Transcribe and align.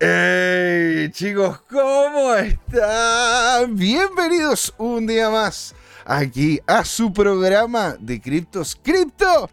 ¡Hey 0.00 1.10
chicos! 1.10 1.60
¿Cómo 1.68 2.32
están? 2.36 3.74
Bienvenidos 3.74 4.72
un 4.78 5.08
día 5.08 5.28
más 5.28 5.74
aquí 6.04 6.60
a 6.68 6.84
su 6.84 7.12
programa 7.12 7.96
de 7.98 8.20
Criptos 8.20 8.78
Crypto 8.80 9.50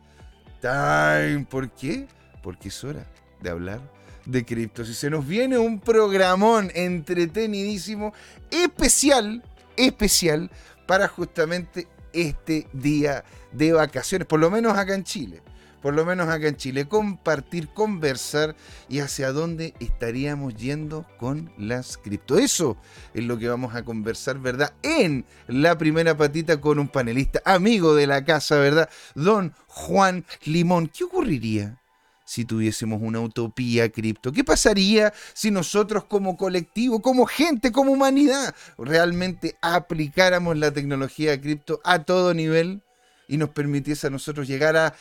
Time. 0.62 1.47
¿Por 1.50 1.71
qué? 1.71 2.08
Porque 2.44 2.68
es 2.68 2.84
hora 2.84 3.08
de 3.42 3.50
hablar 3.50 3.79
de 4.28 4.46
criptos. 4.46 4.88
Y 4.88 4.94
se 4.94 5.10
nos 5.10 5.28
viene 5.28 5.58
un 5.58 5.79
programón 5.79 6.71
entretenidísimo, 6.75 8.14
especial, 8.52 9.41
especial, 9.75 10.52
para 10.86 11.07
justamente 11.07 11.88
este 12.14 12.68
día 12.71 13.23
de 13.52 13.73
vacaciones, 13.73 14.27
por 14.27 14.39
lo 14.39 14.52
menos 14.52 14.77
acá 14.77 14.93
en 14.93 15.05
Chile 15.05 15.41
por 15.86 15.93
lo 15.93 16.04
menos 16.04 16.29
acá 16.29 16.47
en 16.47 16.55
Chile, 16.55 16.88
compartir, 16.88 17.67
conversar 17.67 18.55
y 18.89 19.02
hacia 19.02 19.31
dónde 19.31 19.75
estaríamos 19.79 20.55
yendo 20.55 21.05
con 21.20 21.54
las 21.59 21.99
cripto. 21.99 22.39
Eso 22.39 22.76
es 23.13 23.23
lo 23.23 23.38
que 23.38 23.48
vamos 23.48 23.76
a 23.76 23.85
conversar, 23.85 24.40
¿verdad? 24.40 24.73
En 24.81 25.26
la 25.48 25.77
primera 25.77 26.17
patita 26.17 26.59
con 26.59 26.79
un 26.79 26.88
panelista 26.88 27.40
amigo 27.45 27.93
de 27.93 28.07
la 28.07 28.26
casa, 28.26 28.55
¿verdad? 28.55 28.90
Don 29.13 29.53
Juan 29.67 30.26
Limón. 30.45 30.88
¿Qué 30.88 31.03
ocurriría? 31.03 31.79
si 32.27 32.45
tuviésemos 32.45 32.99
una 33.04 33.20
utopía 33.20 33.88
cripto? 33.91 34.31
¿Qué 34.31 34.43
pasaría 34.43 35.13
si 35.35 35.52
nosotros 35.52 36.05
como 36.05 36.35
colectivo, 36.35 36.99
como 36.99 37.27
gente, 37.27 37.71
como 37.71 37.91
humanidad, 37.91 38.55
realmente 38.79 39.55
aplicáramos 39.62 40.57
la 40.57 40.71
tecnología 40.71 41.40
cripto 41.40 41.79
a 41.84 41.99
todo 42.05 42.34
nivel 42.34 42.81
y 43.27 43.38
nos 43.38 43.49
permitiese 43.49 44.07
a 44.07 44.09
nosotros 44.09 44.48
llegar 44.48 44.76
a 44.76 44.95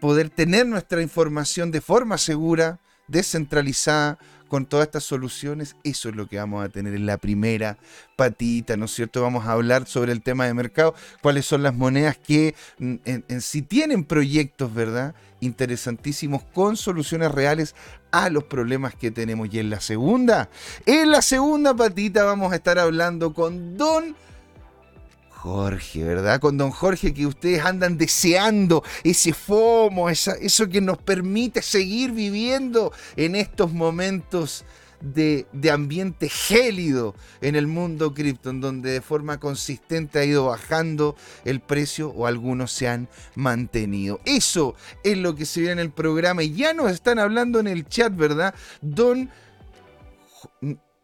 poder 0.00 0.30
tener 0.30 0.66
nuestra 0.66 1.02
información 1.02 1.70
de 1.70 1.80
forma 1.80 2.18
segura, 2.18 2.80
descentralizada, 3.08 4.18
con 4.50 4.66
todas 4.66 4.88
estas 4.88 5.04
soluciones, 5.04 5.76
eso 5.84 6.08
es 6.08 6.16
lo 6.16 6.26
que 6.26 6.36
vamos 6.36 6.64
a 6.64 6.68
tener 6.68 6.92
en 6.94 7.06
la 7.06 7.18
primera 7.18 7.78
patita, 8.16 8.76
¿no 8.76 8.86
es 8.86 8.90
cierto? 8.90 9.22
Vamos 9.22 9.46
a 9.46 9.52
hablar 9.52 9.86
sobre 9.86 10.10
el 10.10 10.22
tema 10.22 10.44
de 10.44 10.54
mercado, 10.54 10.92
cuáles 11.22 11.46
son 11.46 11.62
las 11.62 11.72
monedas 11.72 12.18
que 12.18 12.56
mm, 12.78 12.94
en, 13.04 13.40
tienen 13.68 14.04
proyectos, 14.04 14.74
¿verdad? 14.74 15.14
Interesantísimos 15.38 16.42
con 16.52 16.76
soluciones 16.76 17.30
reales 17.30 17.76
a 18.10 18.28
los 18.28 18.42
problemas 18.42 18.96
que 18.96 19.12
tenemos. 19.12 19.48
Y 19.52 19.60
en 19.60 19.70
la 19.70 19.80
segunda, 19.80 20.50
en 20.84 21.12
la 21.12 21.22
segunda 21.22 21.72
patita 21.72 22.24
vamos 22.24 22.52
a 22.52 22.56
estar 22.56 22.76
hablando 22.80 23.32
con 23.32 23.76
Don 23.76 24.16
Jorge, 25.42 26.04
¿verdad? 26.04 26.38
Con 26.38 26.58
don 26.58 26.70
Jorge 26.70 27.14
que 27.14 27.26
ustedes 27.26 27.64
andan 27.64 27.96
deseando 27.96 28.84
ese 29.04 29.32
FOMO, 29.32 30.10
eso 30.10 30.68
que 30.68 30.82
nos 30.82 30.98
permite 30.98 31.62
seguir 31.62 32.12
viviendo 32.12 32.92
en 33.16 33.34
estos 33.34 33.72
momentos 33.72 34.66
de, 35.00 35.46
de, 35.54 35.70
ambiente 35.70 36.28
gélido 36.28 37.14
en 37.40 37.56
el 37.56 37.66
mundo 37.66 38.12
cripto, 38.12 38.50
en 38.50 38.60
donde 38.60 38.90
de 38.90 39.00
forma 39.00 39.40
consistente 39.40 40.18
ha 40.18 40.24
ido 40.26 40.44
bajando 40.44 41.16
el 41.46 41.60
precio 41.60 42.10
o 42.10 42.26
algunos 42.26 42.70
se 42.70 42.88
han 42.88 43.08
mantenido. 43.34 44.20
Eso 44.26 44.74
es 45.02 45.16
lo 45.16 45.36
que 45.36 45.46
se 45.46 45.62
ve 45.62 45.70
en 45.70 45.78
el 45.78 45.90
programa 45.90 46.42
y 46.42 46.52
ya 46.52 46.74
nos 46.74 46.92
están 46.92 47.18
hablando 47.18 47.60
en 47.60 47.66
el 47.66 47.88
chat, 47.88 48.14
¿verdad? 48.14 48.54
Don 48.82 49.30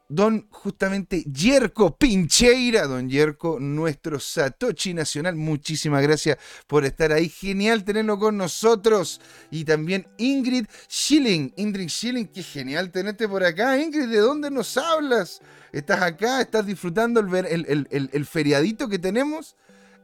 don 0.08 0.46
justamente 0.50 1.24
Yerko 1.24 1.96
Pincheira, 1.96 2.86
don 2.86 3.08
Yerko, 3.08 3.58
nuestro 3.60 4.20
Satoshi 4.20 4.94
Nacional. 4.94 5.36
Muchísimas 5.36 6.02
gracias 6.02 6.38
por 6.66 6.84
estar 6.84 7.12
ahí. 7.12 7.28
Genial 7.28 7.84
tenerlo 7.84 8.18
con 8.18 8.36
nosotros. 8.36 9.20
Y 9.50 9.64
también 9.64 10.06
Ingrid 10.18 10.66
Schilling. 10.88 11.52
Ingrid 11.56 11.88
Schilling, 11.88 12.26
qué 12.26 12.42
genial 12.42 12.90
tenerte 12.90 13.28
por 13.28 13.44
acá. 13.44 13.78
Ingrid, 13.78 14.08
¿de 14.08 14.18
dónde 14.18 14.50
nos 14.50 14.76
hablas? 14.76 15.40
¿Estás 15.72 16.02
acá? 16.02 16.40
¿Estás 16.40 16.66
disfrutando 16.66 17.20
el, 17.20 17.88
el 17.90 18.26
feriadito 18.26 18.88
que 18.88 18.98
tenemos? 18.98 19.56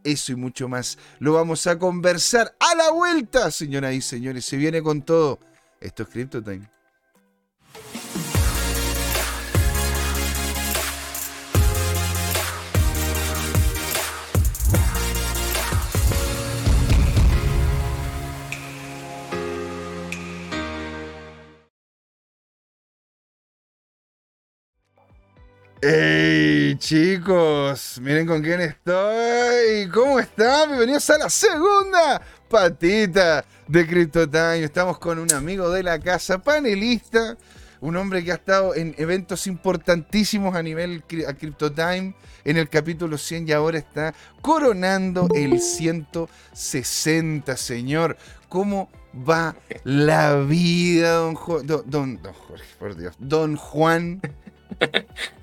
Eso 0.05 0.33
y 0.33 0.35
mucho 0.35 0.69
más 0.69 0.99
lo 1.21 1.33
vamos 1.33 1.67
a 1.67 1.79
conversar 1.79 2.57
a 2.59 2.75
la 2.75 2.91
vuelta, 2.91 3.51
señoras 3.51 3.95
y 3.95 4.01
señores. 4.01 4.45
Se 4.45 4.57
viene 4.57 4.83
con 4.83 5.03
todo. 5.03 5.39
Esto 5.81 6.03
es 6.03 6.09
Crypto 6.09 6.43
¡Hey 25.85 26.77
chicos! 26.79 27.99
Miren 28.01 28.25
con 28.25 28.41
quién 28.41 28.61
estoy. 28.61 29.89
¿Cómo 29.93 30.21
están? 30.21 30.69
Bienvenidos 30.69 31.11
a 31.11 31.19
la 31.19 31.29
segunda 31.29 32.23
patita 32.49 33.45
de 33.67 33.85
Crypto 33.89 34.31
Time. 34.31 34.63
Estamos 34.63 35.01
con 35.01 35.19
un 35.19 35.33
amigo 35.33 35.71
de 35.71 35.83
la 35.83 35.99
casa, 35.99 36.39
panelista, 36.39 37.37
un 37.81 37.97
hombre 37.97 38.23
que 38.23 38.31
ha 38.31 38.37
estado 38.37 38.77
en 38.77 38.95
eventos 38.97 39.49
importantísimos 39.49 40.55
a 40.55 40.63
nivel 40.63 41.03
a 41.27 41.35
Crypto 41.35 41.73
Time 41.73 42.15
en 42.45 42.59
el 42.59 42.69
capítulo 42.69 43.19
100 43.19 43.49
y 43.49 43.53
ahora 43.53 43.79
está 43.79 44.15
coronando 44.41 45.27
el 45.35 45.61
160, 45.61 47.57
señor. 47.57 48.17
¿Cómo 48.49 48.89
va 49.29 49.57
la 49.83 50.37
vida, 50.37 51.15
don 51.15 51.35
Jorge, 51.35 51.67
por 52.79 52.97
Dios? 52.97 53.17
Don 53.19 53.57
Juan. 53.57 54.21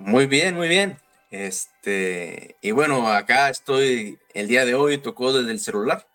Muy 0.00 0.26
bien, 0.26 0.54
muy 0.54 0.68
bien. 0.68 0.98
Este, 1.30 2.56
y 2.60 2.70
bueno, 2.70 3.08
acá 3.08 3.48
estoy 3.48 4.18
el 4.34 4.46
día 4.46 4.64
de 4.66 4.74
hoy, 4.74 4.98
tocó 4.98 5.32
desde 5.32 5.50
el 5.50 5.58
celular, 5.58 6.06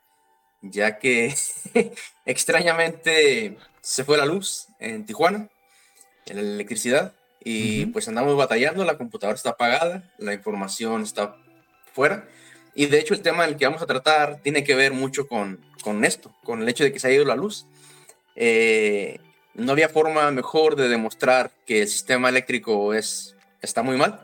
ya 0.61 0.99
que 0.99 1.33
extrañamente 2.25 3.57
se 3.81 4.03
fue 4.03 4.17
la 4.17 4.25
luz 4.25 4.67
en 4.79 5.05
Tijuana, 5.05 5.49
en 6.27 6.35
la 6.35 6.41
electricidad, 6.41 7.13
y 7.43 7.87
pues 7.87 8.07
andamos 8.07 8.37
batallando, 8.37 8.85
la 8.85 8.97
computadora 8.97 9.35
está 9.35 9.49
apagada, 9.49 10.03
la 10.19 10.33
información 10.33 11.01
está 11.01 11.35
fuera, 11.91 12.29
y 12.75 12.85
de 12.85 12.99
hecho 12.99 13.15
el 13.15 13.23
tema 13.23 13.45
del 13.47 13.57
que 13.57 13.65
vamos 13.65 13.81
a 13.81 13.87
tratar 13.87 14.41
tiene 14.43 14.63
que 14.63 14.75
ver 14.75 14.93
mucho 14.93 15.27
con, 15.27 15.59
con 15.83 16.05
esto, 16.05 16.33
con 16.43 16.61
el 16.61 16.69
hecho 16.69 16.83
de 16.83 16.93
que 16.93 16.99
se 16.99 17.07
ha 17.07 17.11
ido 17.11 17.25
la 17.25 17.35
luz. 17.35 17.65
Eh, 18.35 19.19
no 19.55 19.71
había 19.71 19.89
forma 19.89 20.29
mejor 20.31 20.75
de 20.75 20.87
demostrar 20.87 21.51
que 21.65 21.81
el 21.81 21.87
sistema 21.87 22.29
eléctrico 22.29 22.93
es 22.93 23.35
está 23.61 23.83
muy 23.83 23.97
mal 23.97 24.21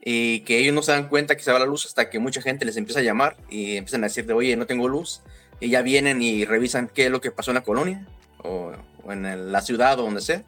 y 0.00 0.40
que 0.40 0.58
ellos 0.58 0.74
no 0.74 0.82
se 0.82 0.92
dan 0.92 1.08
cuenta 1.08 1.36
que 1.36 1.42
se 1.42 1.52
va 1.52 1.58
la 1.58 1.66
luz 1.66 1.84
hasta 1.86 2.08
que 2.08 2.18
mucha 2.18 2.40
gente 2.40 2.64
les 2.64 2.76
empieza 2.76 3.00
a 3.00 3.02
llamar 3.02 3.36
y 3.50 3.76
empiezan 3.76 4.04
a 4.04 4.06
decir 4.06 4.26
de, 4.26 4.32
oye, 4.32 4.56
no 4.56 4.66
tengo 4.66 4.88
luz, 4.88 5.22
y 5.60 5.70
ya 5.70 5.82
vienen 5.82 6.22
y 6.22 6.44
revisan 6.44 6.88
qué 6.88 7.06
es 7.06 7.10
lo 7.10 7.20
que 7.20 7.30
pasó 7.30 7.50
en 7.50 7.56
la 7.56 7.62
colonia 7.62 8.06
o, 8.38 8.72
en 9.08 9.52
la 9.52 9.60
ciudad 9.60 9.98
o 9.98 10.02
donde 10.02 10.20
sea. 10.20 10.42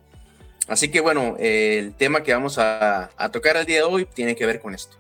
Así 0.69 0.91
que 0.91 1.01
bueno, 1.01 1.37
el 1.39 1.95
tema 1.95 2.23
que 2.23 2.33
vamos 2.33 2.59
a, 2.59 3.11
tocar 3.33 3.57
el 3.57 3.67
día 3.67 3.79
de 3.79 3.83
hoy 3.83 4.07
tiene 4.07 4.37
que 4.37 4.47
ver 4.47 4.61
con 4.61 4.75
esto. 4.75 4.97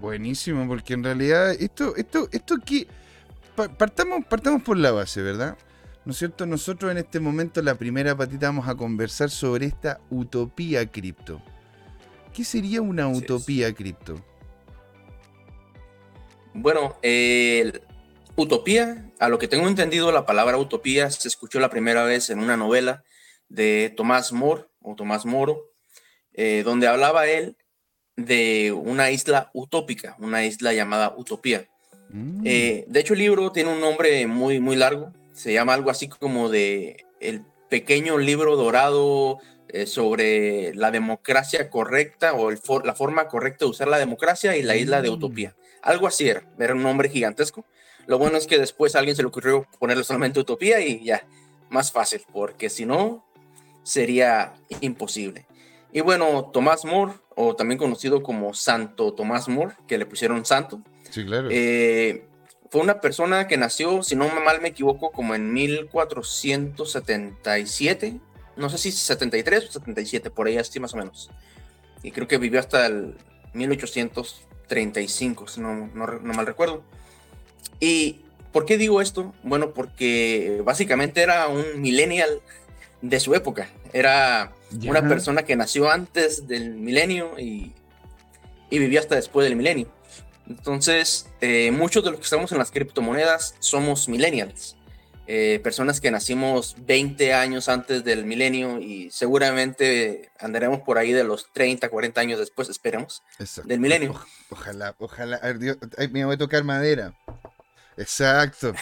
Buenísimo, 0.00 0.66
porque 0.68 0.94
en 0.94 1.04
realidad 1.04 1.52
esto, 1.52 1.96
esto, 1.96 2.28
esto 2.32 2.54
aquí, 2.60 2.86
partamos, 3.76 4.24
partamos 4.26 4.62
por 4.62 4.76
la 4.76 4.92
base, 4.92 5.22
¿verdad? 5.22 5.56
¿No 6.04 6.12
es 6.12 6.18
cierto? 6.18 6.46
Nosotros 6.46 6.90
en 6.90 6.98
este 6.98 7.20
momento, 7.20 7.62
la 7.62 7.76
primera 7.76 8.16
patita, 8.16 8.46
vamos 8.46 8.68
a 8.68 8.74
conversar 8.74 9.30
sobre 9.30 9.66
esta 9.66 10.00
utopía 10.10 10.84
cripto. 10.86 11.40
¿Qué 12.34 12.44
sería 12.44 12.80
una 12.80 13.08
utopía 13.08 13.72
cripto? 13.74 14.22
Bueno, 16.54 16.96
utopía, 18.36 19.10
a 19.18 19.28
lo 19.28 19.38
que 19.38 19.48
tengo 19.48 19.68
entendido, 19.68 20.12
la 20.12 20.26
palabra 20.26 20.58
utopía 20.58 21.10
se 21.10 21.28
escuchó 21.28 21.60
la 21.60 21.70
primera 21.70 22.04
vez 22.04 22.30
en 22.30 22.38
una 22.38 22.56
novela 22.56 23.04
de 23.48 23.92
Tomás 23.96 24.32
More 24.32 24.64
o 24.80 24.94
Tomás 24.94 25.26
Moro, 25.26 25.70
eh, 26.32 26.62
donde 26.64 26.86
hablaba 26.88 27.26
él 27.26 27.56
de 28.16 28.72
una 28.72 29.10
isla 29.10 29.50
utópica, 29.52 30.16
una 30.18 30.44
isla 30.44 30.72
llamada 30.72 31.14
Utopía. 31.16 31.68
Mm. 32.10 32.42
Eh, 32.44 32.84
de 32.88 33.00
hecho, 33.00 33.14
el 33.14 33.20
libro 33.20 33.52
tiene 33.52 33.72
un 33.72 33.80
nombre 33.80 34.26
muy, 34.26 34.60
muy 34.60 34.76
largo, 34.76 35.12
se 35.32 35.52
llama 35.52 35.74
algo 35.74 35.90
así 35.90 36.08
como 36.08 36.48
de 36.48 37.04
El 37.20 37.44
pequeño 37.68 38.18
libro 38.18 38.56
dorado 38.56 39.38
eh, 39.74 39.86
sobre 39.86 40.74
la 40.74 40.90
democracia 40.90 41.70
correcta 41.70 42.34
o 42.34 42.50
la 42.50 42.94
forma 42.94 43.28
correcta 43.28 43.64
de 43.64 43.70
usar 43.70 43.88
la 43.88 43.96
democracia 43.96 44.54
y 44.54 44.62
la 44.62 44.76
isla 44.76 45.00
de 45.00 45.08
mm. 45.08 45.12
Utopía. 45.14 45.56
Algo 45.80 46.06
así 46.06 46.28
era, 46.28 46.44
era 46.58 46.74
un 46.74 46.82
nombre 46.82 47.08
gigantesco. 47.08 47.64
Lo 48.06 48.18
bueno 48.18 48.36
es 48.36 48.46
que 48.46 48.58
después 48.58 48.94
a 48.94 48.98
alguien 48.98 49.16
se 49.16 49.22
le 49.22 49.28
ocurrió 49.28 49.66
ponerle 49.78 50.04
solamente 50.04 50.40
Utopía 50.40 50.78
y 50.80 51.02
ya, 51.02 51.26
más 51.70 51.90
fácil, 51.90 52.20
porque 52.30 52.68
si 52.68 52.84
no, 52.84 53.24
sería 53.82 54.52
imposible. 54.82 55.46
Y 55.90 56.02
bueno, 56.02 56.50
Tomás 56.52 56.84
More, 56.84 57.14
o 57.34 57.56
también 57.56 57.78
conocido 57.78 58.22
como 58.22 58.52
Santo 58.52 59.14
Tomás 59.14 59.48
More, 59.48 59.72
que 59.88 59.96
le 59.96 60.04
pusieron 60.04 60.44
Santo. 60.44 60.82
Sí, 61.08 61.24
claro. 61.24 61.48
Eh, 61.50 62.26
fue 62.70 62.82
una 62.82 63.00
persona 63.00 63.48
que 63.48 63.56
nació, 63.56 64.02
si 64.02 64.16
no 64.16 64.28
mal 64.28 64.60
me 64.60 64.68
equivoco, 64.68 65.12
como 65.12 65.34
en 65.34 65.50
1477 65.50 68.20
no 68.56 68.68
sé 68.70 68.78
si 68.78 68.92
73 68.92 69.68
o 69.68 69.72
77, 69.72 70.30
por 70.30 70.46
ahí 70.46 70.56
así 70.58 70.80
más 70.80 70.94
o 70.94 70.96
menos. 70.96 71.30
Y 72.02 72.10
creo 72.10 72.26
que 72.28 72.38
vivió 72.38 72.60
hasta 72.60 72.86
el 72.86 73.14
1835, 73.54 75.48
si 75.48 75.60
no, 75.60 75.88
no, 75.94 76.06
mal 76.22 76.46
recuerdo. 76.46 76.82
¿Y 77.80 78.20
por 78.52 78.64
qué 78.66 78.78
digo 78.78 79.00
esto? 79.00 79.34
Bueno, 79.42 79.72
porque 79.72 80.60
básicamente 80.64 81.22
era 81.22 81.48
un 81.48 81.80
millennial 81.80 82.40
de 83.00 83.20
su 83.20 83.34
época. 83.34 83.68
Era 83.92 84.52
una 84.86 85.06
persona 85.06 85.44
que 85.44 85.56
nació 85.56 85.90
antes 85.90 86.46
del 86.48 86.74
milenio 86.74 87.38
y, 87.38 87.72
y 88.70 88.78
vivió 88.78 89.00
hasta 89.00 89.16
después 89.16 89.44
del 89.44 89.56
milenio. 89.56 89.88
Entonces, 90.48 91.28
eh, 91.40 91.70
muchos 91.70 92.04
de 92.04 92.10
los 92.10 92.20
que 92.20 92.24
estamos 92.24 92.52
en 92.52 92.58
las 92.58 92.70
criptomonedas 92.70 93.54
somos 93.60 94.08
millennials. 94.08 94.76
Eh, 95.28 95.60
personas 95.62 96.00
que 96.00 96.10
nacimos 96.10 96.74
20 96.80 97.32
años 97.32 97.68
antes 97.68 98.02
del 98.02 98.24
milenio 98.24 98.80
y 98.80 99.08
seguramente 99.12 100.30
andaremos 100.38 100.80
por 100.80 100.98
ahí 100.98 101.12
de 101.12 101.22
los 101.22 101.52
30, 101.52 101.88
40 101.88 102.20
años 102.20 102.38
después, 102.40 102.68
esperemos, 102.68 103.22
del 103.64 103.78
milenio. 103.78 104.20
ojalá, 104.50 104.96
ojalá, 104.98 105.40
me 106.10 106.24
voy 106.24 106.34
a 106.34 106.38
tocar 106.38 106.64
madera. 106.64 107.14
Exacto. 107.96 108.74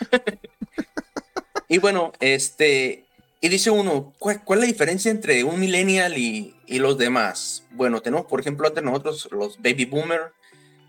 y 1.68 1.78
bueno, 1.78 2.12
este, 2.20 3.06
y 3.40 3.48
dice 3.48 3.70
uno, 3.70 4.12
¿cuál, 4.18 4.42
es 4.46 4.58
la 4.58 4.66
diferencia 4.66 5.10
entre 5.10 5.44
un 5.44 5.58
millennial 5.58 6.18
y, 6.18 6.54
y, 6.66 6.78
los 6.78 6.98
demás? 6.98 7.64
Bueno, 7.70 8.02
tenemos, 8.02 8.26
por 8.26 8.40
ejemplo, 8.40 8.68
entre 8.68 8.84
nosotros 8.84 9.28
los 9.32 9.56
baby 9.62 9.86
boomer, 9.86 10.32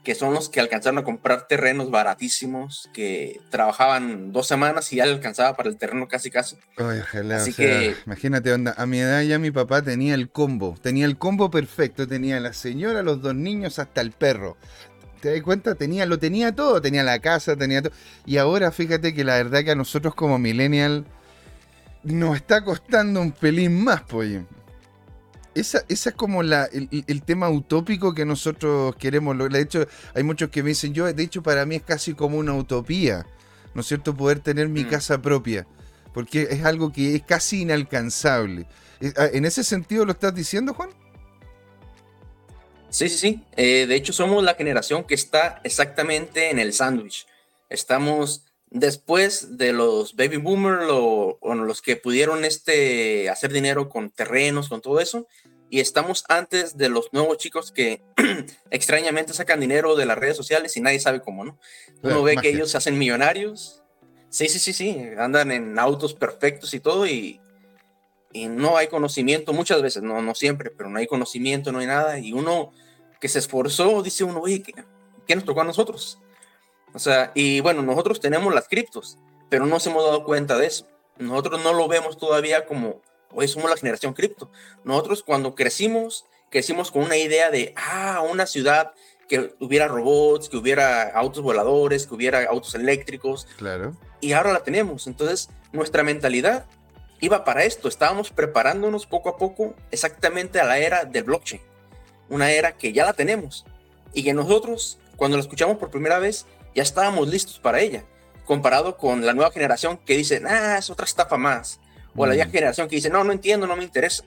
que 0.08 0.16
son 0.16 0.34
los 0.34 0.48
que 0.48 0.62
alcanzaron 0.62 1.00
a 1.00 1.04
comprar 1.04 1.50
terrenos 1.50 1.92
baratísimos, 1.92 2.90
que 2.94 3.42
trabajaban 3.50 4.32
dos 4.32 4.48
semanas 4.48 4.94
y 4.94 4.96
ya 4.96 5.06
le 5.06 5.12
alcanzaba 5.12 5.58
para 5.58 5.68
el 5.68 5.76
terreno 5.76 6.08
casi 6.08 6.32
casi. 6.32 6.56
Así 7.36 7.52
que... 7.52 7.94
Imagínate, 8.06 8.54
onda, 8.54 8.74
a 8.78 8.86
mi 8.86 9.00
edad 9.00 9.22
ya 9.24 9.38
mi 9.38 9.52
papá 9.52 9.82
tenía 9.82 10.14
el 10.14 10.30
combo, 10.30 10.78
tenía 10.82 11.04
el 11.04 11.18
combo 11.18 11.52
perfecto, 11.52 12.08
tenía 12.08 12.40
la 12.40 12.54
señora, 12.54 13.04
los 13.04 13.22
dos 13.22 13.36
niños, 13.36 13.80
hasta 13.80 14.00
el 14.00 14.14
perro. 14.14 14.56
¿Te 15.20 15.34
das 15.34 15.42
cuenta? 15.42 15.76
Tenía, 15.76 16.06
lo 16.06 16.18
tenía 16.18 16.56
todo, 16.56 16.82
tenía 16.82 17.04
la 17.04 17.20
casa, 17.20 17.58
tenía 17.58 17.82
todo. 17.82 17.92
Y 18.26 18.38
ahora 18.38 18.72
fíjate 18.72 19.14
que 19.14 19.26
la 19.26 19.36
verdad 19.36 19.66
que 19.66 19.72
a 19.72 19.76
nosotros 19.76 20.16
como 20.16 20.40
millennial 20.40 21.04
nos 22.04 22.38
está 22.38 22.64
costando 22.64 23.20
un 23.20 23.34
pelín 23.34 23.84
más, 23.84 24.04
pues 24.04 24.40
esa, 25.60 25.84
esa 25.90 26.10
es 26.10 26.16
como 26.16 26.44
la, 26.44 26.66
el, 26.66 27.22
tema 27.24 27.50
utópico 27.50 28.14
que 28.14 28.26
nosotros 28.26 28.96
queremos 28.96 29.38
De 29.52 29.62
hecho, 29.62 29.88
hay 30.14 30.24
muchos 30.24 30.50
que 30.50 30.64
me 30.64 30.70
dicen, 30.70 30.94
yo, 30.94 31.12
de 31.12 31.24
hecho, 31.24 31.42
para 31.44 31.66
mí 31.66 31.76
es 31.76 31.84
casi 31.84 32.14
como 32.14 32.38
una 32.38 32.54
utopía, 32.54 33.26
¿no 33.74 33.82
es 33.82 33.88
cierto?, 33.88 34.16
poder 34.16 34.40
tener 34.40 34.70
mi 34.70 34.84
mm. 34.84 34.90
casa 34.90 35.22
propia, 35.22 35.68
porque 36.14 36.48
es 36.50 36.66
algo 36.66 36.92
que 36.92 37.16
es 37.16 37.24
casi 37.24 37.62
inalcanzable. 37.62 38.68
Eh, 39.02 39.14
ah, 39.18 39.28
¿En 39.32 39.46
ese 39.46 39.64
sentido 39.64 40.06
lo 40.06 40.12
estás 40.12 40.34
diciendo, 40.34 40.74
Juan? 40.74 40.90
Sí, 42.90 43.10
sí, 43.10 43.18
sí. 43.18 43.44
Eh, 43.56 43.86
de 43.88 43.96
hecho, 43.96 44.14
somos 44.14 44.44
la 44.44 44.56
generación 44.56 45.04
que 45.04 45.16
está 45.16 45.62
exactamente 45.64 46.50
en 46.50 46.60
el 46.60 46.74
sándwich. 46.74 47.28
Estamos 47.70 48.47
después 48.70 49.58
de 49.58 49.74
los 49.74 50.16
baby 50.16 50.38
boomers 50.38 50.86
o, 50.90 51.38
los 51.42 51.82
que 51.82 51.96
pudieron 51.96 52.46
este, 52.46 53.30
hacer 53.30 53.52
dinero 53.52 53.90
con 53.90 54.10
terrenos, 54.10 54.70
con 54.70 54.82
todo 54.82 55.00
eso, 55.00 55.28
y 55.70 55.80
estamos 55.80 56.24
antes 56.30 56.78
de 56.78 56.90
los 56.90 57.12
nuevos 57.12 57.38
chicos 57.38 57.72
que 57.72 58.02
extrañamente 58.72 59.34
sacan 59.34 59.60
dinero 59.60 59.96
de 59.96 60.06
las 60.06 60.18
redes 60.18 60.38
sociales 60.38 60.78
y 60.78 60.82
nadie 60.82 61.00
sabe 61.00 61.22
cómo, 61.22 61.44
¿no? 61.44 61.60
Uno 62.04 62.24
ve 62.24 62.38
que 62.38 62.50
ellos 62.50 62.72
se 62.72 62.78
hacen 62.78 62.98
millonarios. 62.98 63.84
Sí, 64.30 64.48
sí, 64.48 64.60
sí, 64.60 64.74
sí, 64.74 64.98
andan 65.18 65.52
en 65.52 65.80
autos 65.80 66.14
perfectos 66.14 66.74
y 66.74 66.80
todo 66.80 67.08
y, 67.08 67.40
y 68.32 68.48
no 68.48 68.78
hay 68.78 68.88
conocimiento 68.88 69.54
muchas 69.54 69.82
veces, 69.82 70.04
no, 70.04 70.22
no 70.22 70.36
siempre, 70.36 70.70
pero 70.70 70.90
no 70.90 71.00
hay 71.00 71.08
conocimiento, 71.08 71.72
no 71.72 71.80
hay 71.80 71.88
nada 71.88 72.20
y 72.20 72.34
uno 72.34 72.72
que 73.20 73.30
se 73.30 73.40
esforzó 73.40 74.04
dice 74.04 74.24
uno, 74.24 74.42
oye, 74.42 74.62
¿qué, 74.62 74.74
qué 75.26 75.36
nos 75.36 75.46
tocó 75.46 75.62
a 75.62 75.66
nosotros? 75.66 76.20
O 76.94 77.00
sea, 77.00 77.32
y 77.36 77.60
bueno, 77.60 77.82
nosotros 77.82 78.20
tenemos 78.20 78.54
las 78.54 78.68
criptos, 78.68 79.18
pero 79.50 79.66
no 79.66 79.72
nos 79.72 79.88
hemos 79.88 80.04
dado 80.04 80.24
cuenta 80.24 80.58
de 80.58 80.68
eso. 80.68 80.88
Nosotros 81.18 81.64
no 81.64 81.74
lo 81.74 81.88
vemos 81.88 82.18
todavía 82.18 82.66
como, 82.66 83.02
hoy 83.32 83.48
somos 83.48 83.70
la 83.70 83.78
generación 83.78 84.14
cripto. 84.14 84.50
Nosotros 84.84 85.24
cuando 85.24 85.56
crecimos, 85.56 86.26
crecimos 86.50 86.92
con 86.92 87.04
una 87.04 87.18
idea 87.18 87.50
de, 87.50 87.74
ah, 87.76 88.24
una 88.30 88.46
ciudad 88.46 88.94
que 89.28 89.54
hubiera 89.60 89.88
robots, 89.88 90.50
que 90.50 90.58
hubiera 90.58 91.10
autos 91.10 91.44
voladores, 91.44 92.08
que 92.08 92.16
hubiera 92.16 92.46
autos 92.46 92.76
eléctricos. 92.76 93.48
Claro. 93.58 93.96
Y 94.22 94.34
ahora 94.34 94.54
la 94.54 94.64
tenemos. 94.64 95.08
Entonces, 95.08 95.50
nuestra 95.72 96.04
mentalidad 96.04 96.66
iba 97.20 97.44
para 97.44 97.64
esto. 97.64 97.88
Estábamos 97.88 98.32
preparándonos 98.32 99.06
poco 99.06 99.30
a 99.30 99.38
poco 99.38 99.76
exactamente 99.92 100.60
a 100.60 100.66
la 100.66 100.80
era 100.80 101.06
del 101.06 101.24
blockchain. 101.24 101.62
Una 102.30 102.52
era 102.52 102.74
que 102.74 102.94
ya 102.94 103.06
la 103.06 103.14
tenemos. 103.14 103.66
Y 104.14 104.24
que 104.24 104.34
nosotros, 104.34 104.98
cuando 105.16 105.38
la 105.38 105.42
escuchamos 105.42 105.78
por 105.78 105.92
primera 105.92 106.20
vez, 106.20 106.46
ya 106.78 106.84
estábamos 106.84 107.28
listos 107.28 107.58
para 107.58 107.80
ella, 107.80 108.06
comparado 108.46 108.98
con 108.98 109.26
la 109.26 109.34
nueva 109.34 109.50
generación 109.50 109.98
que 109.98 110.16
dice, 110.16 110.44
ah, 110.48 110.78
es 110.78 110.92
otra 110.92 111.06
estafa 111.06 111.36
más, 111.36 111.80
o 112.16 112.24
la 112.28 112.36
vieja 112.36 112.50
mm. 112.50 112.52
generación 112.52 112.88
que 112.88 112.98
dice, 112.98 113.10
no, 113.10 113.24
no 113.24 113.32
entiendo, 113.32 113.66
no 113.66 113.76
me 113.76 113.84
interesa. 113.84 114.24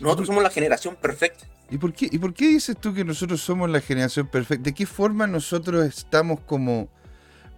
Nosotros 0.00 0.26
somos 0.26 0.42
la 0.42 0.50
generación 0.50 0.96
perfecta. 0.96 1.46
¿Y 1.70 1.78
por, 1.78 1.92
qué, 1.92 2.08
¿Y 2.10 2.18
por 2.18 2.34
qué 2.34 2.48
dices 2.48 2.76
tú 2.76 2.92
que 2.92 3.04
nosotros 3.04 3.40
somos 3.40 3.70
la 3.70 3.80
generación 3.80 4.26
perfecta? 4.26 4.64
¿De 4.64 4.74
qué 4.74 4.86
forma 4.86 5.28
nosotros 5.28 5.86
estamos 5.86 6.40
como 6.40 6.88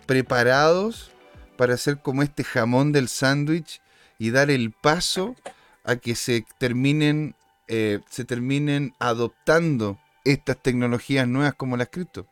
preparados 0.04 1.12
para 1.56 1.72
hacer 1.72 2.02
como 2.02 2.22
este 2.22 2.44
jamón 2.44 2.92
del 2.92 3.08
sándwich 3.08 3.80
y 4.18 4.32
dar 4.32 4.50
el 4.50 4.70
paso 4.70 5.34
a 5.82 5.96
que 5.96 6.14
se 6.14 6.44
terminen, 6.58 7.34
eh, 7.68 8.00
se 8.10 8.26
terminen 8.26 8.92
adoptando 8.98 9.98
estas 10.24 10.58
tecnologías 10.58 11.26
nuevas 11.26 11.54
como 11.54 11.78
las 11.78 11.88
cripto? 11.88 12.26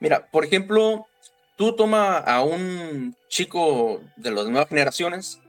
Mira, 0.00 0.26
por 0.30 0.44
ejemplo, 0.44 1.06
tú 1.56 1.74
toma 1.74 2.18
a 2.18 2.42
un 2.42 3.16
chico 3.28 4.02
de 4.16 4.30
las 4.30 4.46
nuevas 4.46 4.68
generaciones, 4.68 5.40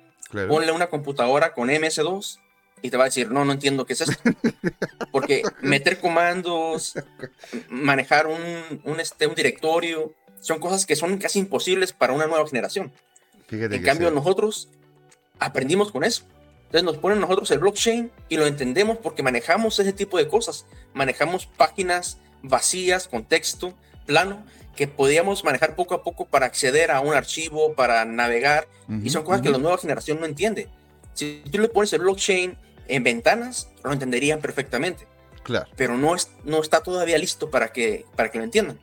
ponle 0.48 0.72
una 0.72 0.88
computadora 0.88 1.54
con 1.54 1.70
MS2 1.70 2.40
y 2.82 2.90
te 2.90 2.98
va 2.98 3.06
a 3.06 3.08
decir, 3.08 3.32
no, 3.32 3.44
no 3.46 3.54
entiendo 3.54 3.86
qué 3.86 3.94
es 3.94 4.02
esto. 4.02 4.22
Porque 5.12 5.44
meter 5.62 6.00
comandos, 6.00 6.94
manejar 7.70 8.28
un, 8.28 9.00
este, 9.00 9.28
un 9.28 9.36
directorio, 9.36 10.14
son 10.40 10.60
cosas 10.60 10.86
que 10.86 10.96
son 10.96 11.18
casi 11.18 11.40
imposibles 11.40 11.94
para 11.94 12.14
una 12.14 12.28
nueva 12.28 12.48
generación. 12.48 12.92
en 13.50 13.84
cambio, 13.84 14.12
nosotros 14.12 14.70
aprendimos 15.40 15.92
con 15.92 16.04
eso. 16.04 16.24
Entonces 16.66 16.84
nos 16.84 16.98
ponen 16.98 17.22
nosotros 17.22 17.50
el 17.52 17.60
blockchain 17.60 18.12
y 18.28 18.36
lo 18.36 18.46
entendemos 18.46 18.98
porque 18.98 19.24
manejamos 19.24 19.80
ese 19.80 19.94
tipo 19.94 20.18
de 20.18 20.28
cosas. 20.28 20.66
Manejamos 20.94 21.46
páginas 21.46 22.20
vacías 22.44 23.08
con 23.08 23.24
texto 23.24 23.74
plano 24.08 24.44
que 24.78 24.88
podíamos 24.88 25.44
manejar 25.44 25.76
poco 25.76 25.96
a 25.96 26.04
poco 26.04 26.26
para 26.26 26.46
acceder 26.46 26.92
a 26.92 27.02
un 27.02 27.14
archivo, 27.14 27.74
para 27.74 28.06
navegar, 28.06 28.68
y 29.04 29.10
son 29.10 29.24
cosas 29.24 29.42
que 29.42 29.50
la 29.50 29.58
nueva 29.58 29.78
generación 29.78 30.20
no 30.20 30.26
entiende. 30.26 30.70
Si 31.14 31.44
tú 31.52 31.60
le 31.60 31.68
pones 31.68 31.92
el 31.94 32.02
blockchain 32.02 32.56
en 32.88 33.04
ventanas, 33.04 33.70
lo 33.84 33.92
entenderían 33.92 34.40
perfectamente. 34.40 35.06
Claro. 35.44 35.68
Pero 35.76 35.98
no, 35.98 36.16
es, 36.16 36.30
no 36.46 36.62
está 36.62 36.82
todavía 36.82 37.18
listo 37.18 37.50
para 37.50 37.74
que, 37.74 38.06
para 38.16 38.30
que 38.30 38.38
lo 38.38 38.44
entiendan. 38.44 38.80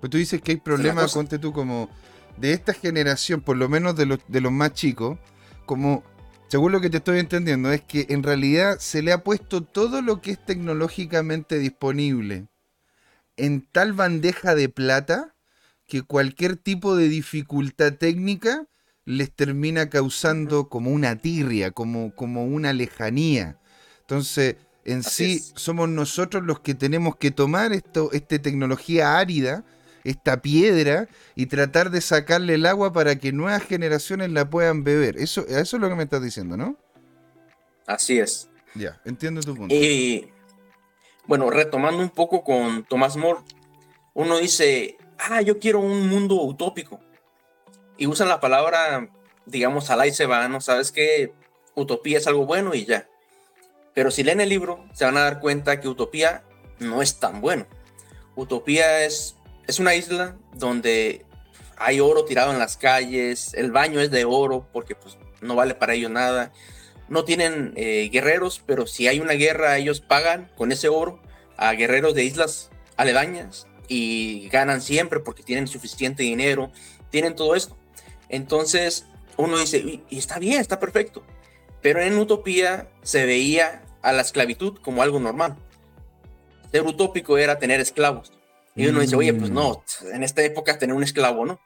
Pues 0.00 0.10
tú 0.10 0.18
dices 0.18 0.42
que 0.42 0.52
hay 0.52 0.56
problemas, 0.58 1.12
conte 1.12 1.38
tú, 1.38 1.52
como 1.52 1.88
de 2.36 2.52
esta 2.52 2.74
generación, 2.74 3.40
por 3.40 3.56
lo 3.56 3.68
menos 3.68 3.96
de 3.96 4.06
los, 4.06 4.18
de 4.28 4.40
los 4.40 4.52
más 4.52 4.74
chicos, 4.74 5.18
como, 5.64 6.02
según 6.48 6.70
lo 6.70 6.80
que 6.80 6.90
te 6.90 6.98
estoy 6.98 7.18
entendiendo, 7.18 7.72
es 7.72 7.80
que 7.80 8.06
en 8.10 8.22
realidad 8.22 8.78
se 8.78 9.00
le 9.00 9.12
ha 9.12 9.22
puesto 9.22 9.62
todo 9.62 10.02
lo 10.02 10.20
que 10.20 10.32
es 10.32 10.44
tecnológicamente 10.44 11.58
disponible 11.58 12.48
en 13.42 13.60
tal 13.60 13.92
bandeja 13.92 14.54
de 14.54 14.68
plata 14.68 15.34
que 15.88 16.02
cualquier 16.02 16.56
tipo 16.56 16.94
de 16.94 17.08
dificultad 17.08 17.94
técnica 17.94 18.68
les 19.04 19.32
termina 19.32 19.90
causando 19.90 20.68
como 20.68 20.92
una 20.92 21.16
tirria, 21.16 21.72
como, 21.72 22.14
como 22.14 22.44
una 22.44 22.72
lejanía. 22.72 23.58
Entonces, 24.02 24.54
en 24.84 25.02
sí, 25.02 25.42
somos 25.56 25.88
nosotros 25.88 26.44
los 26.44 26.60
que 26.60 26.76
tenemos 26.76 27.16
que 27.16 27.32
tomar 27.32 27.72
esto, 27.72 28.12
esta 28.12 28.40
tecnología 28.40 29.18
árida, 29.18 29.64
esta 30.04 30.40
piedra, 30.40 31.08
y 31.34 31.46
tratar 31.46 31.90
de 31.90 32.00
sacarle 32.00 32.54
el 32.54 32.64
agua 32.64 32.92
para 32.92 33.16
que 33.16 33.32
nuevas 33.32 33.64
generaciones 33.64 34.30
la 34.30 34.48
puedan 34.48 34.84
beber. 34.84 35.16
Eso, 35.16 35.44
eso 35.48 35.76
es 35.76 35.80
lo 35.82 35.88
que 35.88 35.96
me 35.96 36.04
estás 36.04 36.22
diciendo, 36.22 36.56
¿no? 36.56 36.76
Así 37.88 38.20
es. 38.20 38.48
Ya, 38.76 39.00
entiendo 39.04 39.40
tu 39.40 39.56
punto. 39.56 39.74
Y 39.74 40.30
bueno, 41.26 41.50
retomando 41.50 42.02
un 42.02 42.10
poco 42.10 42.44
con 42.44 42.84
Tomás 42.84 43.16
More, 43.16 43.40
uno 44.14 44.38
dice, 44.38 44.98
ah, 45.18 45.40
yo 45.42 45.58
quiero 45.58 45.80
un 45.80 46.08
mundo 46.08 46.34
utópico. 46.36 47.00
Y 47.96 48.06
usan 48.06 48.28
la 48.28 48.40
palabra, 48.40 49.08
digamos, 49.46 49.90
al 49.90 50.06
y 50.06 50.12
se 50.12 50.26
va, 50.26 50.48
¿no? 50.48 50.60
Sabes 50.60 50.92
que 50.92 51.32
utopía 51.74 52.18
es 52.18 52.26
algo 52.26 52.46
bueno 52.46 52.74
y 52.74 52.84
ya. 52.84 53.08
Pero 53.94 54.10
si 54.10 54.22
leen 54.22 54.40
el 54.40 54.48
libro, 54.48 54.84
se 54.94 55.04
van 55.04 55.16
a 55.16 55.22
dar 55.22 55.40
cuenta 55.40 55.80
que 55.80 55.88
utopía 55.88 56.44
no 56.78 57.02
es 57.02 57.18
tan 57.18 57.40
bueno. 57.40 57.66
Utopía 58.34 59.04
es, 59.04 59.36
es 59.66 59.78
una 59.78 59.94
isla 59.94 60.36
donde 60.54 61.26
hay 61.76 62.00
oro 62.00 62.24
tirado 62.24 62.52
en 62.52 62.58
las 62.58 62.76
calles, 62.76 63.54
el 63.54 63.70
baño 63.70 64.00
es 64.00 64.10
de 64.10 64.24
oro 64.24 64.68
porque 64.72 64.94
pues, 64.94 65.18
no 65.40 65.54
vale 65.54 65.74
para 65.74 65.94
ello 65.94 66.08
nada. 66.08 66.52
No 67.12 67.26
tienen 67.26 67.74
eh, 67.76 68.08
guerreros, 68.10 68.62
pero 68.64 68.86
si 68.86 69.06
hay 69.06 69.20
una 69.20 69.34
guerra, 69.34 69.76
ellos 69.76 70.00
pagan 70.00 70.50
con 70.56 70.72
ese 70.72 70.88
oro 70.88 71.20
a 71.58 71.72
guerreros 71.74 72.14
de 72.14 72.24
islas 72.24 72.70
aledañas 72.96 73.66
y 73.86 74.48
ganan 74.48 74.80
siempre 74.80 75.20
porque 75.20 75.42
tienen 75.42 75.68
suficiente 75.68 76.22
dinero, 76.22 76.72
tienen 77.10 77.36
todo 77.36 77.54
esto. 77.54 77.76
Entonces 78.30 79.04
uno 79.36 79.58
dice, 79.58 80.00
y 80.08 80.18
está 80.18 80.38
bien, 80.38 80.58
está 80.58 80.80
perfecto. 80.80 81.22
Pero 81.82 82.00
en 82.00 82.16
Utopía 82.16 82.88
se 83.02 83.26
veía 83.26 83.82
a 84.00 84.14
la 84.14 84.22
esclavitud 84.22 84.78
como 84.80 85.02
algo 85.02 85.20
normal. 85.20 85.58
Ser 86.70 86.80
utópico 86.80 87.36
era 87.36 87.58
tener 87.58 87.78
esclavos. 87.78 88.32
Y 88.74 88.86
uno 88.86 89.00
dice, 89.00 89.16
oye, 89.16 89.34
pues 89.34 89.50
no, 89.50 89.84
en 90.14 90.22
esta 90.22 90.42
época 90.42 90.78
tener 90.78 90.96
un 90.96 91.02
esclavo, 91.02 91.44
¿no? 91.44 91.60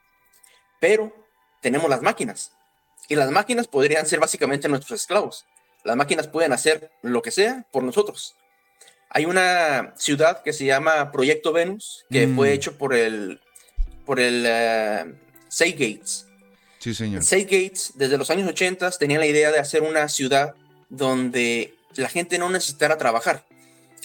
Pero 0.80 1.14
tenemos 1.60 1.88
las 1.88 2.02
máquinas. 2.02 2.50
Y 3.08 3.14
las 3.14 3.30
máquinas 3.30 3.68
podrían 3.68 4.06
ser 4.06 4.20
básicamente 4.20 4.68
nuestros 4.68 5.00
esclavos. 5.00 5.44
Las 5.84 5.96
máquinas 5.96 6.26
pueden 6.26 6.52
hacer 6.52 6.90
lo 7.02 7.22
que 7.22 7.30
sea 7.30 7.64
por 7.70 7.82
nosotros. 7.82 8.34
Hay 9.10 9.24
una 9.24 9.94
ciudad 9.96 10.42
que 10.42 10.52
se 10.52 10.64
llama 10.64 11.12
Proyecto 11.12 11.52
Venus, 11.52 12.04
que 12.10 12.26
fue 12.28 12.50
mm. 12.50 12.52
hecho 12.52 12.76
por 12.76 12.92
el, 12.92 13.40
por 14.04 14.18
el 14.18 14.42
uh, 14.42 15.14
Gates. 15.58 16.26
Sí, 16.80 16.94
señor. 16.94 17.22
Gates, 17.22 17.92
desde 17.94 18.18
los 18.18 18.30
años 18.30 18.48
80, 18.48 18.90
tenía 18.92 19.18
la 19.18 19.26
idea 19.26 19.52
de 19.52 19.58
hacer 19.58 19.82
una 19.82 20.08
ciudad 20.08 20.54
donde 20.88 21.74
la 21.94 22.08
gente 22.08 22.38
no 22.38 22.50
necesitara 22.50 22.98
trabajar. 22.98 23.44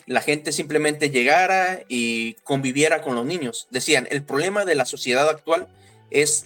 La 0.06 0.22
gente 0.22 0.52
simplemente 0.52 1.10
llegara 1.10 1.82
y 1.88 2.34
conviviera 2.44 3.02
con 3.02 3.16
los 3.16 3.26
niños. 3.26 3.68
Decían, 3.70 4.08
el 4.12 4.24
problema 4.24 4.66
de 4.66 4.76
la 4.76 4.86
sociedad 4.86 5.30
actual 5.30 5.68
es 6.10 6.46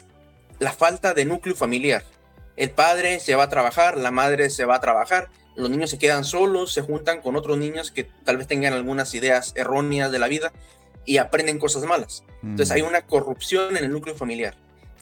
la 0.60 0.72
falta 0.72 1.14
de 1.14 1.26
núcleo 1.26 1.56
familiar. 1.56 2.04
El 2.58 2.72
padre 2.72 3.20
se 3.20 3.36
va 3.36 3.44
a 3.44 3.50
trabajar, 3.50 3.98
la 3.98 4.12
madre 4.12 4.50
se 4.50 4.66
va 4.66 4.76
a 4.76 4.82
trabajar, 4.82 5.30
los 5.56 5.70
niños 5.70 5.90
se 5.90 5.98
quedan 5.98 6.24
solos, 6.24 6.74
se 6.74 6.82
juntan 6.82 7.22
con 7.22 7.36
otros 7.36 7.58
niños 7.58 7.92
que 7.92 8.04
tal 8.04 8.38
vez 8.38 8.48
tengan 8.48 8.74
algunas 8.74 9.14
ideas 9.14 9.54
erróneas 9.56 10.12
de 10.12 10.20
la 10.20 10.28
vida 10.28 10.54
y 11.06 11.18
aprenden 11.18 11.60
cosas 11.60 11.84
malas. 11.84 12.24
Entonces 12.44 12.72
hay 12.72 12.84
mm. 12.84 12.88
una 12.88 13.02
corrupción 13.02 13.78
en 13.78 13.84
el 13.84 13.92
núcleo 13.92 14.16
familiar. 14.16 14.56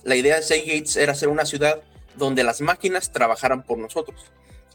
La 0.03 0.15
idea 0.15 0.39
de 0.39 0.59
Gates 0.61 0.97
era 0.97 1.13
hacer 1.13 1.29
una 1.29 1.45
ciudad 1.45 1.81
donde 2.15 2.43
las 2.43 2.61
máquinas 2.61 3.11
trabajaran 3.11 3.63
por 3.63 3.77
nosotros. 3.77 4.19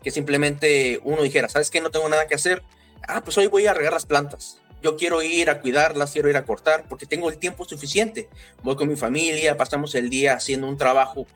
Que 0.02 0.10
simplemente 0.10 1.00
uno 1.04 1.22
dijera, 1.22 1.48
¿sabes 1.48 1.70
qué? 1.70 1.80
No 1.80 1.90
tengo 1.90 2.08
nada 2.08 2.26
que 2.26 2.34
hacer. 2.34 2.62
Ah, 3.06 3.22
pues 3.22 3.36
hoy 3.38 3.46
voy 3.46 3.66
a 3.66 3.74
regar 3.74 3.92
las 3.92 4.06
plantas. 4.06 4.58
Yo 4.82 4.96
quiero 4.96 5.22
ir 5.22 5.50
a 5.50 5.60
cuidarlas, 5.60 6.12
quiero 6.12 6.30
ir 6.30 6.36
a 6.36 6.44
cortar, 6.44 6.84
porque 6.88 7.04
tengo 7.04 7.28
el 7.28 7.38
tiempo 7.38 7.64
suficiente. 7.64 8.28
Voy 8.62 8.76
con 8.76 8.88
mi 8.88 8.96
familia, 8.96 9.56
pasamos 9.56 9.94
el 9.96 10.08
día 10.08 10.34
haciendo 10.34 10.68
un 10.68 10.76
trabajo 10.76 11.26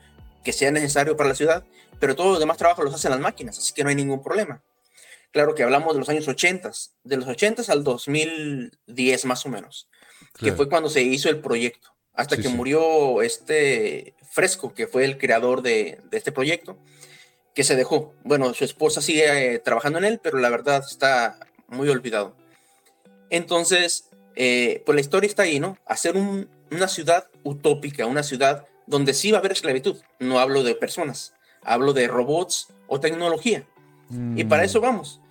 que 0.43 0.53
sea 0.53 0.71
necesario 0.71 1.15
para 1.15 1.29
la 1.29 1.35
ciudad, 1.35 1.63
pero 1.99 2.15
todos 2.15 2.31
los 2.31 2.39
demás 2.39 2.57
trabajos 2.57 2.83
los 2.83 2.93
hacen 2.93 3.11
las 3.11 3.19
máquinas, 3.19 3.57
así 3.57 3.73
que 3.73 3.83
no 3.83 3.89
hay 3.89 3.95
ningún 3.95 4.21
problema. 4.21 4.61
Claro 5.31 5.55
que 5.55 5.63
hablamos 5.63 5.93
de 5.93 5.99
los 5.99 6.09
años 6.09 6.27
80, 6.27 6.71
de 7.03 7.17
los 7.17 7.27
80 7.27 7.63
al 7.71 7.83
2010 7.83 9.25
más 9.25 9.45
o 9.45 9.49
menos, 9.49 9.89
que 10.37 10.53
fue 10.53 10.69
cuando 10.69 10.89
se 10.89 11.01
hizo 11.01 11.29
el 11.29 11.39
proyecto, 11.39 11.89
hasta 12.13 12.37
que 12.37 12.49
murió 12.49 13.21
este 13.21 14.13
Fresco, 14.29 14.73
que 14.73 14.87
fue 14.87 15.05
el 15.05 15.17
creador 15.17 15.61
de, 15.61 16.01
este 16.11 16.31
proyecto, 16.31 16.77
que 17.55 17.63
se 17.63 17.75
dejó. 17.75 18.13
Bueno, 18.23 18.53
su 18.53 18.63
esposa 18.63 19.01
sigue 19.01 19.55
eh, 19.55 19.59
trabajando 19.59 19.99
en 19.99 20.05
él, 20.05 20.19
pero 20.21 20.37
la 20.37 20.49
verdad 20.49 20.83
está 20.87 21.39
muy 21.67 21.89
olvidado. 21.89 22.35
Entonces, 23.29 24.09
eh, 24.35 24.83
pues 24.85 24.95
la 24.95 25.01
historia 25.01 25.27
está 25.27 25.43
ahí, 25.43 25.59
¿no? 25.59 25.77
Hacer 25.85 26.15
una 26.15 26.87
ciudad 26.87 27.27
utópica, 27.43 28.05
una 28.05 28.23
ciudad 28.23 28.67
donde 28.87 29.13
sí 29.13 29.31
va 29.31 29.37
a 29.37 29.39
haber 29.39 29.51
esclavitud. 29.51 29.97
No 30.19 30.39
hablo 30.39 30.63
de 30.63 30.75
personas, 30.75 31.33
hablo 31.63 31.93
de 31.93 32.07
robots 32.07 32.67
o 32.87 32.99
tecnología. 32.99 33.65
Y 34.35 34.43
para 34.43 34.63
eso 34.63 34.79
vamos. 34.79 35.21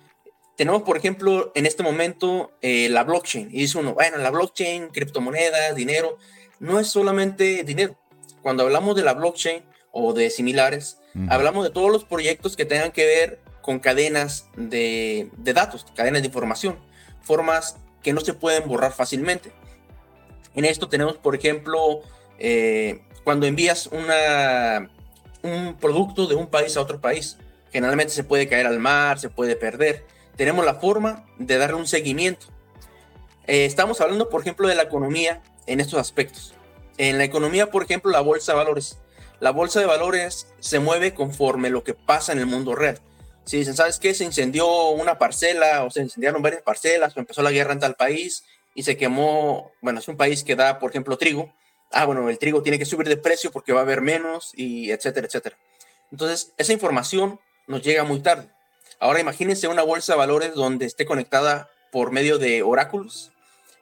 Tenemos, 0.57 0.83
por 0.83 0.97
ejemplo, 0.97 1.51
en 1.55 1.65
este 1.65 1.83
momento 1.83 2.51
eh, 2.61 2.89
la 2.89 3.03
blockchain. 3.03 3.49
Y 3.51 3.59
dice 3.59 3.77
uno, 3.77 3.93
bueno, 3.93 4.17
la 4.17 4.29
blockchain, 4.29 4.89
criptomonedas, 4.89 5.75
dinero, 5.75 6.17
no 6.59 6.79
es 6.79 6.87
solamente 6.87 7.63
dinero. 7.63 7.95
Cuando 8.41 8.63
hablamos 8.63 8.95
de 8.95 9.03
la 9.03 9.13
blockchain 9.13 9.63
o 9.91 10.13
de 10.13 10.29
similares, 10.29 10.99
hablamos 11.29 11.63
de 11.63 11.69
todos 11.69 11.91
los 11.91 12.03
proyectos 12.03 12.55
que 12.55 12.65
tengan 12.65 12.91
que 12.91 13.05
ver 13.05 13.39
con 13.61 13.79
cadenas 13.79 14.49
de, 14.55 15.29
datos, 15.37 15.85
cadenas 15.95 16.21
de 16.21 16.27
información, 16.27 16.77
formas 17.21 17.77
que 18.03 18.13
no 18.13 18.21
se 18.21 18.33
pueden 18.33 18.67
borrar 18.67 18.91
fácilmente. 18.91 19.51
En 20.55 20.65
esto 20.65 20.89
tenemos, 20.89 21.17
por 21.17 21.35
ejemplo, 21.35 22.01
eh, 22.37 23.01
cuando 23.23 23.45
envías 23.45 23.89
un 25.43 25.77
producto 25.79 26.27
de 26.27 26.35
un 26.35 26.47
país 26.47 26.77
a 26.77 26.81
otro 26.81 26.99
país. 26.99 27.37
Generalmente 27.71 28.13
se 28.13 28.23
puede 28.23 28.47
caer 28.47 28.67
al 28.67 28.79
mar, 28.79 29.19
se 29.19 29.29
puede 29.29 29.55
perder. 29.55 30.05
Tenemos 30.35 30.65
la 30.65 30.75
forma 30.75 31.25
de 31.37 31.57
darle 31.57 31.75
un 31.75 31.87
seguimiento. 31.87 32.47
Eh, 33.47 33.65
estamos 33.65 33.99
hablando, 34.01 34.29
por 34.29 34.41
ejemplo, 34.41 34.67
de 34.67 34.75
la 34.75 34.83
economía 34.83 35.41
en 35.67 35.79
estos 35.79 35.99
aspectos. 35.99 36.53
En 36.97 37.17
la 37.17 37.23
economía, 37.23 37.71
por 37.71 37.83
ejemplo, 37.83 38.11
la 38.11 38.21
bolsa 38.21 38.51
de 38.51 38.57
valores. 38.57 38.99
La 39.39 39.51
bolsa 39.51 39.79
de 39.79 39.85
valores 39.85 40.47
se 40.59 40.79
mueve 40.79 41.13
conforme 41.13 41.69
lo 41.69 41.83
que 41.83 41.93
pasa 41.93 42.31
en 42.31 42.39
el 42.39 42.45
mundo 42.45 42.75
real. 42.75 42.99
Si 43.45 43.57
dicen, 43.57 43.75
¿sabes 43.75 43.99
qué? 43.99 44.13
Se 44.13 44.23
incendió 44.23 44.89
una 44.89 45.17
parcela 45.17 45.83
o 45.83 45.89
se 45.89 46.01
incendiaron 46.01 46.41
varias 46.41 46.61
parcelas 46.61 47.15
o 47.15 47.19
empezó 47.19 47.41
la 47.41 47.51
guerra 47.51 47.73
en 47.73 47.79
tal 47.79 47.95
país 47.95 48.45
y 48.73 48.83
se 48.83 48.95
quemó, 48.95 49.71
bueno, 49.81 49.99
es 49.99 50.07
un 50.07 50.15
país 50.15 50.43
que 50.43 50.55
da, 50.55 50.79
por 50.79 50.91
ejemplo, 50.91 51.17
trigo 51.17 51.53
ah, 51.93 52.05
bueno, 52.05 52.29
el 52.29 52.37
trigo 52.37 52.61
tiene 52.61 52.79
que 52.79 52.85
subir 52.85 53.07
de 53.07 53.17
precio 53.17 53.51
porque 53.51 53.73
va 53.73 53.79
a 53.79 53.83
haber 53.83 54.01
menos 54.01 54.51
y 54.55 54.91
etcétera, 54.91 55.27
etcétera. 55.27 55.57
Entonces, 56.11 56.53
esa 56.57 56.73
información 56.73 57.39
nos 57.67 57.81
llega 57.81 58.03
muy 58.03 58.19
tarde. 58.19 58.47
Ahora 58.99 59.19
imagínense 59.19 59.67
una 59.67 59.83
bolsa 59.83 60.13
de 60.13 60.19
valores 60.19 60.53
donde 60.53 60.85
esté 60.85 61.05
conectada 61.05 61.69
por 61.91 62.11
medio 62.11 62.37
de 62.37 62.63
oráculos, 62.63 63.31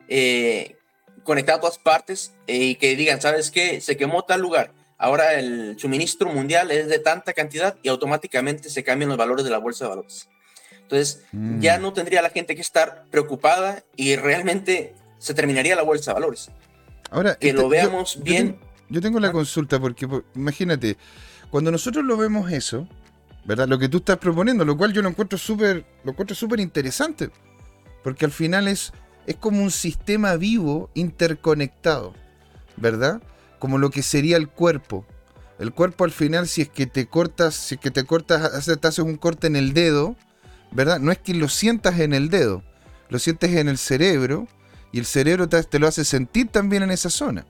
eh, 0.08 0.77
conectada 1.24 1.58
a 1.58 1.62
todas 1.62 1.77
partes 1.77 2.34
eh, 2.48 2.58
y 2.58 2.75
que 2.75 2.96
digan, 2.96 3.22
¿sabes 3.22 3.51
qué? 3.51 3.82
Se 3.82 3.98
quemó 3.98 4.24
tal 4.24 4.41
lugar. 4.41 4.74
Ahora 4.98 5.34
el 5.34 5.80
suministro 5.80 6.30
mundial 6.30 6.72
es 6.72 6.88
de 6.88 7.00
tanta 7.00 7.34
cantidad 7.34 7.75
y 7.82 7.89
automáticamente 7.89 8.70
se 8.70 8.84
cambian 8.84 9.10
los 9.10 9.18
valores 9.18 9.44
de 9.44 9.51
la 9.51 9.58
bolsa 9.58 9.86
de 9.86 9.89
valores. 9.89 10.27
Entonces, 10.82 11.24
ya 11.60 11.80
mm. 11.80 11.82
no 11.82 11.94
tendría 11.94 12.22
la 12.22 12.30
gente 12.30 12.53
que 12.53 12.62
estar 12.62 13.06
preocupada 13.10 13.84
y 13.96 14.15
realmente 14.15 14.94
se 15.18 15.34
terminaría 15.34 15.75
la 15.75 15.84
bolsa 15.84 16.12
de 16.12 16.15
valores. 16.15 16.51
Ahora, 17.12 17.36
que 17.36 17.53
lo 17.53 17.70
veamos 17.70 18.20
bien. 18.24 18.58
Yo 18.89 19.01
tengo, 19.01 19.20
la 19.20 19.32
consulta 19.32 19.80
porque, 19.80 20.08
imagínate, 20.34 20.98
cuando 21.50 21.72
nosotros 21.72 22.03
lo 22.03 22.18
vemos 22.18 22.51
eso, 22.51 22.88
¿verdad? 23.46 23.68
Lo 23.68 23.77
que 23.77 23.89
tú 23.89 23.98
estás 23.98 24.18
proponiendo, 24.18 24.65
lo 24.65 24.77
cual 24.77 24.94
yo 24.94 25.01
lo 25.01 25.10
encuentro 25.10 25.38
súper, 25.38 25.86
lo 26.03 26.12
encuentro 26.12 26.36
súper 26.36 26.60
interesante, 26.60 27.30
porque 28.03 28.25
al 28.25 28.32
final 28.32 28.68
es, 28.68 28.91
es 29.27 29.36
como 29.36 29.62
un 29.62 29.72
sistema 29.72 30.36
vivo 30.36 30.89
interconectado, 30.94 32.13
¿verdad? 32.77 33.22
Como 33.60 33.77
lo 33.77 33.91
que 33.91 34.03
sería 34.03 34.38
el 34.38 34.48
cuerpo. 34.50 35.06
El 35.60 35.74
cuerpo 35.74 36.06
al 36.06 36.12
final, 36.12 36.48
si 36.48 36.63
es 36.63 36.70
que 36.70 36.88
te 36.88 37.06
cortas, 37.06 37.56
si 37.56 37.75
es 37.75 37.82
que 37.82 37.91
te 37.91 38.03
cortas, 38.06 38.65
te 38.65 38.88
haces 38.88 39.06
un 39.06 39.18
corte 39.18 39.48
en 39.48 39.56
el 39.56 39.74
dedo, 39.74 40.15
¿verdad? 40.72 41.00
No 41.00 41.12
es 41.12 41.18
que 41.18 41.34
lo 41.34 41.50
sientas 41.50 42.00
en 42.00 42.13
el 42.13 42.30
dedo, 42.30 42.63
lo 43.10 43.20
sientes 43.20 43.53
en 43.56 43.70
el 43.70 43.77
cerebro 43.77 44.48
y 44.91 45.00
el 45.00 45.05
cerebro 45.05 45.48
te, 45.48 45.79
lo 45.79 45.88
hace 45.88 46.05
sentir 46.05 46.48
también 46.50 46.83
en 46.83 46.91
esa 46.91 47.10
zona. 47.10 47.45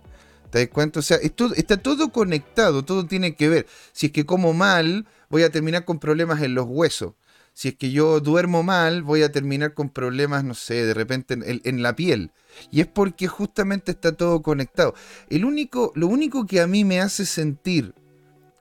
¿Te 0.50 0.60
das 0.60 0.70
cuenta? 0.70 1.00
O 1.00 1.04
sea, 1.04 1.18
está 1.18 1.78
todo 1.78 2.12
conectado, 2.12 2.84
todo 2.84 3.06
tiene 3.06 3.36
que 3.36 3.50
ver. 3.50 3.68
Si 3.94 4.08
es 4.08 4.12
que 4.12 4.26
como 4.26 4.54
mal, 4.54 5.08
voy 5.30 5.44
a 5.44 5.50
terminar 5.50 5.86
con 5.86 6.00
problemas 6.00 6.42
en 6.42 6.56
los 6.56 6.66
huesos. 6.68 7.14
Si 7.54 7.70
es 7.70 7.76
que 7.76 7.92
yo 7.92 8.20
duermo 8.20 8.64
mal, 8.64 9.04
voy 9.04 9.24
a 9.24 9.32
terminar 9.32 9.74
con 9.74 9.90
problemas, 9.90 10.44
no 10.44 10.54
sé, 10.54 10.86
de 10.86 10.94
repente 10.94 11.38
en, 11.64 11.84
la 11.84 11.96
piel. 11.96 12.32
Y 12.70 12.82
es 12.82 12.88
porque 12.88 13.28
justamente 13.28 13.92
está 13.92 14.14
todo 14.14 14.42
conectado. 14.42 14.94
El 15.30 15.46
único, 15.46 15.92
lo 15.96 16.08
único 16.08 16.46
que 16.46 16.62
a 16.62 16.68
mí 16.68 16.86
me 16.86 17.02
hace 17.02 17.26
sentir, 17.26 17.94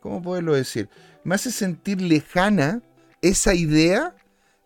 ¿cómo 0.00 0.22
poderlo 0.22 0.54
decir? 0.54 0.88
Me 1.22 1.34
hace 1.34 1.50
sentir 1.50 2.00
lejana 2.00 2.82
esa 3.22 3.54
idea 3.54 4.14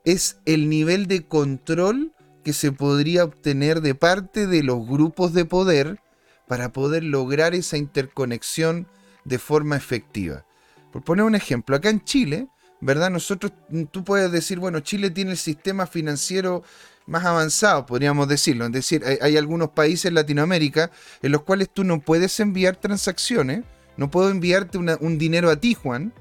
es 0.04 0.38
el 0.44 0.68
nivel 0.68 1.06
de 1.06 1.26
control 1.26 2.12
que 2.44 2.52
se 2.52 2.70
podría 2.70 3.24
obtener 3.24 3.80
de 3.80 3.94
parte 3.94 4.46
de 4.46 4.62
los 4.62 4.86
grupos 4.86 5.32
de 5.32 5.44
poder 5.44 6.00
para 6.46 6.72
poder 6.72 7.02
lograr 7.02 7.54
esa 7.54 7.76
interconexión 7.76 8.86
de 9.24 9.38
forma 9.38 9.76
efectiva. 9.76 10.44
Por 10.92 11.02
poner 11.02 11.24
un 11.24 11.34
ejemplo, 11.34 11.74
acá 11.74 11.90
en 11.90 12.04
Chile, 12.04 12.48
¿verdad? 12.80 13.10
Nosotros, 13.10 13.52
tú 13.90 14.04
puedes 14.04 14.30
decir, 14.30 14.58
bueno, 14.58 14.80
Chile 14.80 15.10
tiene 15.10 15.32
el 15.32 15.38
sistema 15.38 15.86
financiero 15.86 16.62
más 17.06 17.24
avanzado, 17.24 17.86
podríamos 17.86 18.28
decirlo. 18.28 18.66
Es 18.66 18.72
decir, 18.72 19.02
hay, 19.20 19.36
algunos 19.36 19.70
países 19.70 20.06
en 20.06 20.14
Latinoamérica 20.14 20.90
en 21.22 21.32
los 21.32 21.42
cuales 21.42 21.70
tú 21.72 21.82
no 21.82 22.00
puedes 22.00 22.38
enviar 22.40 22.76
transacciones, 22.76 23.64
no 23.96 24.10
puedo 24.10 24.30
enviarte 24.30 24.78
un 24.78 25.18
dinero 25.18 25.50
a 25.50 25.56
ti, 25.56 25.74
Juan, 25.74 26.12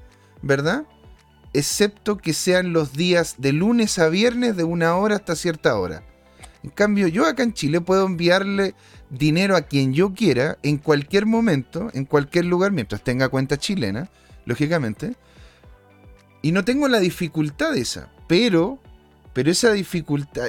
¿verdad? 0.42 0.86
Excepto 1.52 2.16
que 2.16 2.32
sean 2.32 2.72
los 2.72 2.94
días 2.94 3.36
de 3.38 3.52
lunes 3.52 3.98
a 3.98 4.08
viernes 4.08 4.56
de 4.56 4.64
una 4.64 4.96
hora 4.96 5.16
hasta 5.16 5.36
cierta 5.36 5.76
hora. 5.78 6.02
En 6.64 6.70
cambio, 6.70 7.08
yo 7.08 7.26
acá 7.26 7.42
en 7.42 7.52
Chile 7.52 7.82
puedo 7.82 8.06
enviarle 8.06 8.74
dinero 9.10 9.54
a 9.54 9.62
quien 9.62 9.92
yo 9.92 10.14
quiera, 10.14 10.56
en 10.62 10.78
cualquier 10.78 11.26
momento, 11.26 11.90
en 11.92 12.06
cualquier 12.06 12.46
lugar, 12.46 12.72
mientras 12.72 13.04
tenga 13.04 13.28
cuenta 13.28 13.58
chilena, 13.58 14.08
lógicamente. 14.46 15.14
Y 16.40 16.52
no 16.52 16.64
tengo 16.64 16.88
la 16.88 17.00
dificultad 17.00 17.76
esa, 17.76 18.10
pero, 18.26 18.78
pero 19.34 19.50
esa 19.50 19.72
dificultad, 19.72 20.46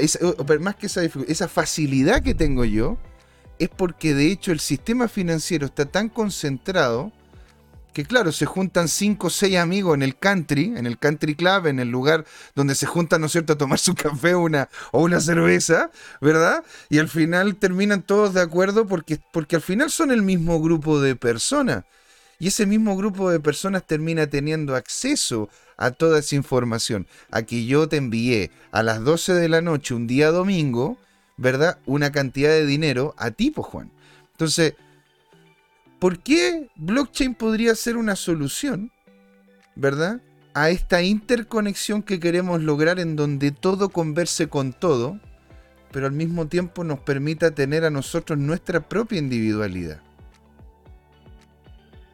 más 0.62 0.76
que 0.78 0.86
esa 0.86 1.02
dificultad, 1.02 1.32
esa 1.32 1.50
facilidad 1.50 2.24
que 2.24 2.34
tengo 2.34 2.64
yo, 2.64 2.98
es 3.60 3.68
porque 3.68 4.14
de 4.14 4.32
hecho 4.32 4.54
el 4.54 4.62
sistema 4.62 5.10
financiero 5.10 5.66
está 5.66 5.86
tan 5.86 6.08
concentrado 6.08 7.12
que 7.96 8.04
claro, 8.04 8.34
se 8.34 8.46
juntan 8.46 8.90
cinco 8.90 9.28
o 9.28 9.30
seis 9.30 9.56
amigos 9.56 9.96
en 9.96 10.04
el 10.04 10.18
country, 10.18 10.74
en 10.76 10.86
el 10.86 10.98
country 10.98 11.34
club, 11.34 11.68
en 11.68 11.80
el 11.80 11.88
lugar 11.88 12.26
donde 12.54 12.76
se 12.76 12.86
juntan, 12.86 13.22
¿no 13.22 13.28
es 13.28 13.32
cierto?, 13.32 13.54
a 13.54 13.58
tomar 13.58 13.80
su 13.80 13.96
café 13.96 14.36
una, 14.36 14.68
o 14.92 15.02
una 15.02 15.22
cerveza, 15.22 15.92
¿verdad? 16.20 16.66
Y 16.90 17.00
al 17.00 17.08
final 17.08 17.56
terminan 17.56 18.02
todos 18.02 18.34
de 18.34 18.42
acuerdo 18.42 18.86
porque, 18.86 19.22
porque 19.32 19.56
al 19.56 19.62
final 19.62 19.90
son 19.90 20.12
el 20.12 20.24
mismo 20.24 20.62
grupo 20.62 21.00
de 21.00 21.16
personas. 21.16 21.86
Y 22.38 22.50
ese 22.50 22.66
mismo 22.66 22.98
grupo 22.98 23.32
de 23.32 23.40
personas 23.40 23.88
termina 23.88 24.28
teniendo 24.28 24.76
acceso 24.76 25.48
a 25.78 25.92
toda 25.92 26.20
esa 26.20 26.36
información. 26.36 27.08
Aquí 27.32 27.66
yo 27.66 27.88
te 27.88 27.96
envié 27.96 28.52
a 28.74 28.84
las 28.84 29.06
12 29.06 29.36
de 29.36 29.48
la 29.48 29.62
noche, 29.62 29.94
un 29.94 30.06
día 30.06 30.32
domingo, 30.32 30.98
¿verdad? 31.38 31.78
Una 31.86 32.12
cantidad 32.12 32.50
de 32.50 32.66
dinero 32.66 33.16
a 33.18 33.32
tipo, 33.32 33.64
Juan. 33.64 33.90
Entonces, 34.34 34.74
¿Por 36.00 36.20
qué 36.20 36.70
blockchain 36.76 37.36
podría 37.36 37.74
ser 37.76 37.98
una 37.98 38.16
solución, 38.16 38.92
verdad? 39.76 40.22
A 40.54 40.70
esta 40.70 41.02
interconexión 41.02 42.04
que 42.04 42.20
queremos 42.20 42.62
lograr 42.62 43.00
en 43.00 43.16
donde 43.16 43.52
todo 43.52 43.90
converse 43.90 44.48
con 44.48 44.74
todo, 44.74 45.20
pero 45.92 46.08
al 46.08 46.12
mismo 46.12 46.48
tiempo 46.48 46.84
nos 46.84 47.00
permita 47.00 47.52
tener 47.52 47.86
a 47.86 47.90
nosotros 47.90 48.38
nuestra 48.38 48.82
propia 48.82 49.20
individualidad. 49.20 50.02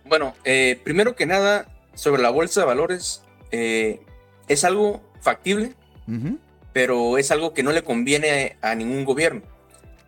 Bueno, 0.05 0.35
eh, 0.43 0.79
primero 0.83 1.15
que 1.15 1.25
nada, 1.25 1.67
sobre 1.93 2.21
la 2.21 2.29
bolsa 2.29 2.61
de 2.61 2.67
valores, 2.67 3.23
eh, 3.51 4.01
es 4.47 4.63
algo 4.63 5.01
factible, 5.21 5.73
pero 6.73 7.17
es 7.17 7.31
algo 7.31 7.53
que 7.53 7.63
no 7.63 7.71
le 7.71 7.83
conviene 7.83 8.57
a, 8.61 8.75
ningún 8.75 9.05
gobierno, 9.05 9.41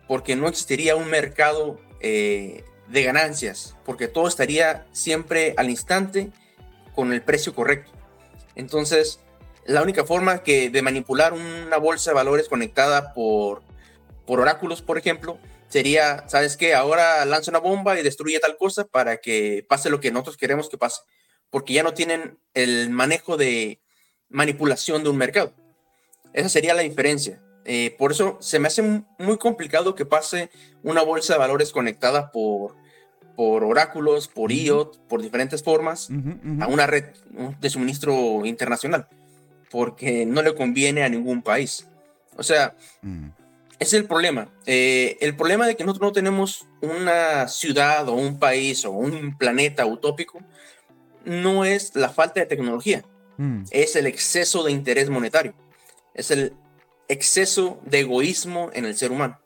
porque 0.06 0.36
no 0.36 0.46
existiría 0.46 0.94
un 0.96 1.08
mercado 1.08 1.80
eh, 2.00 2.64
de 2.88 3.02
ganancias, 3.02 3.74
porque 3.84 4.08
todo 4.08 4.28
estaría 4.28 4.86
siempre 4.92 5.54
al 5.56 5.70
instante 5.70 6.30
con 6.94 7.12
el 7.12 7.22
precio 7.22 7.54
correcto. 7.54 7.90
Entonces, 8.54 9.20
la 9.66 9.82
única 9.82 10.04
forma 10.04 10.42
que 10.42 10.70
de 10.70 10.82
manipular 10.82 11.32
una 11.32 11.76
bolsa 11.78 12.10
de 12.10 12.14
valores 12.14 12.48
conectada 12.48 13.12
por, 13.14 13.62
por 14.26 14.40
oráculos, 14.40 14.82
por 14.82 14.98
ejemplo, 14.98 15.38
sería, 15.68 16.28
¿sabes 16.28 16.56
qué? 16.56 16.74
Ahora 16.74 17.24
lanza 17.24 17.50
una 17.50 17.58
bomba 17.58 17.98
y 17.98 18.02
destruye 18.02 18.38
tal 18.38 18.56
cosa 18.56 18.84
para 18.84 19.16
que 19.16 19.64
pase 19.68 19.90
lo 19.90 20.00
que 20.00 20.12
nosotros 20.12 20.36
queremos 20.36 20.68
que 20.68 20.78
pase, 20.78 21.02
porque 21.50 21.72
ya 21.72 21.82
no 21.82 21.94
tienen 21.94 22.38
el 22.52 22.90
manejo 22.90 23.36
de 23.36 23.80
manipulación 24.28 25.02
de 25.02 25.10
un 25.10 25.16
mercado. 25.16 25.54
Esa 26.32 26.48
sería 26.48 26.74
la 26.74 26.82
diferencia. 26.82 27.40
Eh, 27.64 27.94
por 27.98 28.12
eso 28.12 28.36
se 28.40 28.58
me 28.58 28.68
hace 28.68 28.82
muy 29.18 29.38
complicado 29.38 29.94
que 29.94 30.04
pase 30.04 30.50
una 30.82 31.02
bolsa 31.02 31.34
de 31.34 31.38
valores 31.38 31.72
conectada 31.72 32.30
por, 32.30 32.74
por 33.36 33.64
oráculos, 33.64 34.28
por 34.28 34.52
IOT, 34.52 34.98
por 35.08 35.22
diferentes 35.22 35.62
formas, 35.62 36.10
a 36.60 36.66
una 36.66 36.86
red 36.86 37.04
de 37.60 37.70
suministro 37.70 38.44
internacional, 38.44 39.08
porque 39.70 40.26
no 40.26 40.42
le 40.42 40.54
conviene 40.54 41.04
a 41.04 41.08
ningún 41.08 41.42
país. 41.42 41.88
O 42.36 42.42
sea, 42.42 42.74
mm. 43.02 43.28
es 43.78 43.94
el 43.94 44.04
problema. 44.04 44.48
Eh, 44.66 45.16
el 45.20 45.34
problema 45.34 45.66
de 45.66 45.76
que 45.76 45.84
nosotros 45.84 46.08
no 46.08 46.12
tenemos 46.12 46.66
una 46.82 47.48
ciudad 47.48 48.08
o 48.08 48.14
un 48.14 48.38
país 48.38 48.84
o 48.84 48.90
un 48.90 49.36
planeta 49.38 49.86
utópico 49.86 50.40
no 51.24 51.64
es 51.64 51.94
la 51.96 52.10
falta 52.10 52.40
de 52.40 52.46
tecnología, 52.46 53.02
mm. 53.38 53.64
es 53.70 53.96
el 53.96 54.06
exceso 54.06 54.62
de 54.62 54.72
interés 54.72 55.08
monetario, 55.08 55.54
es 56.12 56.30
el 56.30 56.52
exceso 57.08 57.80
de 57.84 58.00
egoísmo 58.00 58.70
en 58.72 58.84
el 58.84 58.96
ser 58.96 59.12
humano. 59.12 59.38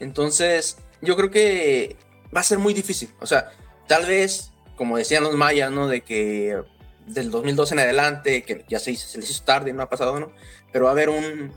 Entonces, 0.00 0.78
yo 1.00 1.16
creo 1.16 1.30
que 1.30 1.96
va 2.34 2.40
a 2.40 2.44
ser 2.44 2.58
muy 2.58 2.74
difícil. 2.74 3.10
O 3.20 3.26
sea, 3.26 3.50
tal 3.86 4.06
vez, 4.06 4.50
como 4.76 4.96
decían 4.96 5.24
los 5.24 5.34
mayas, 5.34 5.70
¿no? 5.70 5.88
De 5.88 6.02
que 6.02 6.60
del 7.06 7.30
2012 7.30 7.74
en 7.74 7.80
adelante, 7.80 8.42
que 8.42 8.64
ya 8.68 8.78
se, 8.78 8.94
se 8.96 9.18
les 9.18 9.30
hizo 9.30 9.44
tarde, 9.44 9.72
no 9.72 9.82
ha 9.82 9.88
pasado, 9.88 10.20
¿no? 10.20 10.32
Pero 10.72 10.84
va 10.84 10.90
a 10.90 10.92
haber 10.92 11.08
un, 11.08 11.52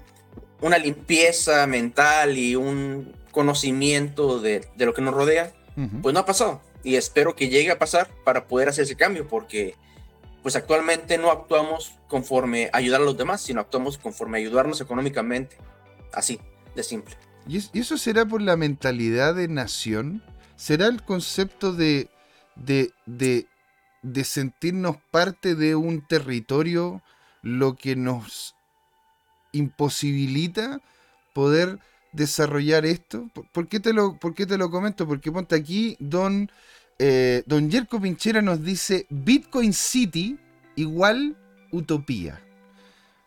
una 0.62 0.78
limpieza 0.78 1.68
mental 1.68 2.38
y 2.38 2.56
un 2.56 3.14
conocimiento 3.32 4.40
de, 4.40 4.66
de 4.76 4.86
lo 4.86 4.94
que 4.94 5.02
nos 5.02 5.14
rodea, 5.14 5.54
pues 6.02 6.14
no 6.14 6.20
ha 6.20 6.26
pasado. 6.26 6.62
Y 6.84 6.96
espero 6.96 7.36
que 7.36 7.50
llegue 7.50 7.72
a 7.72 7.80
pasar 7.80 8.10
para 8.24 8.48
poder 8.48 8.70
hacer 8.70 8.84
ese 8.84 8.96
cambio, 8.96 9.28
porque 9.28 9.76
pues 10.42 10.56
actualmente 10.56 11.18
no 11.18 11.32
actuamos 11.32 11.94
conforme 12.08 12.70
ayudar 12.74 13.02
a 13.02 13.06
los 13.06 13.18
demás, 13.18 13.42
sino 13.42 13.62
actuamos 13.62 13.98
conforme 13.98 14.40
ayudarnos 14.40 14.82
económicamente. 14.82 15.58
Así, 16.14 16.40
de 16.76 16.84
simple. 16.84 17.16
¿Y 17.48 17.80
eso 17.80 17.98
será 17.98 18.26
por 18.26 18.42
la 18.42 18.56
mentalidad 18.56 19.36
de 19.36 19.48
nación? 19.48 20.24
¿Será 20.56 20.88
el 20.88 21.04
concepto 21.04 21.74
de, 21.74 22.10
de, 22.56 22.92
de, 23.06 24.24
sentirnos 24.24 24.98
parte 25.10 25.56
de 25.56 25.76
un 25.76 26.06
territorio 26.06 27.02
lo 27.42 27.76
que 27.76 27.96
nos 27.96 28.56
imposibilita 29.54 30.82
poder 31.34 31.80
desarrollar 32.12 32.86
esto? 32.86 33.30
¿Por 33.52 33.68
qué 33.68 33.80
te 33.80 33.94
lo, 33.94 34.20
por 34.20 34.36
qué 34.36 34.46
te 34.46 34.58
lo 34.58 34.70
comento? 34.70 35.08
Porque 35.08 35.32
ponte 35.32 35.56
aquí, 35.56 35.98
don, 36.00 36.52
eh, 37.04 37.42
don 37.48 37.68
Yerko 37.68 38.00
Pinchera 38.00 38.44
nos 38.44 38.64
dice 38.64 39.08
Bitcoin 39.10 39.74
City 39.74 40.38
igual 40.76 41.36
utopía. 41.72 42.40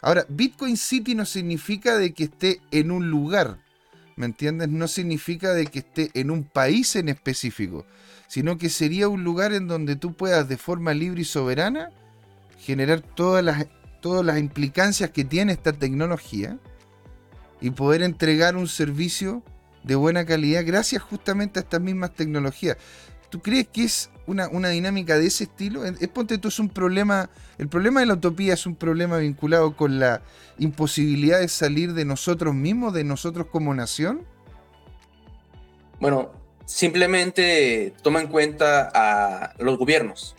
Ahora, 0.00 0.24
Bitcoin 0.28 0.76
City 0.76 1.16
no 1.16 1.26
significa 1.26 1.98
de 1.98 2.12
que 2.12 2.24
esté 2.24 2.60
en 2.70 2.92
un 2.92 3.10
lugar, 3.10 3.58
¿me 4.14 4.26
entiendes? 4.26 4.68
No 4.68 4.87
significa 4.87 5.54
de 5.54 5.66
que 5.66 5.80
esté 5.80 6.12
en 6.14 6.30
un 6.30 6.44
país 6.44 6.94
en 6.94 7.08
específico, 7.08 7.84
sino 8.28 8.58
que 8.58 8.68
sería 8.68 9.08
un 9.08 9.24
lugar 9.24 9.52
en 9.52 9.66
donde 9.66 9.96
tú 9.96 10.14
puedas 10.14 10.48
de 10.48 10.56
forma 10.56 10.94
libre 10.94 11.22
y 11.22 11.24
soberana 11.24 11.90
generar 12.60 13.00
todas 13.00 13.42
las, 13.42 13.66
todas 14.00 14.24
las 14.24 14.38
implicancias 14.38 15.10
que 15.10 15.24
tiene 15.24 15.52
esta 15.52 15.72
tecnología 15.72 16.60
y 17.60 17.70
poder 17.70 18.02
entregar 18.02 18.54
un 18.54 18.68
servicio 18.68 19.42
de 19.82 19.96
buena 19.96 20.24
calidad 20.24 20.62
gracias 20.64 21.02
justamente 21.02 21.58
a 21.58 21.62
estas 21.62 21.80
mismas 21.80 22.14
tecnologías. 22.14 22.76
¿Tú 23.30 23.40
crees 23.40 23.68
que 23.68 23.84
es 23.84 24.10
una, 24.26 24.48
una 24.48 24.68
dinámica 24.68 25.18
de 25.18 25.26
ese 25.26 25.44
estilo? 25.44 25.84
Es, 25.84 26.08
ponte 26.08 26.38
tú, 26.38 26.48
es 26.48 26.58
un 26.58 26.68
problema, 26.68 27.30
el 27.58 27.68
problema 27.68 28.00
de 28.00 28.06
la 28.06 28.14
utopía 28.14 28.54
es 28.54 28.66
un 28.66 28.76
problema 28.76 29.18
vinculado 29.18 29.76
con 29.76 29.98
la 29.98 30.22
imposibilidad 30.58 31.40
de 31.40 31.48
salir 31.48 31.94
de 31.94 32.04
nosotros 32.04 32.54
mismos, 32.54 32.94
de 32.94 33.04
nosotros 33.04 33.48
como 33.50 33.74
nación. 33.74 34.24
Bueno, 36.00 36.32
simplemente 36.64 37.94
toma 38.02 38.20
en 38.20 38.28
cuenta 38.28 38.90
a 38.94 39.54
los 39.58 39.78
gobiernos. 39.78 40.37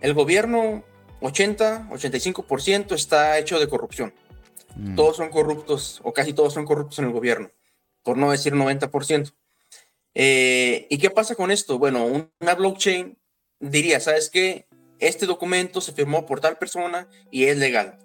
El 0.00 0.14
gobierno 0.14 0.84
80, 1.20 1.88
85% 1.90 2.94
está 2.94 3.38
hecho 3.38 3.58
de 3.58 3.68
corrupción. 3.68 4.12
Mm. 4.76 4.94
Todos 4.94 5.16
son 5.16 5.30
corruptos, 5.30 6.00
o 6.04 6.12
casi 6.12 6.32
todos 6.32 6.52
son 6.52 6.66
corruptos 6.66 6.98
en 6.98 7.06
el 7.06 7.12
gobierno, 7.12 7.50
por 8.02 8.16
no 8.18 8.30
decir 8.30 8.54
90%. 8.54 9.32
Eh, 10.18 10.86
¿Y 10.88 10.96
qué 10.96 11.10
pasa 11.10 11.34
con 11.34 11.50
esto? 11.50 11.78
Bueno, 11.78 12.30
una 12.40 12.54
blockchain 12.54 13.18
diría, 13.60 14.00
¿sabes 14.00 14.30
qué? 14.30 14.66
Este 14.98 15.26
documento 15.26 15.82
se 15.82 15.92
firmó 15.92 16.24
por 16.24 16.40
tal 16.40 16.56
persona 16.56 17.06
y 17.30 17.44
es 17.44 17.58
legal. 17.58 17.98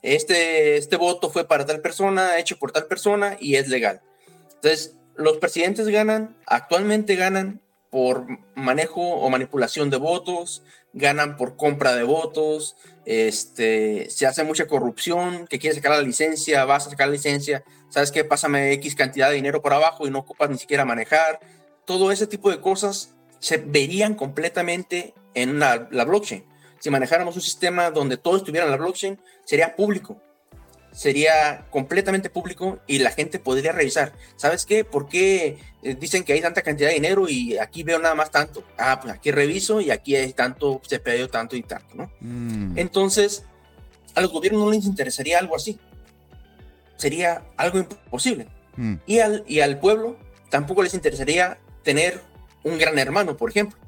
Este, 0.00 0.78
este 0.78 0.96
voto 0.96 1.28
fue 1.28 1.46
para 1.46 1.66
tal 1.66 1.82
persona, 1.82 2.38
hecho 2.38 2.58
por 2.58 2.72
tal 2.72 2.86
persona 2.86 3.36
y 3.38 3.56
es 3.56 3.68
legal. 3.68 4.00
Entonces, 4.54 4.96
los 5.14 5.36
presidentes 5.36 5.88
ganan, 5.88 6.38
actualmente 6.46 7.16
ganan 7.16 7.60
por 7.90 8.26
manejo 8.54 9.02
o 9.02 9.28
manipulación 9.28 9.90
de 9.90 9.98
votos, 9.98 10.62
ganan 10.94 11.36
por 11.36 11.56
compra 11.56 11.94
de 11.94 12.02
votos, 12.02 12.76
este, 13.04 14.08
se 14.08 14.26
hace 14.26 14.42
mucha 14.42 14.66
corrupción, 14.66 15.46
que 15.46 15.58
quiere 15.58 15.76
sacar 15.76 15.92
la 15.92 16.02
licencia, 16.02 16.64
vas 16.64 16.86
a 16.86 16.90
sacar 16.90 17.08
la 17.08 17.12
licencia, 17.12 17.62
¿sabes 17.90 18.10
qué? 18.10 18.24
Pásame 18.24 18.72
X 18.72 18.94
cantidad 18.94 19.28
de 19.28 19.36
dinero 19.36 19.60
por 19.60 19.74
abajo 19.74 20.06
y 20.06 20.10
no 20.10 20.20
ocupas 20.20 20.48
ni 20.50 20.58
siquiera 20.58 20.84
manejar, 20.84 21.40
todo 21.88 22.12
ese 22.12 22.26
tipo 22.26 22.50
de 22.50 22.60
cosas 22.60 23.14
se 23.38 23.56
verían 23.56 24.14
completamente 24.14 25.14
en 25.32 25.58
la, 25.58 25.78
blockchain. 25.78 26.44
Si 26.80 26.90
manejáramos 26.90 27.34
un 27.34 27.40
sistema 27.40 27.90
donde 27.90 28.18
todo 28.18 28.36
estuviera 28.36 28.66
en 28.66 28.72
la 28.72 28.76
blockchain, 28.76 29.18
sería 29.46 29.74
público. 29.74 30.20
Sería 30.92 31.66
completamente 31.70 32.28
público 32.28 32.78
y 32.86 32.98
la 32.98 33.10
gente 33.10 33.38
podría 33.38 33.72
revisar. 33.72 34.12
¿Sabes 34.36 34.66
qué? 34.66 34.84
¿Por 34.84 35.08
qué 35.08 35.56
eh, 35.82 35.94
dicen 35.98 36.24
que 36.24 36.34
hay 36.34 36.42
tanta 36.42 36.60
cantidad 36.60 36.88
de 36.90 36.96
dinero 36.96 37.26
y 37.26 37.56
aquí 37.56 37.84
veo 37.84 37.98
nada 37.98 38.14
más 38.14 38.30
tanto? 38.30 38.62
Ah, 38.76 39.00
pues 39.00 39.14
aquí 39.14 39.30
reviso 39.30 39.80
y 39.80 39.90
aquí 39.90 40.14
hay 40.14 40.34
tanto, 40.34 40.82
se 40.86 40.98
perdió 40.98 41.30
tanto 41.30 41.56
y 41.56 41.62
tanto, 41.62 41.94
¿no? 41.94 42.12
Mm. 42.20 42.76
Entonces, 42.76 43.44
a 44.14 44.20
los 44.20 44.30
gobiernos 44.30 44.62
no 44.62 44.70
les 44.70 44.84
interesaría 44.84 45.38
algo 45.38 45.56
así. 45.56 45.78
Sería 46.96 47.46
algo 47.56 47.78
imposible. 47.78 48.46
Mm. 48.76 48.96
Y, 49.06 49.20
al, 49.20 49.44
y 49.48 49.60
al 49.60 49.80
pueblo 49.80 50.18
tampoco 50.50 50.82
les 50.82 50.92
interesaría 50.92 51.58
tener 51.88 52.20
un 52.64 52.76
gran 52.76 52.98
hermano, 52.98 53.38
por 53.38 53.48
ejemplo, 53.48 53.78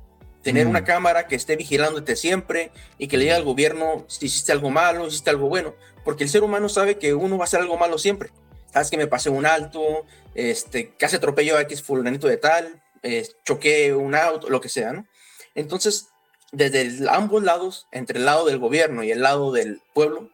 Tener 0.42 0.66
una 0.66 0.80
mm. 0.80 0.84
cámara 0.84 1.26
que 1.26 1.36
esté 1.36 1.54
vigilándote 1.54 2.16
siempre 2.16 2.70
y 2.96 3.08
que 3.08 3.18
le 3.18 3.24
diga 3.24 3.36
al 3.36 3.44
gobierno 3.44 4.06
si 4.08 4.24
hiciste 4.24 4.52
algo 4.52 4.70
malo, 4.70 5.02
si 5.02 5.08
hiciste 5.08 5.28
algo 5.28 5.50
bueno, 5.50 5.74
porque 6.02 6.24
el 6.24 6.30
ser 6.30 6.42
humano 6.42 6.70
sabe 6.70 6.96
que 6.96 7.12
uno 7.12 7.36
va 7.36 7.44
a 7.44 7.48
hacer 7.48 7.60
algo 7.60 7.76
malo 7.76 7.98
siempre. 7.98 8.30
Sabes 8.72 8.88
que 8.90 8.96
me 8.96 9.06
pasé 9.06 9.28
un 9.28 9.44
alto, 9.44 10.06
este, 10.34 10.94
casi 10.96 11.16
atropello 11.16 11.58
a 11.58 11.60
X 11.60 11.82
fulanito 11.82 12.26
de 12.26 12.38
tal, 12.38 12.82
eh, 13.02 13.28
choqué 13.44 13.92
un 13.92 14.14
auto, 14.14 14.48
lo 14.48 14.62
que 14.62 14.70
sea, 14.70 14.94
¿no? 14.94 15.06
Entonces, 15.54 16.06
desde 16.52 17.06
ambos 17.10 17.42
lados, 17.42 17.86
entre 17.92 18.18
el 18.18 18.24
lado 18.24 18.46
del 18.46 18.58
gobierno 18.58 19.04
y 19.04 19.10
el 19.10 19.20
lado 19.20 19.52
del 19.52 19.82
pueblo, 19.92 20.30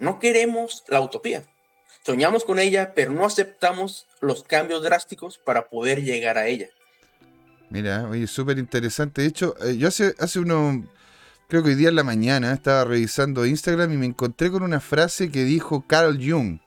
no 0.00 0.18
queremos 0.18 0.82
la 0.88 1.00
utopía. 1.00 1.44
Soñamos 2.04 2.44
con 2.44 2.58
ella, 2.58 2.92
pero 2.92 3.12
no 3.12 3.24
aceptamos 3.24 4.08
los 4.20 4.42
cambios 4.42 4.82
drásticos 4.82 5.38
para 5.38 5.68
poder 5.68 6.02
llegar 6.02 6.38
a 6.38 6.48
ella. 6.48 6.70
Mira, 7.74 8.06
oye, 8.08 8.28
súper 8.28 8.60
interesante. 8.60 9.22
De 9.22 9.26
hecho, 9.26 9.56
eh, 9.60 9.76
yo 9.76 9.88
hace, 9.88 10.14
hace 10.20 10.38
uno, 10.38 10.84
creo 11.48 11.64
que 11.64 11.70
hoy 11.70 11.74
día 11.74 11.88
en 11.88 11.96
la 11.96 12.04
mañana, 12.04 12.52
estaba 12.52 12.84
revisando 12.84 13.44
Instagram 13.44 13.92
y 13.92 13.96
me 13.96 14.06
encontré 14.06 14.48
con 14.52 14.62
una 14.62 14.78
frase 14.78 15.28
que 15.28 15.42
dijo 15.42 15.84
Carl 15.84 16.16
Jung. 16.24 16.60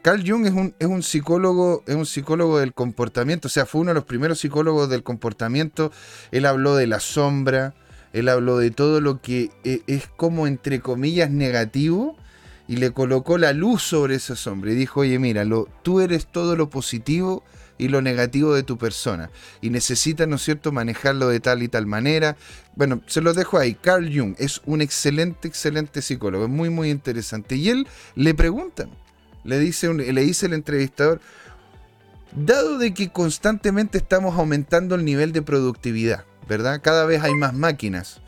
Carl 0.00 0.24
Jung 0.26 0.46
es 0.46 0.54
un, 0.54 0.74
es 0.78 0.86
un 0.86 1.02
psicólogo, 1.02 1.84
es 1.86 1.94
un 1.94 2.06
psicólogo 2.06 2.60
del 2.60 2.72
comportamiento, 2.72 3.48
o 3.48 3.50
sea, 3.50 3.66
fue 3.66 3.82
uno 3.82 3.90
de 3.90 3.96
los 3.96 4.06
primeros 4.06 4.40
psicólogos 4.40 4.88
del 4.88 5.02
comportamiento. 5.02 5.92
Él 6.30 6.46
habló 6.46 6.76
de 6.76 6.86
la 6.86 7.00
sombra, 7.00 7.74
él 8.14 8.30
habló 8.30 8.56
de 8.56 8.70
todo 8.70 9.02
lo 9.02 9.20
que 9.20 9.50
eh, 9.64 9.82
es 9.86 10.06
como 10.06 10.46
entre 10.46 10.80
comillas 10.80 11.30
negativo 11.30 12.16
y 12.66 12.76
le 12.76 12.92
colocó 12.92 13.36
la 13.36 13.52
luz 13.52 13.82
sobre 13.82 14.14
esa 14.14 14.34
sombra 14.34 14.72
y 14.72 14.76
dijo, 14.76 15.00
oye, 15.00 15.18
mira, 15.18 15.44
tú 15.82 16.00
eres 16.00 16.26
todo 16.26 16.56
lo 16.56 16.70
positivo 16.70 17.44
y 17.78 17.88
lo 17.88 18.02
negativo 18.02 18.54
de 18.54 18.62
tu 18.62 18.76
persona. 18.76 19.30
Y 19.60 19.70
necesitas, 19.70 20.28
¿no 20.28 20.36
es 20.36 20.42
cierto?, 20.42 20.72
manejarlo 20.72 21.28
de 21.28 21.40
tal 21.40 21.62
y 21.62 21.68
tal 21.68 21.86
manera. 21.86 22.36
Bueno, 22.76 23.00
se 23.06 23.20
lo 23.20 23.32
dejo 23.32 23.58
ahí. 23.58 23.74
Carl 23.74 24.10
Jung 24.12 24.34
es 24.38 24.60
un 24.66 24.82
excelente, 24.82 25.48
excelente 25.48 26.02
psicólogo, 26.02 26.44
es 26.44 26.50
muy, 26.50 26.70
muy 26.70 26.90
interesante. 26.90 27.56
Y 27.56 27.70
él 27.70 27.86
le 28.14 28.34
preguntan, 28.34 28.90
le 29.44 29.58
dice, 29.58 29.92
le 29.94 30.22
dice 30.22 30.46
el 30.46 30.52
entrevistador, 30.52 31.20
dado 32.34 32.78
de 32.78 32.92
que 32.92 33.10
constantemente 33.10 33.98
estamos 33.98 34.38
aumentando 34.38 34.94
el 34.94 35.04
nivel 35.04 35.32
de 35.32 35.42
productividad, 35.42 36.24
¿verdad? 36.48 36.80
Cada 36.82 37.04
vez 37.04 37.22
hay 37.22 37.34
más 37.34 37.54
máquinas. 37.54 38.20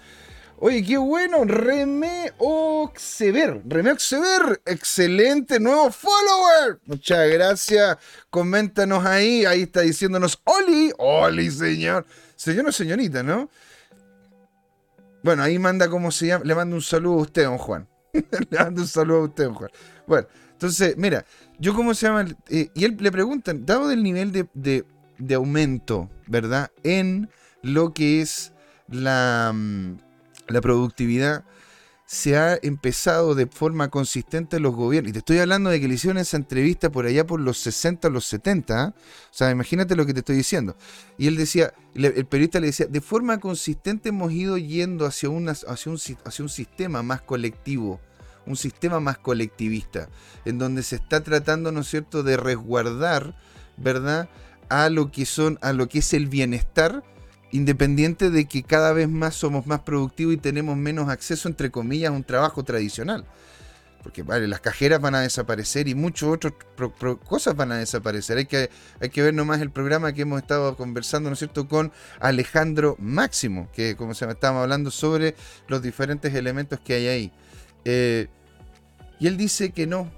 Oye, 0.62 0.84
qué 0.84 0.98
bueno, 0.98 1.44
Reme 1.44 2.34
Oxever. 2.36 3.62
Reme 3.64 3.92
Oxever, 3.92 4.60
excelente 4.66 5.58
nuevo 5.58 5.90
follower. 5.90 6.78
Muchas 6.84 7.30
gracias. 7.30 7.96
Coméntanos 8.28 9.06
ahí. 9.06 9.46
Ahí 9.46 9.62
está 9.62 9.80
diciéndonos 9.80 10.38
Oli. 10.44 10.92
Oli, 10.98 11.50
señor. 11.50 12.04
Señor 12.36 12.66
o 12.66 12.72
señorita, 12.72 13.22
¿no? 13.22 13.48
Bueno, 15.22 15.42
ahí 15.42 15.58
manda 15.58 15.88
cómo 15.88 16.10
se 16.10 16.26
llama. 16.26 16.44
Le 16.44 16.54
mando 16.54 16.76
un 16.76 16.82
saludo 16.82 17.20
a 17.20 17.22
usted, 17.22 17.44
don 17.44 17.56
Juan. 17.56 17.88
le 18.12 18.58
mando 18.58 18.82
un 18.82 18.88
saludo 18.88 19.20
a 19.20 19.24
usted, 19.24 19.44
don 19.44 19.54
Juan. 19.54 19.70
Bueno, 20.06 20.28
entonces, 20.52 20.94
mira, 20.98 21.24
yo 21.58 21.72
cómo 21.74 21.94
se 21.94 22.06
llama. 22.06 22.26
Eh, 22.50 22.68
y 22.74 22.84
él 22.84 22.98
le 23.00 23.10
preguntan, 23.10 23.64
dado 23.64 23.88
del 23.88 24.02
nivel 24.02 24.30
de, 24.30 24.84
de 25.16 25.34
aumento, 25.34 26.10
¿verdad? 26.26 26.70
En 26.82 27.30
lo 27.62 27.94
que 27.94 28.20
es 28.20 28.52
la 28.88 29.52
mm, 29.54 30.09
la 30.50 30.60
productividad 30.60 31.44
se 32.10 32.36
ha 32.36 32.58
empezado 32.62 33.36
de 33.36 33.46
forma 33.46 33.88
consistente 33.88 34.56
en 34.56 34.64
los 34.64 34.74
gobiernos. 34.74 35.10
Y 35.10 35.12
te 35.12 35.18
estoy 35.20 35.38
hablando 35.38 35.70
de 35.70 35.80
que 35.80 35.86
le 35.86 35.94
hicieron 35.94 36.18
esa 36.18 36.36
entrevista 36.36 36.90
por 36.90 37.06
allá 37.06 37.24
por 37.24 37.38
los 37.38 37.58
60 37.58 38.08
o 38.08 38.10
los 38.10 38.24
70. 38.24 38.82
¿ah? 38.82 38.94
O 38.96 39.28
sea, 39.30 39.52
imagínate 39.52 39.94
lo 39.94 40.04
que 40.04 40.12
te 40.12 40.18
estoy 40.18 40.34
diciendo. 40.34 40.76
Y 41.18 41.28
él 41.28 41.36
decía, 41.36 41.72
el 41.94 42.26
periodista 42.26 42.58
le 42.58 42.66
decía, 42.66 42.86
de 42.86 43.00
forma 43.00 43.38
consistente 43.38 44.08
hemos 44.08 44.32
ido 44.32 44.58
yendo 44.58 45.06
hacia, 45.06 45.28
una, 45.28 45.52
hacia, 45.52 45.92
un, 45.92 45.98
hacia 46.24 46.42
un 46.42 46.48
sistema 46.48 47.04
más 47.04 47.22
colectivo, 47.22 48.00
un 48.44 48.56
sistema 48.56 48.98
más 48.98 49.18
colectivista, 49.18 50.08
en 50.44 50.58
donde 50.58 50.82
se 50.82 50.96
está 50.96 51.22
tratando, 51.22 51.70
¿no 51.70 51.82
es 51.82 51.88
cierto?, 51.88 52.24
de 52.24 52.36
resguardar, 52.36 53.36
¿verdad?, 53.76 54.28
a 54.68 54.90
lo 54.90 55.12
que 55.12 55.26
son, 55.26 55.60
a 55.62 55.72
lo 55.72 55.88
que 55.88 56.00
es 56.00 56.12
el 56.12 56.26
bienestar 56.26 57.04
independiente 57.52 58.30
de 58.30 58.46
que 58.46 58.62
cada 58.62 58.92
vez 58.92 59.08
más 59.08 59.34
somos 59.34 59.66
más 59.66 59.80
productivos 59.80 60.34
y 60.34 60.38
tenemos 60.38 60.76
menos 60.76 61.08
acceso, 61.08 61.48
entre 61.48 61.70
comillas, 61.70 62.10
a 62.10 62.14
un 62.14 62.24
trabajo 62.24 62.64
tradicional. 62.64 63.24
Porque 64.02 64.22
vale, 64.22 64.48
las 64.48 64.60
cajeras 64.60 65.00
van 65.00 65.14
a 65.14 65.20
desaparecer 65.20 65.86
y 65.86 65.94
muchas 65.94 66.30
otras 66.30 66.54
cosas 67.26 67.54
van 67.54 67.72
a 67.72 67.76
desaparecer. 67.76 68.38
Hay 68.38 68.46
que, 68.46 68.70
hay 68.98 69.10
que 69.10 69.22
ver 69.22 69.34
nomás 69.34 69.60
el 69.60 69.70
programa 69.70 70.12
que 70.14 70.22
hemos 70.22 70.40
estado 70.40 70.74
conversando, 70.76 71.28
¿no 71.28 71.34
es 71.34 71.38
cierto?, 71.38 71.68
con 71.68 71.92
Alejandro 72.18 72.96
Máximo, 72.98 73.68
que 73.72 73.96
como 73.96 74.14
se 74.14 74.26
me 74.26 74.32
estábamos 74.32 74.62
hablando 74.62 74.90
sobre 74.90 75.34
los 75.68 75.82
diferentes 75.82 76.34
elementos 76.34 76.80
que 76.80 76.94
hay 76.94 77.06
ahí. 77.08 77.32
Eh, 77.84 78.28
y 79.18 79.26
él 79.26 79.36
dice 79.36 79.72
que 79.72 79.86
no, 79.86 80.10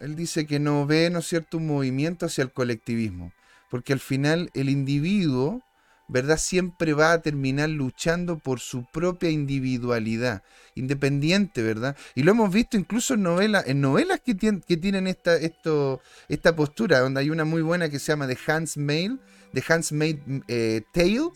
él 0.00 0.16
dice 0.16 0.44
que 0.44 0.58
no 0.58 0.84
ve, 0.86 1.08
¿no 1.10 1.20
es 1.20 1.26
cierto?, 1.28 1.58
un 1.58 1.68
movimiento 1.68 2.26
hacia 2.26 2.42
el 2.42 2.52
colectivismo. 2.52 3.32
Porque 3.70 3.92
al 3.92 4.00
final 4.00 4.50
el 4.54 4.68
individuo 4.68 5.62
¿verdad? 6.08 6.38
Siempre 6.38 6.94
va 6.94 7.12
a 7.12 7.22
terminar 7.22 7.68
luchando 7.68 8.38
por 8.38 8.60
su 8.60 8.84
propia 8.84 9.30
individualidad, 9.30 10.42
independiente, 10.74 11.62
¿verdad? 11.62 11.96
Y 12.14 12.22
lo 12.22 12.32
hemos 12.32 12.52
visto 12.52 12.76
incluso 12.76 13.14
en 13.14 13.22
novelas, 13.22 13.64
en 13.66 13.80
novelas 13.80 14.20
que, 14.24 14.36
que 14.36 14.76
tienen 14.76 15.06
esta, 15.06 15.36
esto, 15.36 16.00
esta 16.28 16.56
postura, 16.56 17.00
donde 17.00 17.20
hay 17.20 17.30
una 17.30 17.44
muy 17.44 17.62
buena 17.62 17.88
que 17.88 17.98
se 17.98 18.12
llama 18.12 18.26
The 18.26 18.38
Handmaid, 18.46 19.12
The 19.52 19.64
Handmaid 19.68 20.16
eh, 20.48 20.82
Tale, 20.92 21.30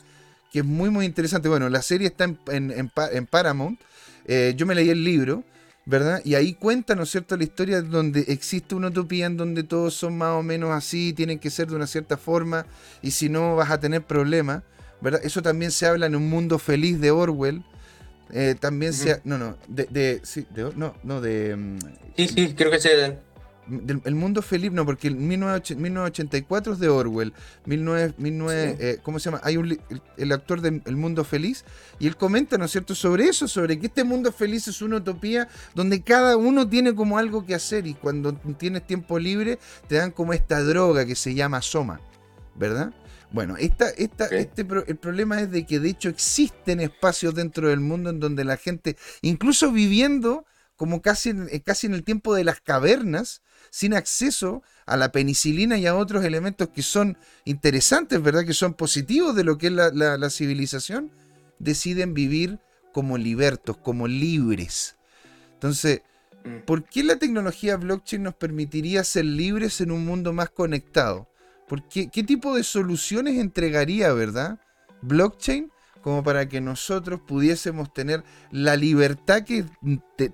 que 0.51 0.61
es 0.61 0.65
muy, 0.65 0.91
muy 0.91 1.07
interesante. 1.07 1.49
Bueno, 1.49 1.69
la 1.69 1.83
serie 1.83 2.09
está 2.09 2.25
en, 2.25 3.27
Paramount. 3.31 3.81
Eh, 4.27 4.55
yo 4.57 4.67
me 4.67 4.75
leí 4.75 4.91
el 4.91 5.05
libro. 5.05 5.45
¿Verdad? 5.85 6.21
Y 6.25 6.35
ahí 6.35 6.55
cuenta, 6.55 6.95
¿no 6.95 7.03
es 7.03 7.11
cierto?, 7.11 7.37
la 7.37 7.45
historia 7.45 7.83
donde 7.83 8.21
existe 8.29 8.75
una 8.75 8.89
utopía 8.89 9.27
en 9.27 9.37
donde 9.37 9.63
todos 9.65 9.95
son 9.95 10.17
más 10.17 10.31
o 10.31 10.43
menos 10.43 10.71
así, 10.71 11.13
tienen 11.13 11.39
que 11.39 11.51
ser 11.51 11.69
de 11.69 11.77
una 11.77 11.87
cierta 11.87 12.17
forma, 12.17 12.67
y 13.03 13.11
si 13.11 13.29
no 13.29 13.57
vas 13.57 13.71
a 13.71 13.81
tener 13.81 14.03
problemas, 14.03 14.63
¿verdad? 15.01 15.21
Eso 15.25 15.43
también 15.43 15.71
se 15.73 15.87
habla 15.87 16.07
en 16.07 16.15
un 16.15 16.29
mundo 16.29 16.59
feliz 16.59 17.01
de 17.01 17.11
Orwell. 17.11 17.63
Eh, 18.31 18.55
también 18.59 18.93
se... 18.93 19.21
No, 19.25 19.37
no, 19.37 19.57
de... 19.69 19.87
de 19.91 20.21
sí, 20.23 20.47
de, 20.51 20.73
no, 20.77 20.95
no, 21.03 21.21
de... 21.21 21.57
Mm, 21.57 21.79
sí, 22.17 22.29
sí, 22.29 22.55
creo 22.55 22.71
que 22.71 22.79
se 22.79 23.19
el 23.71 24.15
mundo 24.15 24.43
feliz, 24.43 24.73
no, 24.73 24.85
porque 24.85 25.09
el 25.09 25.17
1984 25.17 26.73
es 26.75 26.79
de 26.79 26.89
Orwell. 26.89 27.33
19, 27.67 28.15
19 28.19 28.77
eh, 28.81 28.99
¿Cómo 29.03 29.19
se 29.19 29.27
llama? 29.27 29.41
Hay 29.45 29.57
un, 29.57 29.79
el, 30.17 30.33
actor 30.33 30.61
de 30.61 30.83
El 30.85 30.97
Mundo 30.97 31.25
Feliz 31.25 31.65
y 31.99 32.07
él 32.07 32.17
comenta, 32.17 32.59
¿no 32.59 32.65
es 32.65 32.73
cierto?, 32.73 32.95
sobre 32.95 33.27
eso, 33.27 33.47
sobre 33.47 33.79
que 33.79 33.87
este 33.87 34.05
mundo 34.05 34.33
feliz 34.33 34.67
es 34.69 34.83
una 34.83 34.97
utopía 34.97 35.49
donde 35.75 36.03
cada 36.03 36.37
uno 36.37 36.69
tiene 36.69 36.95
como 36.95 37.19
algo 37.19 37.47
que 37.47 37.55
hacer 37.55 37.87
y 37.87 37.95
cuando 37.95 38.35
tienes 38.59 38.87
tiempo 38.87 39.19
libre 39.19 39.59
te 39.89 39.97
dan 39.97 40.11
como 40.11 40.33
esta 40.33 40.61
droga 40.63 41.07
que 41.07 41.15
se 41.15 41.35
llama 41.35 41.63
Soma, 41.63 42.01
¿verdad? 42.57 42.93
Bueno, 43.31 43.57
esta, 43.57 43.89
esta, 43.91 44.27
este 44.27 44.67
el 44.87 44.97
problema 44.97 45.41
es 45.41 45.51
de 45.51 45.65
que 45.65 45.81
de 45.81 45.89
hecho 45.89 46.11
existen 46.11 46.81
espacios 46.81 47.35
dentro 47.35 47.69
del 47.69 47.81
mundo 47.81 48.11
en 48.11 48.21
donde 48.21 48.45
la 48.45 48.59
gente, 48.59 48.97
incluso 49.23 49.73
viviendo 49.73 50.45
como 50.77 51.01
casi, 51.01 51.33
casi 51.65 51.87
en 51.87 51.95
el 51.95 52.03
tiempo 52.05 52.35
de 52.35 52.45
las 52.45 52.61
cavernas, 52.61 53.41
sin 53.73 53.95
acceso 53.95 54.63
a 54.85 54.99
la 54.99 55.13
penicilina 55.13 55.79
y 55.79 55.87
a 55.87 55.97
otros 55.97 56.27
elementos 56.27 56.69
que 56.69 56.83
son 56.83 57.17
interesantes, 57.47 58.23
¿verdad? 58.23 58.45
Que 58.45 58.53
son 58.53 58.75
positivos 58.75 59.35
de 59.35 59.45
lo 59.45 59.57
que 59.57 59.69
es 59.69 59.73
la, 59.73 60.31
civilización, 60.31 61.11
deciden 61.59 62.13
vivir 62.13 62.59
como 62.93 63.17
libertos, 63.17 63.79
como 63.79 64.09
libres. 64.09 64.97
Entonces, 65.55 66.03
mm. 66.45 66.67
¿por 66.67 66.85
qué 66.85 67.03
la 67.03 67.17
tecnología 67.17 67.79
blockchain 67.79 68.23
nos 68.23 68.35
permitiría 68.35 69.05
ser 69.05 69.25
libres 69.25 69.81
en 69.81 69.91
un 69.91 70.05
mundo 70.05 70.35
más 70.35 70.51
conectado? 70.51 71.27
¿Por 71.67 71.89
qué, 71.89 72.09
tipo 72.09 72.55
de 72.55 72.65
soluciones 72.65 73.39
entregaría, 73.39 74.13
verdad? 74.13 74.61
Blockchain 75.01 75.73
como 76.03 76.23
para 76.23 76.47
que 76.47 76.61
nosotros 76.61 77.21
pudiésemos 77.27 77.95
tener 77.95 78.23
la 78.51 78.77
libertad 78.77 79.45
que 79.45 79.65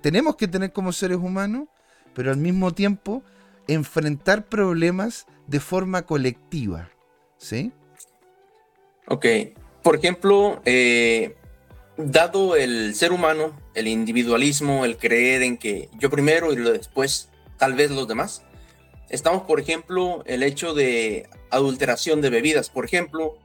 tenemos 0.01 0.35
que 0.35 0.49
tener 0.49 0.73
como 0.73 0.91
seres 0.91 1.19
humanos 1.19 1.69
pero 2.13 2.31
al 2.31 2.37
mismo 2.37 2.73
tiempo 2.73 3.23
enfrentar 3.67 4.45
problemas 4.47 5.27
de 5.47 5.59
forma 5.59 6.03
colectiva. 6.03 6.89
¿Sí? 7.37 7.71
Ok. 9.07 9.25
Por 9.83 9.95
ejemplo, 9.95 10.61
eh, 10.65 11.35
dado 11.97 12.55
el 12.55 12.95
ser 12.95 13.11
humano, 13.11 13.59
el 13.73 13.87
individualismo, 13.87 14.85
el 14.85 14.97
creer 14.97 15.43
en 15.43 15.57
que 15.57 15.89
yo 15.97 16.09
primero 16.09 16.51
y 16.53 16.55
después 16.55 17.29
tal 17.57 17.73
vez 17.73 17.91
los 17.91 18.07
demás, 18.07 18.43
estamos, 19.09 19.43
por 19.43 19.59
ejemplo, 19.59 20.23
el 20.25 20.43
hecho 20.43 20.73
de 20.73 21.29
adulteración 21.49 22.21
de 22.21 22.29
bebidas, 22.29 22.69
por 22.69 22.85
ejemplo, 22.85 23.37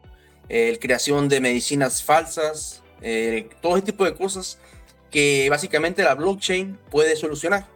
el 0.49 0.79
creación 0.79 1.29
de 1.29 1.41
medicinas 1.41 2.03
falsas, 2.03 2.83
eh, 3.01 3.49
todo 3.61 3.77
ese 3.77 3.87
tipo 3.87 4.05
de 4.05 4.15
cosas 4.15 4.59
que 5.11 5.49
básicamente 5.51 6.03
la 6.03 6.15
blockchain 6.15 6.79
puede 6.91 7.17
solucionar 7.17 7.67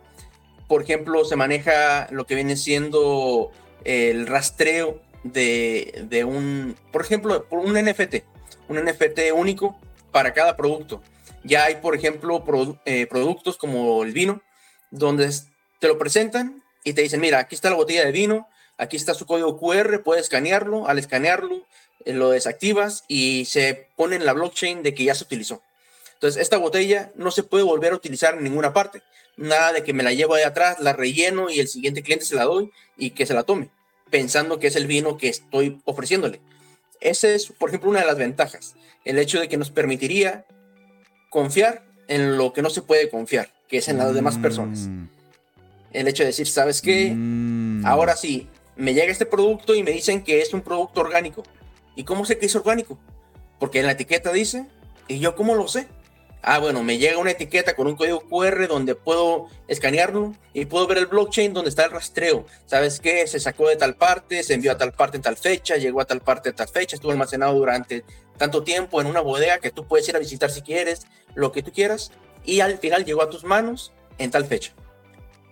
por 0.68 0.82
ejemplo, 0.82 1.24
se 1.24 1.34
maneja 1.34 2.06
lo 2.10 2.26
que 2.26 2.34
viene 2.34 2.56
siendo 2.56 3.50
el 3.84 4.26
rastreo 4.26 5.00
de, 5.24 6.24
un, 6.26 6.76
por 6.92 7.02
ejemplo, 7.02 7.46
un 7.50 7.72
NFT, 7.72 8.16
un 8.68 8.84
NFT 8.84 9.32
único 9.34 9.78
para 10.12 10.34
cada 10.34 10.56
producto. 10.56 11.02
Ya 11.42 11.64
hay, 11.64 11.76
por 11.76 11.94
ejemplo, 11.94 12.44
eh, 12.84 13.06
productos 13.06 13.56
como 13.56 14.02
el 14.02 14.12
vino, 14.12 14.42
donde 14.90 15.30
te 15.80 15.88
lo 15.88 15.98
presentan 15.98 16.62
y 16.84 16.92
te 16.92 17.02
dicen, 17.02 17.20
mira, 17.20 17.38
aquí 17.38 17.54
está 17.54 17.70
la 17.70 17.76
botella 17.76 18.04
de 18.04 18.12
vino, 18.12 18.46
aquí 18.76 18.96
está 18.96 19.14
su 19.14 19.26
código 19.26 19.58
QR, 19.58 20.02
puedes 20.02 20.24
escanearlo, 20.24 20.86
al 20.86 20.98
escanearlo 20.98 21.66
eh, 22.04 22.12
lo 22.12 22.30
desactivas 22.30 23.04
y 23.08 23.46
se 23.46 23.88
pone 23.96 24.16
en 24.16 24.26
la 24.26 24.34
blockchain 24.34 24.82
de 24.82 24.94
que 24.94 25.04
ya 25.04 25.14
se 25.14 25.24
utilizó. 25.24 25.62
Entonces, 26.14 26.42
esta 26.42 26.56
botella 26.56 27.12
no 27.14 27.30
se 27.30 27.44
puede 27.44 27.64
volver 27.64 27.92
a 27.92 27.96
utilizar 27.96 28.34
en 28.34 28.42
ninguna 28.42 28.72
parte. 28.72 29.02
Nada 29.38 29.72
de 29.72 29.84
que 29.84 29.92
me 29.92 30.02
la 30.02 30.12
llevo 30.12 30.34
de 30.34 30.44
atrás, 30.44 30.80
la 30.80 30.92
relleno 30.92 31.48
y 31.48 31.60
el 31.60 31.68
siguiente 31.68 32.02
cliente 32.02 32.24
se 32.24 32.34
la 32.34 32.44
doy 32.44 32.72
y 32.96 33.10
que 33.10 33.24
se 33.24 33.34
la 33.34 33.44
tome, 33.44 33.70
pensando 34.10 34.58
que 34.58 34.66
es 34.66 34.74
el 34.74 34.88
vino 34.88 35.16
que 35.16 35.28
estoy 35.28 35.80
ofreciéndole. 35.84 36.40
Esa 37.00 37.28
es, 37.28 37.46
por 37.46 37.70
ejemplo, 37.70 37.88
una 37.88 38.00
de 38.00 38.06
las 38.06 38.18
ventajas. 38.18 38.74
El 39.04 39.16
hecho 39.16 39.38
de 39.38 39.48
que 39.48 39.56
nos 39.56 39.70
permitiría 39.70 40.44
confiar 41.30 41.84
en 42.08 42.36
lo 42.36 42.52
que 42.52 42.62
no 42.62 42.68
se 42.68 42.82
puede 42.82 43.08
confiar, 43.08 43.52
que 43.68 43.78
es 43.78 43.86
en 43.86 43.98
las 43.98 44.12
demás 44.12 44.38
personas. 44.38 44.88
Mm. 44.88 45.04
El 45.92 46.08
hecho 46.08 46.24
de 46.24 46.28
decir, 46.30 46.48
¿sabes 46.48 46.82
qué? 46.82 47.12
Mm. 47.14 47.86
Ahora 47.86 48.16
sí, 48.16 48.48
me 48.74 48.92
llega 48.92 49.12
este 49.12 49.26
producto 49.26 49.74
y 49.74 49.84
me 49.84 49.92
dicen 49.92 50.24
que 50.24 50.40
es 50.40 50.52
un 50.52 50.62
producto 50.62 51.00
orgánico. 51.00 51.44
¿Y 51.94 52.02
cómo 52.02 52.24
sé 52.24 52.38
que 52.38 52.46
es 52.46 52.56
orgánico? 52.56 52.98
Porque 53.60 53.78
en 53.78 53.86
la 53.86 53.92
etiqueta 53.92 54.32
dice, 54.32 54.66
¿y 55.06 55.20
yo 55.20 55.36
cómo 55.36 55.54
lo 55.54 55.68
sé? 55.68 55.86
Ah, 56.40 56.58
bueno, 56.58 56.84
me 56.84 56.98
llega 56.98 57.18
una 57.18 57.32
etiqueta 57.32 57.74
con 57.74 57.88
un 57.88 57.96
código 57.96 58.20
QR 58.20 58.68
donde 58.68 58.94
puedo 58.94 59.48
escanearlo 59.66 60.34
y 60.54 60.66
puedo 60.66 60.86
ver 60.86 60.98
el 60.98 61.06
blockchain 61.06 61.52
donde 61.52 61.68
está 61.68 61.84
el 61.84 61.90
rastreo. 61.90 62.46
¿Sabes 62.64 63.00
qué? 63.00 63.26
Se 63.26 63.40
sacó 63.40 63.68
de 63.68 63.76
tal 63.76 63.96
parte, 63.96 64.42
se 64.44 64.54
envió 64.54 64.72
a 64.72 64.78
tal 64.78 64.92
parte 64.92 65.16
en 65.16 65.22
tal 65.22 65.36
fecha, 65.36 65.76
llegó 65.76 66.00
a 66.00 66.04
tal 66.04 66.20
parte 66.20 66.50
en 66.50 66.54
tal 66.54 66.68
fecha, 66.68 66.94
estuvo 66.94 67.10
almacenado 67.10 67.54
durante 67.54 68.04
tanto 68.36 68.62
tiempo 68.62 69.00
en 69.00 69.08
una 69.08 69.20
bodega 69.20 69.58
que 69.58 69.70
tú 69.70 69.86
puedes 69.86 70.08
ir 70.08 70.14
a 70.14 70.20
visitar 70.20 70.50
si 70.50 70.62
quieres, 70.62 71.06
lo 71.34 71.50
que 71.50 71.62
tú 71.62 71.72
quieras, 71.72 72.12
y 72.44 72.60
al 72.60 72.78
final 72.78 73.04
llegó 73.04 73.22
a 73.22 73.30
tus 73.30 73.42
manos 73.42 73.92
en 74.18 74.30
tal 74.30 74.46
fecha. 74.46 74.72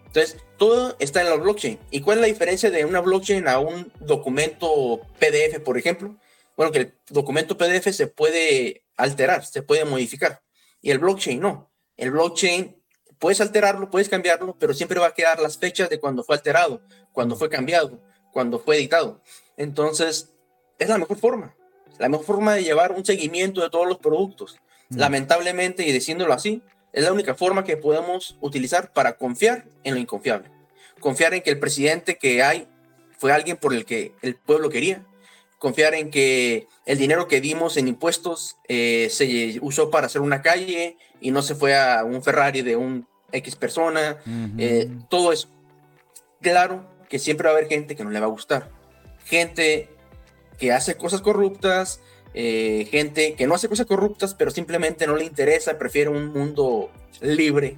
Entonces, 0.06 0.36
todo 0.56 0.96
está 1.00 1.20
en 1.20 1.28
la 1.28 1.34
blockchain. 1.34 1.78
¿Y 1.90 2.00
cuál 2.00 2.18
es 2.18 2.20
la 2.22 2.28
diferencia 2.28 2.70
de 2.70 2.84
una 2.84 3.00
blockchain 3.00 3.48
a 3.48 3.58
un 3.58 3.92
documento 4.00 5.00
PDF, 5.18 5.60
por 5.60 5.76
ejemplo? 5.76 6.16
Bueno, 6.56 6.72
que 6.72 6.78
el 6.78 6.94
documento 7.10 7.58
PDF 7.58 7.92
se 7.92 8.06
puede 8.06 8.84
alterar, 8.96 9.44
se 9.44 9.62
puede 9.62 9.84
modificar 9.84 10.45
y 10.80 10.90
el 10.90 10.98
blockchain 10.98 11.40
no. 11.40 11.70
El 11.96 12.10
blockchain 12.10 12.76
puedes 13.18 13.40
alterarlo, 13.40 13.90
puedes 13.90 14.08
cambiarlo, 14.08 14.56
pero 14.58 14.74
siempre 14.74 15.00
va 15.00 15.08
a 15.08 15.14
quedar 15.14 15.40
las 15.40 15.58
fechas 15.58 15.88
de 15.88 15.98
cuando 15.98 16.22
fue 16.22 16.36
alterado, 16.36 16.82
cuando 17.12 17.36
fue 17.36 17.48
cambiado, 17.48 18.00
cuando 18.32 18.58
fue 18.58 18.76
editado. 18.76 19.22
Entonces, 19.56 20.34
es 20.78 20.88
la 20.88 20.98
mejor 20.98 21.18
forma. 21.18 21.56
La 21.98 22.08
mejor 22.08 22.26
forma 22.26 22.54
de 22.54 22.62
llevar 22.62 22.92
un 22.92 23.04
seguimiento 23.04 23.62
de 23.62 23.70
todos 23.70 23.86
los 23.86 23.98
productos. 23.98 24.56
Mm. 24.90 24.98
Lamentablemente, 24.98 25.86
y 25.86 25.92
diciéndolo 25.92 26.32
así, 26.32 26.62
es 26.92 27.04
la 27.04 27.12
única 27.12 27.34
forma 27.34 27.64
que 27.64 27.76
podemos 27.76 28.36
utilizar 28.40 28.92
para 28.92 29.16
confiar 29.16 29.66
en 29.84 29.94
lo 29.94 30.00
inconfiable. 30.00 30.50
Confiar 31.00 31.34
en 31.34 31.42
que 31.42 31.50
el 31.50 31.58
presidente 31.58 32.16
que 32.16 32.42
hay 32.42 32.68
fue 33.18 33.32
alguien 33.32 33.56
por 33.56 33.74
el 33.74 33.84
que 33.84 34.14
el 34.22 34.36
pueblo 34.36 34.68
quería, 34.68 35.04
confiar 35.58 35.94
en 35.94 36.10
que 36.10 36.66
el 36.84 36.98
dinero 36.98 37.28
que 37.28 37.40
dimos 37.40 37.76
en 37.76 37.88
impuestos 37.88 38.56
eh, 38.68 39.08
se 39.10 39.58
usó 39.62 39.90
para 39.90 40.06
hacer 40.06 40.20
una 40.20 40.42
calle 40.42 40.96
y 41.20 41.30
no 41.30 41.42
se 41.42 41.54
fue 41.54 41.76
a 41.76 42.04
un 42.04 42.22
Ferrari 42.22 42.62
de 42.62 42.76
un 42.76 43.06
X 43.32 43.56
persona, 43.56 44.18
eh, 44.58 44.88
todo 45.08 45.32
eso. 45.32 45.48
Claro 46.40 46.86
que 47.08 47.18
siempre 47.18 47.46
va 47.48 47.54
a 47.54 47.56
haber 47.56 47.68
gente 47.68 47.96
que 47.96 48.04
no 48.04 48.10
le 48.10 48.20
va 48.20 48.26
a 48.26 48.30
gustar, 48.30 48.70
gente 49.24 49.88
que 50.58 50.72
hace 50.72 50.96
cosas 50.96 51.22
corruptas, 51.22 52.00
eh, 52.34 52.86
gente 52.90 53.34
que 53.34 53.46
no 53.46 53.54
hace 53.54 53.68
cosas 53.68 53.86
corruptas, 53.86 54.34
pero 54.34 54.50
simplemente 54.50 55.06
no 55.06 55.16
le 55.16 55.24
interesa, 55.24 55.78
prefiere 55.78 56.10
un 56.10 56.28
mundo 56.32 56.90
libre. 57.20 57.76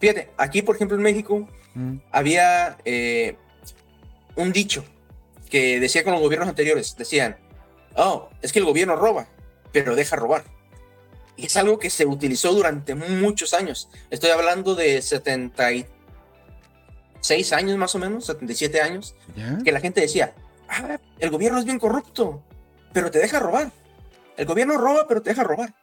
Fíjate, 0.00 0.30
aquí 0.36 0.62
por 0.62 0.76
ejemplo 0.76 0.96
en 0.96 1.02
México 1.02 1.48
había 2.10 2.78
un 4.34 4.52
dicho 4.52 4.84
que 5.48 5.80
decía 5.80 6.04
con 6.04 6.12
los 6.12 6.22
gobiernos 6.22 6.48
anteriores, 6.48 6.96
decían, 6.96 7.38
oh, 7.96 8.28
es 8.42 8.52
que 8.52 8.58
el 8.58 8.64
gobierno 8.64 8.96
roba, 8.96 9.28
pero 9.72 9.94
deja 9.94 10.16
robar. 10.16 10.44
Y 11.36 11.46
es 11.46 11.56
algo 11.56 11.78
que 11.78 11.90
se 11.90 12.04
utilizó 12.04 12.52
durante 12.52 12.94
muchos 12.94 13.54
años. 13.54 13.88
Estoy 14.10 14.30
hablando 14.30 14.74
de 14.74 15.00
76 15.00 17.52
años 17.52 17.76
más 17.76 17.94
o 17.94 17.98
menos, 17.98 18.26
77 18.26 18.80
años, 18.80 19.14
que 19.64 19.70
la 19.70 19.80
gente 19.80 20.00
decía, 20.00 20.34
ah, 20.68 20.98
el 21.18 21.30
gobierno 21.30 21.60
es 21.60 21.64
bien 21.64 21.78
corrupto, 21.78 22.42
pero 22.92 23.10
te 23.10 23.20
deja 23.20 23.38
robar. 23.38 23.70
El 24.36 24.46
gobierno 24.46 24.78
roba, 24.78 25.06
pero 25.06 25.22
te 25.22 25.30
deja 25.30 25.44
robar. 25.44 25.74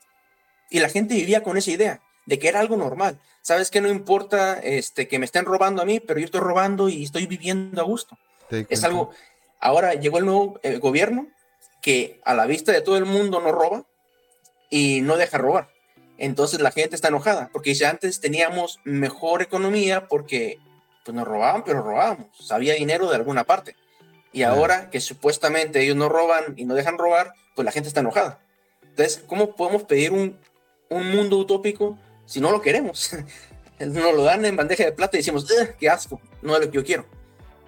Y 0.69 0.80
la 0.80 0.89
gente 0.89 1.15
vivía 1.15 1.43
con 1.43 1.58
esa 1.58 1.71
idea 1.71 2.01
de 2.25 2.39
que 2.39 2.49
era 2.49 2.60
algo 2.60 2.75
normal. 2.75 3.19
Sabes 3.41 3.69
que 3.69 3.82
no 3.82 3.89
importa 3.89 4.60
este, 4.60 5.08
que 5.08 5.19
me 5.19 5.25
estén 5.25 5.45
robando 5.45 5.82
a 5.82 5.86
mí, 5.86 5.99
pero 5.99 6.19
yo 6.19 6.25
estoy 6.25 6.41
robando 6.41 6.89
y 6.89 7.04
estoy 7.04 7.28
viviendo 7.28 7.82
a 7.82 7.86
gusto. 7.86 8.17
Es 8.49 8.84
algo, 8.84 9.12
Ahora 9.65 9.95
llegó 9.95 10.19
el 10.19 10.25
nuevo 10.25 10.60
eh, 10.62 10.78
gobierno 10.78 11.28
que 11.82 12.21
a 12.23 12.36
la 12.36 12.45
vista 12.45 12.71
de 12.71 12.82
todo 12.82 12.97
el 12.97 13.06
mundo 13.06 13.41
no 13.41 13.51
roba 13.51 13.84
y 14.69 15.01
no 15.01 15.17
deja 15.17 15.39
robar. 15.39 15.69
Entonces 16.19 16.62
la 16.62 16.69
gente 16.69 16.95
está 16.95 17.08
enojada 17.08 17.49
porque 17.51 17.71
dice 17.71 17.88
antes 17.88 18.19
teníamos 18.19 18.80
mejor 18.84 19.41
economía 19.41 20.08
porque 20.08 20.60
pues 21.04 21.15
nos 21.15 21.28
robaban, 21.28 21.63
pero 21.63 21.82
robábamos, 21.82 22.51
había 22.51 22.75
dinero 22.75 23.10
de 23.10 23.15
alguna 23.15 23.43
parte. 23.43 23.75
Y 24.32 24.43
ahora 24.43 24.91
que 24.91 25.01
supuestamente 25.01 25.82
ellos 25.82 25.95
no 25.95 26.10
roban 26.10 26.54
y 26.56 26.65
no 26.65 26.75
dejan 26.75 26.99
robar, 26.99 27.34
pues 27.56 27.65
la 27.65 27.71
gente 27.71 27.88
está 27.88 28.01
enojada. 28.01 28.39
Entonces, 28.84 29.23
¿cómo 29.25 29.56
podemos 29.56 29.82
pedir 29.86 30.12
un, 30.12 30.38
un 30.89 31.10
mundo 31.10 31.39
utópico 31.39 31.97
si 32.28 32.39
no 32.39 32.51
lo 32.51 32.62
queremos? 32.62 33.15
Nos 33.80 34.13
lo 34.13 34.23
dan 34.23 34.45
en 34.45 34.56
bandeja 34.56 34.86
de 34.86 34.91
plata 34.91 35.17
y 35.17 35.21
decimos, 35.21 35.51
qué 35.80 35.89
asco, 35.89 36.21
no 36.43 36.54
es 36.54 36.62
lo 36.62 36.69
que 36.69 36.78
yo 36.78 36.86
quiero. 36.86 37.25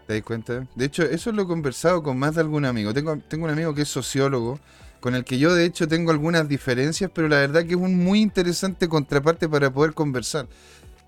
¿Te 0.07 0.21
cuenta? 0.23 0.65
De 0.73 0.85
hecho, 0.85 1.03
eso 1.03 1.33
lo 1.33 1.41
he 1.41 1.47
conversado 1.47 2.01
con 2.01 2.17
más 2.17 2.35
de 2.35 2.41
algún 2.41 2.63
amigo. 2.63 2.93
Tengo, 2.93 3.17
tengo 3.17 3.43
un 3.43 3.51
amigo 3.51 3.75
que 3.75 3.81
es 3.81 3.89
sociólogo, 3.89 4.57
con 5.01 5.15
el 5.15 5.25
que 5.25 5.37
yo 5.37 5.53
de 5.53 5.65
hecho 5.65 5.85
tengo 5.85 6.11
algunas 6.11 6.47
diferencias, 6.47 7.11
pero 7.13 7.27
la 7.27 7.37
verdad 7.37 7.65
que 7.65 7.71
es 7.71 7.75
un 7.75 7.97
muy 7.97 8.21
interesante 8.21 8.87
contraparte 8.87 9.49
para 9.49 9.71
poder 9.71 9.93
conversar. 9.93 10.47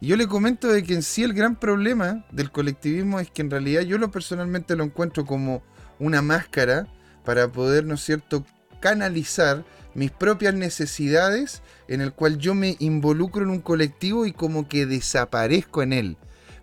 Y 0.02 0.08
yo 0.08 0.18
le 0.18 0.28
comento 0.28 0.68
de 0.68 0.84
que 0.84 0.94
en 0.94 1.04
sí 1.04 1.24
el 1.24 1.34
gran 1.34 1.56
problema 1.56 2.26
del 2.32 2.52
colectivismo 2.52 3.22
es 3.22 3.32
que 3.32 3.42
en 3.42 3.50
realidad 3.52 3.82
yo 3.84 3.98
lo 3.98 4.12
personalmente 4.12 4.76
lo 4.76 4.84
encuentro 4.84 5.26
como 5.26 5.64
una 5.98 6.22
máscara 6.22 6.86
para 7.24 7.50
poder, 7.50 7.86
¿no 7.86 7.96
es 7.96 8.02
cierto?, 8.02 8.46
canalizar 8.82 9.64
mis 9.94 10.12
propias 10.12 10.54
necesidades 10.54 11.62
en 11.88 12.02
el 12.02 12.12
cual 12.12 12.38
yo 12.38 12.54
me 12.54 12.76
involucro 12.80 13.44
en 13.44 13.50
un 13.50 13.62
colectivo 13.62 14.26
y 14.26 14.34
como 14.34 14.68
que 14.68 14.86
desaparezco 14.86 15.84
en 15.84 15.94
él. 15.94 16.18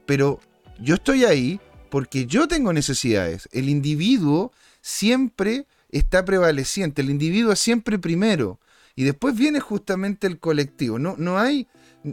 Pero 0.04 0.40
yo 0.78 0.96
estoy 0.96 1.24
ahí 1.24 1.60
porque 1.90 2.26
yo 2.26 2.48
tengo 2.48 2.72
necesidades. 2.72 3.48
El 3.52 3.68
individuo 3.68 4.52
siempre 4.80 5.66
está 5.90 6.24
prevaleciente, 6.24 7.02
el 7.02 7.10
individuo 7.10 7.54
siempre 7.56 7.98
primero. 7.98 8.58
Y 8.94 9.04
después 9.04 9.34
viene 9.34 9.60
justamente 9.60 10.26
el 10.26 10.38
colectivo. 10.38 10.98
No, 10.98 11.16
no 11.18 11.38
hay, 11.38 11.68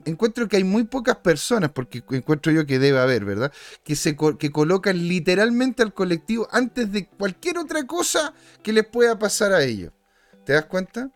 encuentro 0.06 0.48
que 0.48 0.58
hay 0.58 0.64
muy 0.64 0.84
pocas 0.84 1.18
personas, 1.18 1.72
porque 1.72 2.04
encuentro 2.12 2.52
yo 2.52 2.66
que 2.66 2.80
debe 2.80 3.00
haber, 3.00 3.26
¿verdad? 3.26 3.54
Que, 3.84 3.96
se, 3.96 4.18
que 4.38 4.52
colocan 4.52 5.08
literalmente 5.08 5.82
al 5.82 5.94
colectivo 5.94 6.48
antes 6.52 6.92
de 6.92 7.08
cualquier 7.08 7.58
otra 7.58 7.86
cosa 7.86 8.34
que 8.62 8.74
les 8.74 8.86
pueda 8.86 9.18
pasar 9.18 9.54
a 9.54 9.64
ellos. 9.64 9.92
¿Te 10.46 10.54
das 10.54 10.66
cuenta? 10.66 11.10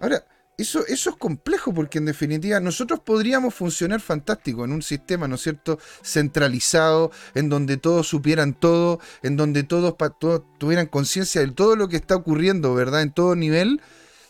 Ahora, 0.00 0.24
eso, 0.60 0.86
es 0.86 1.08
complejo 1.18 1.72
porque 1.72 1.98
en 1.98 2.06
definitiva 2.06 2.60
nosotros 2.60 3.00
podríamos 3.00 3.54
funcionar 3.54 4.00
fantástico 4.00 4.64
en 4.64 4.72
un 4.72 4.82
sistema, 4.82 5.28
¿no 5.28 5.36
es 5.36 5.42
cierto?, 5.42 5.78
centralizado, 6.02 7.10
en 7.34 7.48
donde 7.48 7.76
todos 7.76 8.08
supieran 8.08 8.54
todo, 8.54 9.00
en 9.22 9.36
donde 9.36 9.62
todos, 9.62 9.94
todos 10.18 10.42
tuvieran 10.58 10.86
conciencia 10.86 11.40
de 11.40 11.52
todo 11.52 11.76
lo 11.76 11.88
que 11.88 11.96
está 11.96 12.16
ocurriendo, 12.16 12.74
¿verdad?, 12.74 13.02
en 13.02 13.12
todo 13.12 13.36
nivel, 13.36 13.80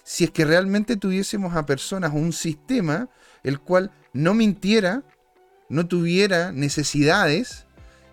si 0.04 0.24
es 0.24 0.30
que 0.30 0.44
realmente 0.44 0.96
tuviésemos 0.96 1.54
a 1.56 1.66
personas 1.66 2.12
un 2.14 2.32
sistema 2.32 3.08
el 3.42 3.60
cual 3.60 3.90
no 4.12 4.34
mintiera, 4.34 5.02
no 5.68 5.86
tuviera 5.86 6.52
necesidades, 6.52 7.66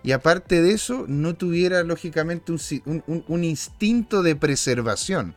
y 0.04 0.12
aparte 0.12 0.62
de 0.62 0.72
eso, 0.72 1.06
no 1.08 1.34
tuviera 1.34 1.82
lógicamente 1.82 2.52
un 2.52 3.44
instinto 3.44 4.22
de 4.22 4.36
preservación. 4.36 5.34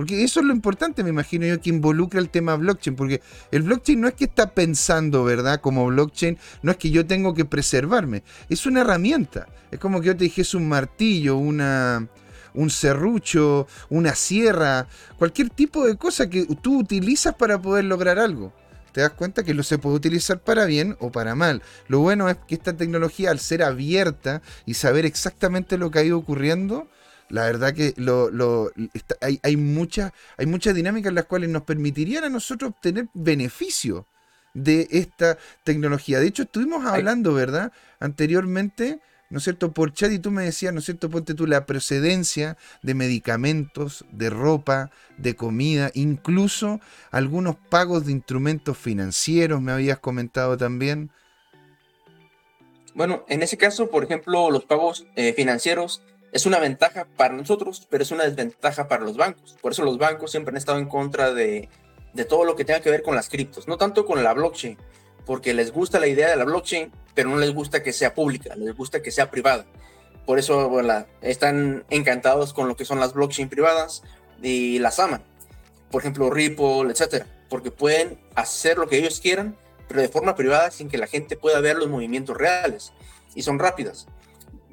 Porque 0.00 0.24
eso 0.24 0.40
es 0.40 0.46
lo 0.46 0.54
importante, 0.54 1.04
me 1.04 1.10
imagino 1.10 1.44
yo, 1.44 1.60
que 1.60 1.68
involucra 1.68 2.20
el 2.20 2.30
tema 2.30 2.56
blockchain. 2.56 2.96
Porque 2.96 3.20
el 3.50 3.60
blockchain 3.60 4.00
no 4.00 4.08
es 4.08 4.14
que 4.14 4.24
está 4.24 4.54
pensando, 4.54 5.24
¿verdad? 5.24 5.60
Como 5.60 5.84
blockchain, 5.84 6.38
no 6.62 6.70
es 6.70 6.78
que 6.78 6.88
yo 6.88 7.04
tengo 7.04 7.34
que 7.34 7.44
preservarme. 7.44 8.22
Es 8.48 8.64
una 8.64 8.80
herramienta. 8.80 9.46
Es 9.70 9.78
como 9.78 10.00
que 10.00 10.06
yo 10.06 10.16
te 10.16 10.24
dijese 10.24 10.56
un 10.56 10.66
martillo, 10.70 11.36
una, 11.36 12.08
un 12.54 12.70
serrucho, 12.70 13.66
una 13.90 14.14
sierra, 14.14 14.88
cualquier 15.18 15.50
tipo 15.50 15.86
de 15.86 15.98
cosa 15.98 16.30
que 16.30 16.46
tú 16.62 16.78
utilizas 16.78 17.34
para 17.34 17.60
poder 17.60 17.84
lograr 17.84 18.18
algo. 18.18 18.54
Te 18.92 19.02
das 19.02 19.10
cuenta 19.10 19.42
que 19.42 19.52
lo 19.52 19.62
se 19.62 19.76
puede 19.76 19.96
utilizar 19.96 20.40
para 20.40 20.64
bien 20.64 20.96
o 21.00 21.12
para 21.12 21.34
mal. 21.34 21.60
Lo 21.88 21.98
bueno 21.98 22.30
es 22.30 22.38
que 22.48 22.54
esta 22.54 22.74
tecnología, 22.74 23.32
al 23.32 23.38
ser 23.38 23.62
abierta 23.62 24.40
y 24.64 24.72
saber 24.72 25.04
exactamente 25.04 25.76
lo 25.76 25.90
que 25.90 25.98
ha 25.98 26.04
ido 26.04 26.16
ocurriendo, 26.16 26.88
La 27.30 27.44
verdad 27.44 27.72
que 27.72 27.94
lo, 27.96 28.30
lo, 28.30 28.72
hay, 29.20 29.40
hay, 29.42 29.56
mucha, 29.56 30.12
hay 30.36 30.46
muchas 30.46 30.74
dinámicas 30.74 31.10
en 31.10 31.14
las 31.14 31.24
cuales 31.24 31.48
nos 31.48 31.62
permitirían 31.62 32.24
a 32.24 32.28
nosotros 32.28 32.72
obtener 32.72 33.08
beneficio 33.14 34.06
de 34.52 34.88
esta 34.90 35.38
tecnología. 35.64 36.18
De 36.18 36.26
hecho, 36.26 36.42
estuvimos 36.42 36.84
hablando, 36.84 37.32
¿verdad? 37.32 37.72
Anteriormente, 38.00 39.00
¿no 39.30 39.38
es 39.38 39.44
cierto? 39.44 39.72
Por 39.72 39.92
chat 39.92 40.10
y 40.10 40.18
tú 40.18 40.32
me 40.32 40.44
decías, 40.44 40.72
¿no 40.72 40.80
es 40.80 40.86
cierto? 40.86 41.08
Ponte 41.08 41.34
tú 41.34 41.46
la 41.46 41.66
procedencia 41.66 42.56
de 42.82 42.94
medicamentos, 42.94 44.04
de 44.10 44.28
ropa, 44.28 44.90
de 45.16 45.36
comida, 45.36 45.92
incluso 45.94 46.80
algunos 47.12 47.56
pagos 47.56 48.06
de 48.06 48.12
instrumentos 48.12 48.76
financieros, 48.76 49.62
me 49.62 49.72
habías 49.72 50.00
comentado 50.00 50.56
también. 50.56 51.10
Bueno, 52.94 53.24
en 53.28 53.42
ese 53.42 53.56
caso, 53.56 53.88
por 53.88 54.02
ejemplo, 54.02 54.50
los 54.50 54.64
pagos 54.64 55.06
eh, 55.14 55.32
financieros 55.32 56.02
es 56.32 56.46
una 56.46 56.58
ventaja 56.58 57.06
para 57.16 57.34
nosotros, 57.34 57.86
pero 57.90 58.02
es 58.02 58.10
una 58.10 58.24
desventaja 58.24 58.88
para 58.88 59.04
los 59.04 59.16
bancos. 59.16 59.56
Por 59.60 59.72
eso 59.72 59.84
los 59.84 59.98
bancos 59.98 60.30
siempre 60.30 60.52
han 60.52 60.56
estado 60.56 60.78
en 60.78 60.86
contra 60.86 61.32
de, 61.32 61.68
todo 62.28 62.44
lo 62.44 62.56
que 62.56 62.64
tenga 62.64 62.80
que 62.80 62.90
ver 62.90 63.02
con 63.02 63.14
las 63.14 63.28
criptos, 63.28 63.66
no 63.66 63.76
tanto 63.76 64.04
con 64.04 64.22
la 64.22 64.32
blockchain, 64.32 64.78
porque 65.26 65.54
les 65.54 65.72
gusta 65.72 65.98
la 65.98 66.06
idea 66.06 66.28
de 66.28 66.36
la 66.36 66.44
blockchain, 66.44 66.92
pero 67.14 67.30
no 67.30 67.36
les 67.36 67.52
gusta 67.52 67.82
que 67.82 67.92
sea 67.92 68.14
pública, 68.14 68.54
les 68.56 68.74
gusta 68.76 69.02
que 69.02 69.10
sea 69.10 69.30
privada. 69.30 69.66
Por 70.26 70.38
eso 70.38 70.70
están 71.22 71.84
encantados 71.90 72.52
con 72.52 72.68
lo 72.68 72.76
que 72.76 72.84
son 72.84 73.00
las 73.00 73.12
blockchain 73.14 73.48
privadas 73.48 74.02
y 74.42 74.78
las 74.78 75.00
aman. 75.00 75.22
Por 75.90 76.02
ejemplo, 76.02 76.30
Ripple, 76.30 76.90
etcétera, 76.90 77.26
porque 77.48 77.72
pueden 77.72 78.18
hacer 78.36 78.78
lo 78.78 78.88
que 78.88 78.98
ellos 78.98 79.20
quieran, 79.20 79.56
pero 79.88 80.00
de 80.00 80.08
forma 80.08 80.36
privada 80.36 80.70
sin 80.70 80.88
que 80.88 80.98
la 80.98 81.08
gente 81.08 81.36
pueda 81.36 81.60
ver 81.60 81.76
los 81.76 81.88
movimientos 81.88 82.36
reales 82.36 82.92
y 83.34 83.42
son 83.42 83.58
rápidas 83.58 84.06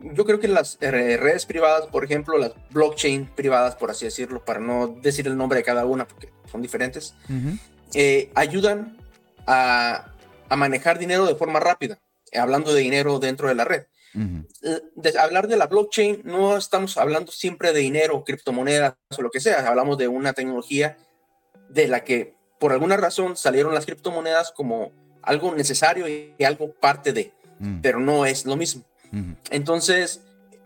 yo 0.01 0.25
creo 0.25 0.39
que 0.39 0.47
las 0.47 0.77
redes 0.79 1.45
privadas, 1.45 1.87
por 1.87 2.03
ejemplo, 2.03 2.37
las 2.37 2.53
blockchain 2.69 3.27
privadas, 3.35 3.75
por 3.75 3.89
así 3.91 4.05
decirlo, 4.05 4.43
para 4.43 4.59
no 4.59 4.87
decir 4.87 5.27
el 5.27 5.37
nombre 5.37 5.59
de 5.59 5.63
cada 5.63 5.85
una 5.85 6.07
porque 6.07 6.31
son 6.51 6.61
diferentes, 6.61 7.15
eh, 7.93 8.31
ayudan 8.35 8.97
a, 9.45 10.13
manejar 10.55 10.97
dinero 10.97 11.25
de 11.25 11.35
forma 11.35 11.59
rápida, 11.59 11.99
hablando 12.33 12.73
de 12.73 12.81
dinero 12.81 13.19
dentro 13.19 13.47
de 13.47 13.55
la 13.55 13.65
red. 13.65 13.85
de 14.13 15.19
hablar 15.19 15.47
de 15.47 15.57
la 15.57 15.67
blockchain, 15.67 16.21
no 16.23 16.57
estamos 16.57 16.97
hablando 16.97 17.31
siempre 17.31 17.73
de 17.73 17.79
dinero, 17.79 18.23
criptomonedas 18.23 18.95
o 19.17 19.21
lo 19.21 19.29
que 19.29 19.39
sea, 19.39 19.67
hablamos 19.67 19.97
de 19.97 20.07
una 20.07 20.33
tecnología 20.33 20.97
de 21.69 21.87
la 21.87 22.03
que 22.03 22.35
por 22.59 22.71
alguna 22.71 22.97
razón 22.97 23.35
salieron 23.37 23.73
las 23.73 23.85
criptomonedas 23.85 24.51
como 24.51 24.91
algo 25.21 25.53
necesario 25.53 26.07
y 26.07 26.43
algo 26.43 26.71
parte 26.71 27.13
de, 27.13 27.33
mm. 27.59 27.81
pero 27.81 27.99
no 27.99 28.25
es 28.25 28.45
lo 28.45 28.55
mismo. 28.55 28.83
Entonces, 29.49 30.21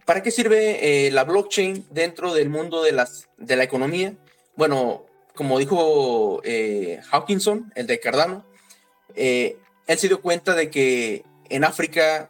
¿para 0.06 0.24
qué 0.24 0.32
sirve 0.32 1.08
eh, 1.08 1.12
la 1.12 1.24
blockchain 1.24 1.86
dentro 1.90 2.34
del 2.34 2.50
mundo 2.50 2.84
de, 2.84 2.92
las, 2.92 3.30
de 3.38 3.56
la 3.56 3.64
economía? 3.64 4.14
Bueno, 4.56 5.06
como 5.36 5.60
dijo 5.60 6.42
eh, 6.44 7.00
Hawkinson, 7.12 7.72
el 7.76 7.88
de 7.88 8.00
Cardano, 8.00 8.46
eh, 9.16 9.58
él 9.88 9.98
se 9.98 10.08
dio 10.08 10.22
cuenta 10.22 10.56
de 10.56 10.70
que 10.70 11.24
en 11.50 11.64
África 11.64 12.30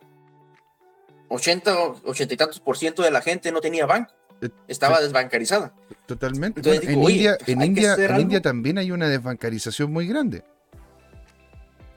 80, 1.30 1.76
80 2.04 2.34
y 2.34 2.38
tantos 2.38 2.60
por 2.60 2.78
ciento 2.78 3.04
de 3.04 3.12
la 3.12 3.22
gente 3.22 3.52
no 3.52 3.62
tenía 3.62 3.86
banco, 3.86 4.14
estaba 4.68 5.00
desbancarizada. 5.02 5.74
Totalmente. 6.06 6.62
en, 6.62 7.02
India, 7.02 7.38
en, 7.46 7.62
India, 7.62 7.96
en 7.98 8.20
India 8.20 8.42
también 8.42 8.78
hay 8.78 8.92
una 8.92 9.08
desbancarización 9.08 9.92
muy 9.92 10.08
grande. 10.08 10.44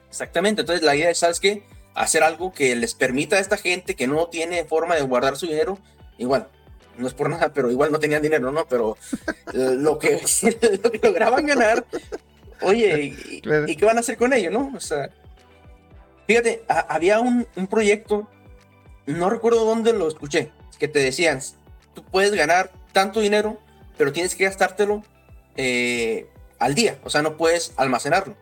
Exactamente, 0.09 0.61
entonces 0.61 0.85
la 0.85 0.95
idea 0.95 1.09
es, 1.09 1.17
¿sabes 1.17 1.39
qué? 1.39 1.63
Hacer 1.95 2.23
algo 2.23 2.51
que 2.51 2.75
les 2.75 2.93
permita 2.93 3.37
a 3.37 3.39
esta 3.39 3.57
gente 3.57 3.95
que 3.95 4.05
no 4.05 4.27
tiene 4.27 4.65
forma 4.65 4.95
de 4.95 5.01
guardar 5.01 5.37
su 5.37 5.47
dinero, 5.47 5.79
igual, 6.17 6.49
no 6.97 7.07
es 7.07 7.13
por 7.13 7.29
nada, 7.29 7.53
pero 7.53 7.71
igual 7.71 7.91
no 7.91 7.99
tenían 7.99 8.21
dinero, 8.21 8.51
¿no? 8.51 8.67
Pero 8.67 8.97
lo, 9.53 9.97
que, 9.97 10.21
lograban 11.01 11.45
ganar, 11.45 11.85
oye, 12.61 13.15
¿y, 13.41 13.41
qué 13.75 13.85
van 13.85 13.97
a 13.97 14.01
hacer 14.01 14.17
con 14.17 14.33
ello, 14.33 14.51
no? 14.51 14.71
O 14.75 14.79
sea, 14.79 15.09
fíjate, 16.27 16.63
había 16.67 17.19
un, 17.21 17.47
proyecto, 17.69 18.27
no 19.05 19.29
recuerdo 19.29 19.65
dónde 19.65 19.93
lo 19.93 20.07
escuché, 20.07 20.51
que 20.77 20.89
te 20.89 20.99
decían, 20.99 21.39
tú 21.93 22.03
puedes 22.03 22.33
ganar 22.33 22.71
tanto 22.91 23.21
dinero, 23.21 23.57
pero 23.97 24.11
tienes 24.11 24.35
que 24.35 24.43
gastártelo 24.43 25.01
eh, 25.55 26.27
al 26.59 26.75
día, 26.75 26.99
o 27.05 27.09
sea, 27.09 27.21
no 27.21 27.37
puedes 27.37 27.73
almacenarlo. 27.77 28.35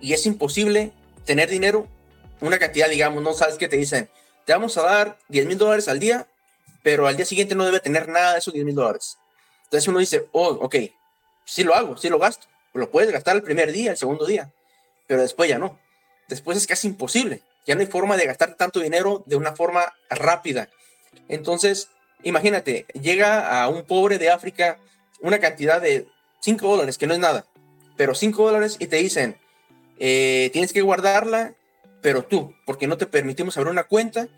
Y 0.00 0.14
es 0.14 0.24
imposible 0.26 0.92
tener 1.24 1.50
dinero 1.50 1.88
una 2.40 2.58
cantidad, 2.58 2.88
digamos, 2.88 3.22
no 3.22 3.32
sabes 3.34 3.56
que 3.56 3.68
te 3.68 3.76
dicen, 3.76 4.08
te 4.44 4.52
vamos 4.52 4.76
a 4.78 4.82
dar 4.82 5.18
10 5.28 5.46
mil 5.46 5.58
dólares 5.58 5.88
al 5.88 5.98
día, 5.98 6.26
pero 6.82 7.06
al 7.06 7.16
día 7.16 7.26
siguiente 7.26 7.54
no 7.54 7.64
debe 7.64 7.80
tener 7.80 8.08
nada 8.08 8.32
de 8.32 8.38
esos 8.38 8.54
10 8.54 8.64
mil 8.64 8.74
dólares. 8.74 9.18
Entonces 9.64 9.88
uno 9.88 9.98
dice, 9.98 10.26
oh, 10.32 10.48
ok, 10.48 10.76
sí 11.44 11.64
lo 11.64 11.74
hago, 11.74 11.96
sí 11.96 12.08
lo 12.08 12.18
gasto. 12.18 12.46
Lo 12.74 12.90
puedes 12.90 13.10
gastar 13.10 13.36
el 13.36 13.42
primer 13.42 13.72
día, 13.72 13.90
el 13.90 13.96
segundo 13.96 14.24
día, 14.26 14.52
pero 15.06 15.22
después 15.22 15.48
ya 15.48 15.58
no. 15.58 15.78
Después 16.28 16.56
es 16.56 16.66
casi 16.66 16.86
imposible. 16.86 17.42
Ya 17.66 17.74
no 17.74 17.80
hay 17.80 17.86
forma 17.86 18.16
de 18.16 18.26
gastar 18.26 18.54
tanto 18.54 18.80
dinero 18.80 19.22
de 19.26 19.36
una 19.36 19.54
forma 19.54 19.92
rápida. 20.08 20.68
Entonces, 21.28 21.88
imagínate, 22.22 22.86
llega 23.00 23.62
a 23.62 23.68
un 23.68 23.84
pobre 23.84 24.18
de 24.18 24.30
África 24.30 24.78
una 25.20 25.38
cantidad 25.38 25.80
de 25.80 26.06
5 26.40 26.66
dólares, 26.66 26.96
que 26.96 27.06
no 27.06 27.14
es 27.14 27.20
nada, 27.20 27.44
pero 27.96 28.14
5 28.14 28.46
dólares 28.46 28.76
y 28.78 28.86
te 28.86 28.96
dicen, 28.96 29.36
eh, 29.98 30.50
tienes 30.52 30.72
que 30.72 30.80
guardarla 30.80 31.54
pero 32.08 32.24
tú, 32.24 32.54
porque 32.64 32.86
no 32.86 32.96
te 32.96 33.04
permitimos 33.04 33.54
abrir 33.58 33.70
una 33.70 33.84
cuenta, 33.84 34.28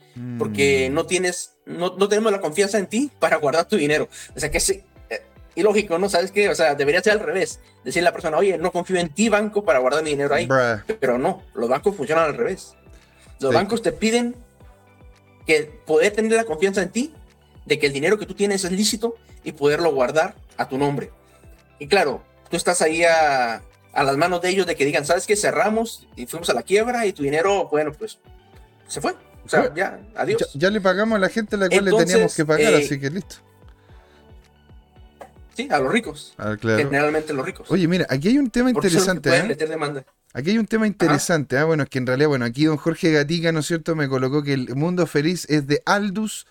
porque 0.40 0.88
mm. 0.90 0.92
no 0.92 1.06
tienes, 1.06 1.54
no, 1.66 1.94
no, 1.96 2.08
tenemos 2.08 2.32
la 2.32 2.40
confianza 2.40 2.78
en 2.78 2.88
ti 2.88 3.12
para 3.20 3.36
guardar 3.36 3.66
tu 3.66 3.76
dinero. 3.76 4.08
O 4.34 4.40
sea 4.40 4.50
que 4.50 4.58
es 4.58 4.70
eh, 4.70 4.82
ilógico, 5.54 5.96
¿no? 5.96 6.08
¿Sabes 6.08 6.32
qué? 6.32 6.48
O 6.48 6.54
sea, 6.56 6.74
debería 6.74 7.00
ser 7.00 7.12
al 7.12 7.20
revés. 7.20 7.60
Decirle 7.84 8.08
a 8.08 8.10
la 8.10 8.12
persona, 8.12 8.38
oye, 8.38 8.58
no 8.58 8.72
confío 8.72 8.96
en 8.96 9.10
ti, 9.10 9.28
banco, 9.28 9.64
para 9.64 9.78
guardar 9.78 10.02
mi 10.02 10.10
dinero 10.10 10.34
ahí. 10.34 10.48
Pero 10.98 11.16
no, 11.16 11.44
los 11.54 11.68
bancos 11.68 11.94
funcionan 11.94 12.24
al 12.24 12.36
revés. 12.36 12.74
Los 13.38 13.54
bancos 13.54 13.82
te 13.82 13.92
piden 13.92 14.34
que 15.46 15.70
poder 15.86 16.12
tener 16.12 16.32
la 16.32 16.42
confianza 16.42 16.82
en 16.82 16.90
ti, 16.90 17.14
de 17.66 17.78
que 17.78 17.86
el 17.86 17.92
dinero 17.92 18.18
que 18.18 18.26
tú 18.26 18.34
tienes 18.34 18.64
es 18.64 18.72
lícito 18.72 19.14
y 19.44 19.52
poderlo 19.52 19.94
guardar 19.94 20.34
a 20.56 20.68
tu 20.68 20.76
nombre. 20.76 21.12
Y 21.78 21.86
claro, 21.86 22.24
tú 22.50 22.56
estás 22.56 22.82
ahí 22.82 23.04
a, 23.04 23.62
a 23.92 24.04
las 24.04 24.16
manos 24.16 24.40
de 24.40 24.50
ellos 24.50 24.66
de 24.66 24.76
que 24.76 24.84
digan, 24.84 25.04
¿sabes 25.04 25.26
qué? 25.26 25.36
Cerramos 25.36 26.06
y 26.16 26.26
fuimos 26.26 26.48
a 26.50 26.54
la 26.54 26.62
quiebra 26.62 27.06
y 27.06 27.12
tu 27.12 27.22
dinero, 27.22 27.68
bueno, 27.70 27.92
pues 27.92 28.18
se 28.86 29.00
fue. 29.00 29.14
O 29.44 29.48
sea, 29.48 29.72
ya, 29.74 30.00
adiós. 30.14 30.50
Ya, 30.54 30.70
le 30.70 30.80
pagamos 30.80 31.16
a 31.16 31.18
la 31.18 31.28
gente 31.28 31.56
a 31.56 31.58
la 31.58 31.68
cual 31.68 31.84
le 31.84 31.92
teníamos 31.92 32.34
que 32.34 32.44
pagar, 32.44 32.72
eh, 32.72 32.84
así 32.84 33.00
que 33.00 33.10
listo. 33.10 33.36
Sí, 35.56 35.68
a 35.70 35.78
los 35.78 35.92
ricos. 35.92 36.34
Ah, 36.38 36.56
Generalmente 36.60 37.32
los 37.32 37.44
ricos. 37.44 37.70
Oye, 37.70 37.88
mira, 37.88 38.06
aquí 38.08 38.28
hay 38.28 38.38
un 38.38 38.50
tema 38.50 38.70
interesante. 38.70 39.30
¿eh? 39.36 40.04
Aquí 40.32 40.50
hay 40.50 40.58
un 40.58 40.66
tema 40.66 40.86
interesante. 40.86 41.56
¿eh? 41.56 41.64
Bueno, 41.64 41.82
es 41.82 41.88
que 41.88 41.98
en 41.98 42.06
realidad, 42.06 42.28
bueno, 42.28 42.44
aquí 42.44 42.64
don 42.64 42.76
Jorge 42.76 43.10
Gatica, 43.10 43.50
¿no 43.50 43.60
es 43.60 43.66
cierto?, 43.66 43.96
me 43.96 44.08
colocó 44.08 44.42
que 44.42 44.52
el 44.52 44.76
mundo 44.76 45.06
feliz 45.06 45.46
es 45.48 45.66
de 45.66 45.82
Aldous 45.86 46.46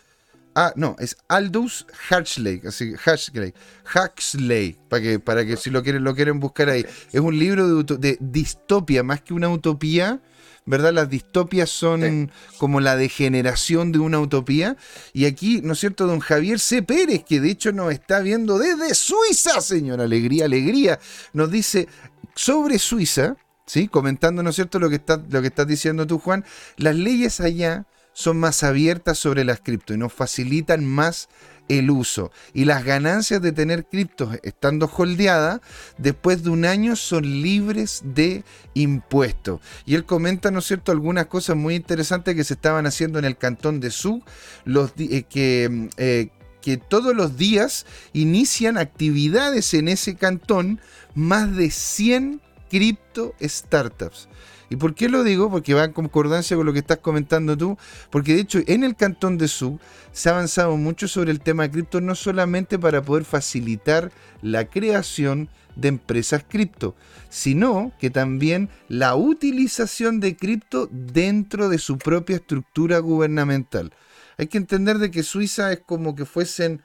Ah, 0.62 0.74
no, 0.76 0.98
es 1.00 1.16
Aldous 1.30 1.88
Huxley, 2.12 2.62
así 2.68 2.94
Huxley, 2.94 3.54
Huxley, 3.96 4.78
para 4.90 5.02
que, 5.02 5.18
para 5.18 5.46
que 5.46 5.56
si 5.56 5.70
lo 5.70 5.82
quieren, 5.82 6.04
lo 6.04 6.14
quieren 6.14 6.42
buscar 6.42 6.68
ahí. 6.68 6.86
Es 7.14 7.22
un 7.22 7.40
libro 7.40 7.82
de, 7.82 8.18
distopia, 8.20 9.02
más 9.02 9.22
que 9.22 9.34
una 9.34 9.48
utopía, 9.48 10.20
¿verdad? 10.66 10.92
Las 10.92 11.10
distopias 11.10 11.70
son 11.70 12.30
como 12.58 12.82
la 12.82 12.98
degeneración 12.98 13.94
de 13.94 14.00
una 14.00 14.20
utopía. 14.20 14.76
Y 15.14 15.28
aquí, 15.28 15.62
¿no 15.62 15.72
es 15.72 15.80
cierto? 15.80 16.08
Don 16.08 16.20
Javier 16.20 16.60
C. 16.60 16.84
Pérez, 16.84 17.24
que 17.24 17.40
de 17.40 17.52
hecho 17.52 17.72
nos 17.72 17.94
está 17.94 18.20
viendo 18.20 18.60
desde 18.60 18.94
Suiza, 18.96 19.62
señor, 19.62 20.02
alegría, 20.02 20.44
alegría, 20.44 21.00
nos 21.32 21.50
dice 21.50 21.88
sobre 22.36 22.80
Suiza, 22.80 23.38
¿sí? 23.66 23.88
Comentando, 23.88 24.44
¿no 24.44 24.50
es 24.50 24.58
cierto? 24.58 24.78
Lo 24.78 24.90
que, 24.90 24.96
está, 24.96 25.24
lo 25.30 25.40
que 25.40 25.48
estás 25.48 25.68
diciendo 25.68 26.06
tú, 26.06 26.20
Juan, 26.20 26.44
las 26.76 26.98
leyes 26.98 27.40
allá 27.40 27.86
son 28.14 28.40
más 28.40 28.64
abiertas 28.64 29.18
sobre 29.18 29.44
las 29.44 29.62
cripto 29.62 29.94
y 29.94 29.98
nos 29.98 30.14
facilitan 30.14 30.86
más 30.86 31.30
el 31.70 31.92
uso. 31.92 32.32
Y 32.54 32.66
las 32.66 32.84
ganancias 32.84 33.42
de 33.42 33.52
tener 33.52 33.86
criptos 33.86 34.38
estando 34.44 34.88
holdeadas, 34.88 35.62
después 35.98 36.44
de 36.44 36.50
un 36.50 36.66
año 36.66 36.96
son 36.96 37.24
libres 37.24 38.02
de 38.04 38.44
impuestos. 38.74 39.62
Y 39.86 39.96
él 39.96 40.04
comenta, 40.04 40.52
¿no 40.52 40.60
es 40.60 40.66
cierto?, 40.66 40.92
algunas 40.92 41.28
cosas 41.28 41.56
muy 41.56 41.76
interesantes 41.76 42.36
que 42.36 42.44
se 42.44 42.56
estaban 42.56 42.86
haciendo 42.88 43.20
en 43.20 43.26
el 43.26 43.38
cantón 43.38 43.80
de 43.80 43.92
Zug, 43.92 44.24
los, 44.66 44.92
eh, 44.98 45.24
que, 45.24 45.90
eh, 45.98 46.30
que 46.62 46.78
todos 46.78 47.16
los 47.16 47.38
días 47.38 47.86
inician 48.14 48.78
actividades 48.78 49.74
en 49.74 49.88
ese 49.88 50.16
cantón 50.16 50.82
más 51.14 51.56
de 51.56 51.70
100 51.70 52.42
cripto 52.70 53.36
startups. 53.42 54.28
¿Y 54.70 54.76
por 54.76 54.94
qué 54.94 55.10
lo 55.10 55.24
digo? 55.24 55.50
Porque 55.50 55.74
va 55.74 55.86
en 55.86 55.94
concordancia 55.94 56.56
con 56.56 56.66
lo 56.66 56.74
que 56.74 56.80
estás 56.80 57.00
comentando 57.00 57.58
tú. 57.58 57.78
Porque 58.10 58.36
de 58.36 58.42
hecho 58.42 58.60
en 58.68 58.84
el 58.84 58.96
cantón 58.96 59.38
de 59.38 59.48
Su 59.48 59.80
se 60.12 60.30
ha 60.30 60.34
avanzado 60.34 60.78
mucho 60.78 61.08
sobre 61.08 61.32
el 61.32 61.42
tema 61.42 61.64
de 61.64 61.72
cripto, 61.72 62.02
no 62.02 62.16
solamente 62.16 62.78
para 62.78 63.02
poder 63.02 63.26
facilitar 63.26 64.12
la 64.42 64.66
creación 64.66 65.50
de 65.76 65.88
empresas 65.88 66.44
cripto, 66.48 66.96
sino 67.30 67.92
que 68.00 68.10
también 68.10 68.70
la 68.88 69.16
utilización 69.16 70.20
de 70.20 70.36
cripto 70.36 70.90
dentro 70.92 71.70
de 71.70 71.78
su 71.78 71.98
propia 71.98 72.38
estructura 72.38 73.00
gubernamental. 73.00 73.94
Hay 74.38 74.48
que 74.48 74.58
entender 74.58 75.00
de 75.00 75.12
que 75.12 75.24
Suiza 75.24 75.72
es 75.72 75.80
como 75.86 76.16
que 76.16 76.26
fuesen 76.26 76.82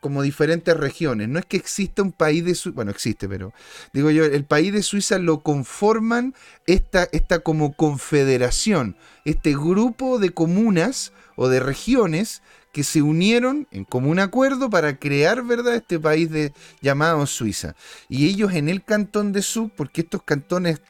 como 0.00 0.22
diferentes 0.22 0.76
regiones. 0.76 1.28
No 1.28 1.38
es 1.38 1.46
que 1.46 1.56
exista 1.56 2.02
un 2.02 2.12
país 2.12 2.44
de 2.44 2.54
Suiza, 2.54 2.74
bueno, 2.74 2.90
existe, 2.90 3.28
pero 3.28 3.52
digo 3.92 4.10
yo, 4.10 4.24
el 4.24 4.44
país 4.44 4.72
de 4.72 4.82
Suiza 4.82 5.18
lo 5.18 5.40
conforman 5.40 6.34
esta, 6.66 7.08
esta 7.12 7.40
como 7.40 7.74
confederación, 7.74 8.96
este 9.24 9.52
grupo 9.52 10.18
de 10.18 10.30
comunas 10.30 11.12
o 11.36 11.48
de 11.48 11.60
regiones 11.60 12.42
que 12.72 12.84
se 12.84 13.00
unieron 13.00 13.66
en 13.70 13.84
común 13.84 14.18
acuerdo 14.18 14.68
para 14.68 14.98
crear, 14.98 15.42
¿verdad?, 15.42 15.76
este 15.76 15.98
país 15.98 16.30
de, 16.30 16.52
llamado 16.82 17.26
Suiza. 17.26 17.74
Y 18.08 18.28
ellos 18.28 18.52
en 18.52 18.68
el 18.68 18.84
cantón 18.84 19.32
de 19.32 19.40
Zug, 19.40 19.70
porque 19.74 20.02
estos 20.02 20.22
cantones 20.22 20.82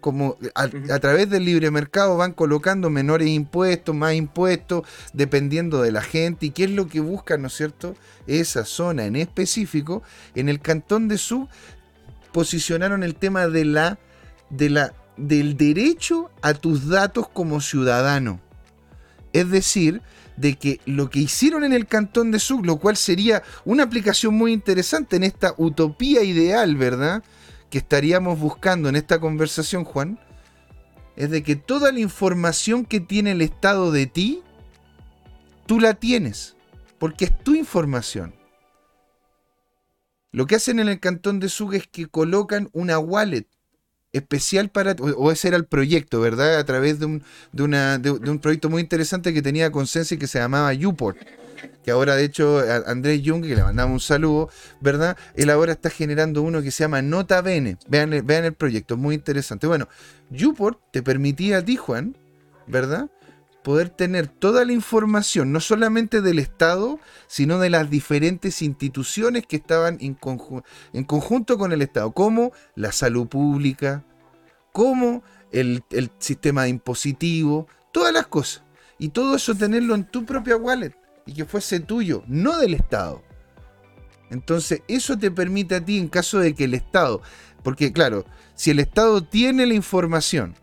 como 0.00 0.36
a, 0.54 0.68
través 0.68 1.28
del 1.30 1.44
libre 1.44 1.70
mercado 1.70 2.16
van 2.16 2.32
colocando 2.32 2.90
menores 2.90 3.28
impuestos, 3.28 3.94
más 3.94 4.14
impuestos, 4.14 4.86
dependiendo 5.12 5.82
de 5.82 5.92
la 5.92 6.02
gente 6.02 6.46
y 6.46 6.50
qué 6.50 6.64
es 6.64 6.70
lo 6.70 6.88
que 6.88 7.00
buscan, 7.00 7.42
¿no 7.42 7.48
es 7.48 7.54
cierto? 7.54 7.94
Esa 8.26 8.64
zona 8.64 9.06
en 9.06 9.16
específico, 9.16 10.02
en 10.34 10.48
el 10.48 10.60
cantón 10.60 11.08
de 11.08 11.18
Sub 11.18 11.48
posicionaron 12.32 13.02
el 13.02 13.14
tema 13.14 13.48
de 13.48 13.64
la, 13.64 13.98
de 14.50 14.70
la, 14.70 14.94
del 15.16 15.56
derecho 15.56 16.30
a 16.42 16.54
tus 16.54 16.88
datos 16.88 17.28
como 17.28 17.60
ciudadano. 17.60 18.40
Es 19.32 19.50
decir, 19.50 20.02
de 20.36 20.56
que 20.56 20.80
lo 20.86 21.10
que 21.10 21.18
hicieron 21.18 21.64
en 21.64 21.72
el 21.72 21.86
cantón 21.86 22.30
de 22.30 22.38
Sub, 22.38 22.64
lo 22.64 22.76
cual 22.76 22.96
sería 22.96 23.42
una 23.64 23.82
aplicación 23.82 24.34
muy 24.34 24.52
interesante 24.52 25.16
en 25.16 25.24
esta 25.24 25.54
utopía 25.56 26.22
ideal, 26.22 26.76
¿verdad? 26.76 27.22
Que 27.70 27.78
estaríamos 27.78 28.38
buscando 28.38 28.88
en 28.88 28.96
esta 28.96 29.20
conversación, 29.20 29.84
Juan, 29.84 30.18
es 31.16 31.30
de 31.30 31.42
que 31.42 31.56
toda 31.56 31.92
la 31.92 32.00
información 32.00 32.84
que 32.84 33.00
tiene 33.00 33.32
el 33.32 33.42
Estado 33.42 33.90
de 33.90 34.06
ti, 34.06 34.42
tú 35.66 35.80
la 35.80 35.94
tienes, 35.94 36.56
porque 36.98 37.26
es 37.26 37.38
tu 37.42 37.54
información. 37.54 38.34
Lo 40.30 40.46
que 40.46 40.56
hacen 40.56 40.78
en 40.78 40.88
el 40.88 41.00
cantón 41.00 41.40
de 41.40 41.48
Zug 41.48 41.74
es 41.74 41.86
que 41.86 42.06
colocan 42.06 42.68
una 42.72 42.98
wallet 42.98 43.46
especial 44.12 44.70
para, 44.70 44.92
o 44.92 45.32
ese 45.32 45.48
era 45.48 45.56
el 45.56 45.66
proyecto, 45.66 46.20
¿verdad? 46.20 46.58
A 46.58 46.64
través 46.64 46.98
de 46.98 47.06
un, 47.06 47.24
de 47.52 47.62
una, 47.62 47.98
de, 47.98 48.10
un 48.10 48.38
proyecto 48.38 48.70
muy 48.70 48.80
interesante 48.82 49.34
que 49.34 49.42
tenía 49.42 49.72
Consenso 49.72 50.14
y 50.14 50.18
que 50.18 50.26
se 50.26 50.38
llamaba 50.38 50.72
Uport 50.72 51.18
que 51.82 51.90
ahora 51.90 52.16
de 52.16 52.24
hecho 52.24 52.62
Andrés 52.86 53.22
Jung, 53.24 53.42
que 53.42 53.54
le 53.54 53.62
mandamos 53.62 53.92
un 53.92 54.00
saludo, 54.00 54.50
¿verdad? 54.80 55.16
Él 55.34 55.50
ahora 55.50 55.72
está 55.72 55.90
generando 55.90 56.42
uno 56.42 56.62
que 56.62 56.70
se 56.70 56.84
llama 56.84 57.02
Nota 57.02 57.40
Bene. 57.40 57.78
Vean, 57.88 58.10
vean 58.24 58.44
el 58.44 58.54
proyecto, 58.54 58.96
muy 58.96 59.14
interesante. 59.14 59.66
Bueno, 59.66 59.88
Uport 60.30 60.80
te 60.90 61.02
permitía 61.02 61.58
a 61.58 61.64
ti, 61.64 61.76
Juan, 61.76 62.16
¿verdad? 62.66 63.10
Poder 63.62 63.90
tener 63.90 64.28
toda 64.28 64.64
la 64.64 64.72
información, 64.72 65.52
no 65.52 65.60
solamente 65.60 66.20
del 66.20 66.38
Estado, 66.38 67.00
sino 67.26 67.58
de 67.58 67.70
las 67.70 67.90
diferentes 67.90 68.62
instituciones 68.62 69.46
que 69.46 69.56
estaban 69.56 69.98
en, 70.00 70.18
en 70.92 71.04
conjunto 71.04 71.58
con 71.58 71.72
el 71.72 71.82
Estado, 71.82 72.12
como 72.12 72.52
la 72.76 72.92
salud 72.92 73.26
pública, 73.26 74.04
como 74.72 75.22
el, 75.52 75.82
el 75.90 76.10
sistema 76.18 76.68
impositivo, 76.68 77.66
todas 77.92 78.12
las 78.12 78.26
cosas. 78.26 78.62
Y 78.98 79.10
todo 79.10 79.36
eso 79.36 79.54
tenerlo 79.54 79.94
en 79.94 80.04
tu 80.04 80.24
propia 80.24 80.56
wallet 80.56 80.97
y 81.28 81.34
que 81.34 81.44
fuese 81.44 81.80
tuyo, 81.80 82.24
no 82.26 82.58
del 82.58 82.72
Estado. 82.72 83.22
Entonces, 84.30 84.82
eso 84.88 85.18
te 85.18 85.30
permite 85.30 85.74
a 85.74 85.84
ti 85.84 85.98
en 85.98 86.08
caso 86.08 86.38
de 86.38 86.54
que 86.54 86.64
el 86.64 86.72
Estado, 86.72 87.20
porque 87.62 87.92
claro, 87.92 88.24
si 88.54 88.70
el 88.70 88.78
Estado 88.78 89.22
tiene 89.22 89.66
la 89.66 89.74
información, 89.74 90.54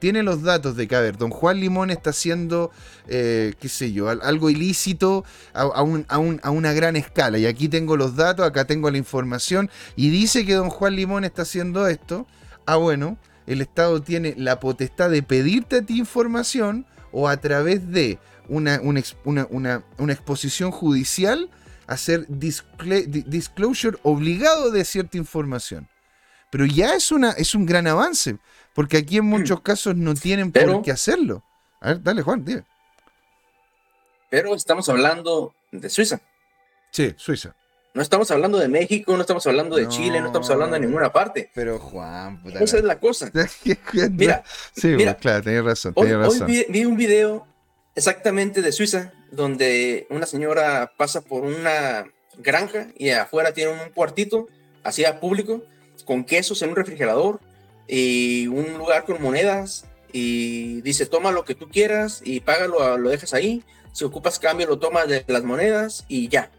tiene 0.00 0.22
los 0.22 0.42
datos 0.42 0.76
de 0.76 0.86
que, 0.86 0.94
a 0.94 1.00
ver, 1.00 1.16
don 1.16 1.30
Juan 1.30 1.58
Limón 1.58 1.90
está 1.90 2.10
haciendo, 2.10 2.70
eh, 3.08 3.54
qué 3.58 3.70
sé 3.70 3.92
yo, 3.92 4.10
algo 4.10 4.50
ilícito 4.50 5.24
a, 5.54 5.62
a, 5.62 6.50
una 6.50 6.72
gran 6.74 6.96
escala, 6.96 7.38
y 7.38 7.46
aquí 7.46 7.68
tengo 7.68 7.96
los 7.96 8.14
datos, 8.14 8.46
acá 8.46 8.66
tengo 8.66 8.90
la 8.90 8.98
información, 8.98 9.70
y 9.96 10.10
dice 10.10 10.44
que 10.44 10.52
don 10.52 10.68
Juan 10.68 10.96
Limón 10.96 11.24
está 11.24 11.42
haciendo 11.42 11.86
esto, 11.88 12.26
ah, 12.66 12.76
bueno, 12.76 13.16
el 13.46 13.62
Estado 13.62 14.02
tiene 14.02 14.34
la 14.36 14.60
potestad 14.60 15.08
de 15.08 15.22
pedirte 15.22 15.76
a 15.76 15.82
ti 15.82 15.98
información 15.98 16.84
o 17.10 17.28
a 17.28 17.38
través 17.38 17.90
de 17.90 18.18
una, 18.48 18.80
una, 18.82 20.12
exposición 20.12 20.70
judicial, 20.70 21.50
hacer 21.86 22.26
disclosure 22.28 23.98
obligado 24.02 24.70
de 24.70 24.84
cierta 24.84 25.16
información. 25.16 25.88
Pero 26.50 26.66
ya 26.66 26.94
es, 26.94 27.10
una, 27.10 27.32
es 27.32 27.54
un 27.54 27.66
gran 27.66 27.86
avance, 27.86 28.38
porque 28.74 28.98
aquí 28.98 29.18
en 29.18 29.26
muchos 29.26 29.60
casos 29.62 29.96
no 29.96 30.14
tienen 30.14 30.52
por 30.52 30.82
qué 30.82 30.90
hacerlo. 30.90 31.42
A 31.80 31.88
ver, 31.88 32.02
dale 32.02 32.22
Juan, 32.22 32.44
dime. 32.44 32.64
Pero 34.30 34.54
estamos 34.54 34.88
hablando 34.88 35.54
de 35.70 35.88
Suiza. 35.88 36.20
Sí, 36.90 37.14
Suiza. 37.16 37.54
No 37.94 38.02
estamos 38.02 38.28
hablando 38.32 38.58
de 38.58 38.66
México, 38.66 39.14
no 39.14 39.20
estamos 39.20 39.46
hablando 39.46 39.76
de 39.76 39.86
Chile, 39.86 40.20
no 40.20 40.26
estamos 40.26 40.50
hablando 40.50 40.74
de 40.74 40.80
ninguna 40.80 41.12
parte. 41.12 41.52
Pero 41.54 41.78
Juan, 41.78 42.42
esa 42.60 42.78
es 42.78 42.82
la 42.82 42.98
cosa. 42.98 43.30
mira, 44.10 44.42
sí, 44.74 44.96
claro, 45.20 45.44
tenés 45.44 45.64
razón. 45.64 45.94
razón. 45.94 46.50
Hoy 46.50 46.66
vi, 46.68 46.84
un 46.84 46.96
video 46.96 47.46
exactamente 47.94 48.62
de 48.62 48.72
Suiza, 48.72 49.12
donde 49.30 50.06
una 50.10 50.26
señora 50.26 50.92
pasa 50.96 51.20
por 51.20 51.44
una 51.44 52.06
granja 52.38 52.88
y 52.96 53.10
afuera 53.10 53.52
tiene 53.52 53.72
un 53.72 53.90
cuartito, 53.90 54.48
así 54.82 55.04
a 55.04 55.20
público, 55.20 55.62
con 56.04 56.24
quesos 56.24 56.62
en 56.62 56.70
un 56.70 56.76
refrigerador 56.76 57.40
y 57.86 58.46
un 58.48 58.78
lugar 58.78 59.04
con 59.04 59.22
monedas 59.22 59.86
y 60.12 60.80
dice, 60.82 61.06
toma 61.06 61.32
lo 61.32 61.44
que 61.44 61.54
tú 61.54 61.68
quieras 61.68 62.20
y 62.24 62.40
págalo, 62.40 62.98
lo 62.98 63.10
dejas 63.10 63.34
ahí, 63.34 63.64
si 63.92 64.04
ocupas 64.04 64.38
cambio 64.38 64.66
lo 64.66 64.78
tomas 64.78 65.08
de 65.08 65.24
las 65.26 65.44
monedas 65.44 66.04
y 66.08 66.28
ya. 66.28 66.50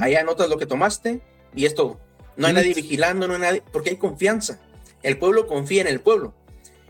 Ahí 0.00 0.14
anotas 0.14 0.48
lo 0.48 0.58
que 0.58 0.66
tomaste 0.66 1.20
y 1.54 1.66
esto. 1.66 1.98
No 2.36 2.46
hay 2.46 2.52
nadie 2.52 2.74
vigilando, 2.74 3.26
no 3.26 3.34
hay 3.34 3.40
nadie, 3.40 3.62
porque 3.72 3.90
hay 3.90 3.96
confianza. 3.96 4.60
El 5.02 5.18
pueblo 5.18 5.46
confía 5.46 5.80
en 5.80 5.88
el 5.88 6.00
pueblo. 6.00 6.34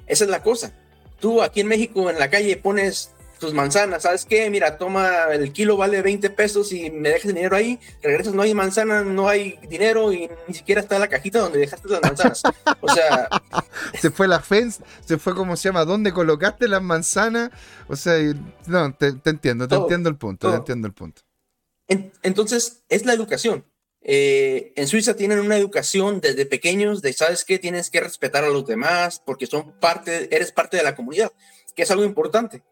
Esa 0.06 0.24
es 0.24 0.30
la 0.30 0.42
cosa. 0.42 0.72
Tú 1.20 1.42
aquí 1.42 1.60
en 1.60 1.68
México 1.68 2.10
en 2.10 2.18
la 2.18 2.30
calle 2.30 2.56
pones 2.56 3.12
tus 3.38 3.52
manzanas, 3.52 4.02
¿sabes 4.02 4.24
qué? 4.24 4.48
Mira, 4.50 4.78
toma, 4.78 5.26
el 5.32 5.52
kilo 5.52 5.76
vale 5.76 6.02
20 6.02 6.30
pesos 6.30 6.72
y 6.72 6.90
me 6.90 7.10
dejas 7.10 7.34
dinero 7.34 7.56
ahí, 7.56 7.78
regresas, 8.02 8.34
no 8.34 8.42
hay 8.42 8.54
manzana, 8.54 9.02
no 9.02 9.28
hay 9.28 9.58
dinero 9.68 10.12
y 10.12 10.30
ni 10.48 10.54
siquiera 10.54 10.80
está 10.80 10.98
la 10.98 11.08
cajita 11.08 11.40
donde 11.40 11.58
dejaste 11.58 11.88
las 11.88 12.02
manzanas. 12.02 12.42
O 12.80 12.88
sea... 12.92 13.28
se 14.00 14.10
fue 14.10 14.28
la 14.28 14.40
fence, 14.40 14.82
se 15.04 15.18
fue 15.18 15.34
como 15.34 15.56
se 15.56 15.68
llama, 15.68 15.84
¿dónde 15.84 16.12
colocaste 16.12 16.68
las 16.68 16.82
manzanas? 16.82 17.50
O 17.88 17.96
sea, 17.96 18.14
no, 18.66 18.94
te, 18.94 19.08
entiendo, 19.24 19.68
te 19.68 19.76
entiendo 19.76 20.08
el 20.08 20.16
punto, 20.16 20.50
te 20.50 20.56
entiendo 20.56 20.86
el 20.88 20.94
punto. 20.94 21.22
entonces, 22.22 22.82
es 22.88 23.04
la 23.04 23.12
educación. 23.12 23.64
Eh, 24.08 24.72
en 24.76 24.86
Suiza 24.86 25.16
tienen 25.16 25.40
una 25.40 25.56
educación 25.56 26.20
desde 26.20 26.46
pequeños 26.46 27.02
de, 27.02 27.12
¿sabes 27.12 27.44
qué? 27.44 27.58
Tienes 27.58 27.90
que 27.90 28.00
respetar 28.00 28.44
a 28.44 28.48
los 28.48 28.64
demás 28.64 29.20
porque 29.24 29.46
son 29.46 29.72
parte, 29.80 30.34
eres 30.34 30.52
parte 30.52 30.76
de 30.76 30.84
la 30.84 30.94
comunidad, 30.94 31.32
que 31.74 31.82
es 31.82 31.90
algo 31.90 32.04
importante. 32.04 32.62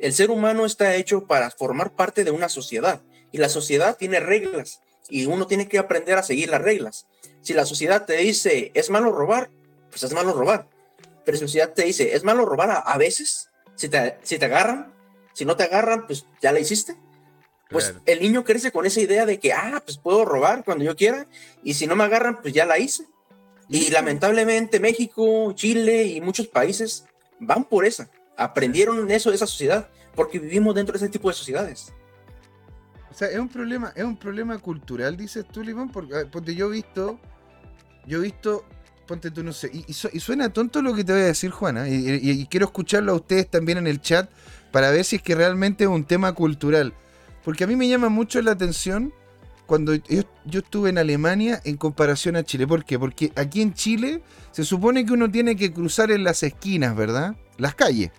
El 0.00 0.14
ser 0.14 0.30
humano 0.30 0.64
está 0.64 0.94
hecho 0.94 1.26
para 1.26 1.50
formar 1.50 1.92
parte 1.92 2.24
de 2.24 2.30
una 2.30 2.48
sociedad 2.48 3.02
y 3.32 3.38
la 3.38 3.50
sociedad 3.50 3.96
tiene 3.98 4.18
reglas 4.18 4.80
y 5.10 5.26
uno 5.26 5.46
tiene 5.46 5.68
que 5.68 5.78
aprender 5.78 6.16
a 6.16 6.22
seguir 6.22 6.48
las 6.48 6.62
reglas. 6.62 7.06
Si 7.42 7.52
la 7.52 7.66
sociedad 7.66 8.06
te 8.06 8.16
dice 8.16 8.70
es 8.74 8.88
malo 8.88 9.12
robar, 9.12 9.50
pues 9.90 10.02
es 10.02 10.14
malo 10.14 10.32
robar. 10.32 10.66
Pero 11.24 11.36
si 11.36 11.42
la 11.42 11.48
sociedad 11.48 11.72
te 11.74 11.84
dice 11.84 12.14
es 12.14 12.24
malo 12.24 12.46
robar 12.46 12.82
a, 12.84 12.98
veces, 12.98 13.50
si 13.76 13.90
te, 13.90 14.16
si 14.22 14.38
te 14.38 14.46
agarran, 14.46 14.92
si 15.34 15.44
no 15.44 15.56
te 15.56 15.64
agarran, 15.64 16.06
pues 16.06 16.24
ya 16.40 16.52
la 16.52 16.60
hiciste. 16.60 16.96
Pues 17.68 17.94
el 18.06 18.20
niño 18.20 18.42
crece 18.42 18.72
con 18.72 18.84
esa 18.86 19.00
idea 19.00 19.26
de 19.26 19.38
que, 19.38 19.52
ah, 19.52 19.80
pues 19.84 19.96
puedo 19.98 20.24
robar 20.24 20.64
cuando 20.64 20.82
yo 20.82 20.96
quiera 20.96 21.26
y 21.62 21.74
si 21.74 21.86
no 21.86 21.94
me 21.94 22.04
agarran, 22.04 22.40
pues 22.40 22.54
ya 22.54 22.64
la 22.64 22.78
hice. 22.78 23.06
Y 23.68 23.90
lamentablemente 23.90 24.80
México, 24.80 25.52
Chile 25.54 26.04
y 26.04 26.20
muchos 26.20 26.48
países 26.48 27.04
van 27.38 27.64
por 27.64 27.84
esa 27.84 28.10
aprendieron 28.40 29.10
eso 29.10 29.28
de 29.28 29.36
esa 29.36 29.46
sociedad, 29.46 29.88
porque 30.14 30.38
vivimos 30.38 30.74
dentro 30.74 30.94
de 30.94 30.96
ese 30.96 31.08
tipo 31.08 31.28
de 31.28 31.34
sociedades. 31.34 31.92
O 33.10 33.14
sea, 33.14 33.28
es 33.28 33.38
un 33.38 33.48
problema, 33.48 33.92
es 33.94 34.04
un 34.04 34.16
problema 34.16 34.58
cultural, 34.58 35.16
dices 35.16 35.44
tú, 35.46 35.62
Limón, 35.62 35.90
porque, 35.90 36.14
ah, 36.14 36.52
yo 36.52 36.68
he 36.68 36.70
visto, 36.70 37.20
yo 38.06 38.18
he 38.18 38.22
visto, 38.22 38.64
ponte 39.06 39.30
tú, 39.30 39.42
no 39.42 39.52
sé, 39.52 39.70
y, 39.72 39.92
suena 39.92 40.48
tonto 40.50 40.80
lo 40.80 40.94
que 40.94 41.04
te 41.04 41.12
voy 41.12 41.20
a 41.20 41.26
decir, 41.26 41.50
Juana, 41.50 41.86
y, 41.86 42.46
quiero 42.46 42.66
escucharlo 42.66 43.12
a 43.12 43.16
ustedes 43.16 43.48
también 43.48 43.76
en 43.76 43.86
el 43.86 44.00
chat 44.00 44.30
para 44.72 44.90
ver 44.90 45.04
si 45.04 45.16
es 45.16 45.22
que 45.22 45.34
realmente 45.34 45.84
es 45.84 45.90
un 45.90 46.04
tema 46.04 46.32
cultural. 46.32 46.94
Porque 47.44 47.64
a 47.64 47.66
mí 47.66 47.76
me 47.76 47.88
llama 47.88 48.08
mucho 48.08 48.40
la 48.40 48.52
atención 48.52 49.12
cuando 49.66 49.94
yo, 49.94 50.24
estuve 50.50 50.90
en 50.90 50.98
Alemania 50.98 51.60
en 51.64 51.76
comparación 51.76 52.36
a 52.36 52.42
Chile. 52.42 52.66
¿Por 52.66 52.84
qué? 52.84 52.98
Porque 52.98 53.32
aquí 53.36 53.62
en 53.62 53.72
Chile 53.74 54.22
se 54.50 54.64
supone 54.64 55.04
que 55.06 55.12
uno 55.12 55.30
tiene 55.30 55.56
que 55.56 55.72
cruzar 55.72 56.10
en 56.10 56.24
las 56.24 56.42
esquinas, 56.42 56.96
¿verdad? 56.96 57.36
Las 57.56 57.74
calles. 57.74 58.10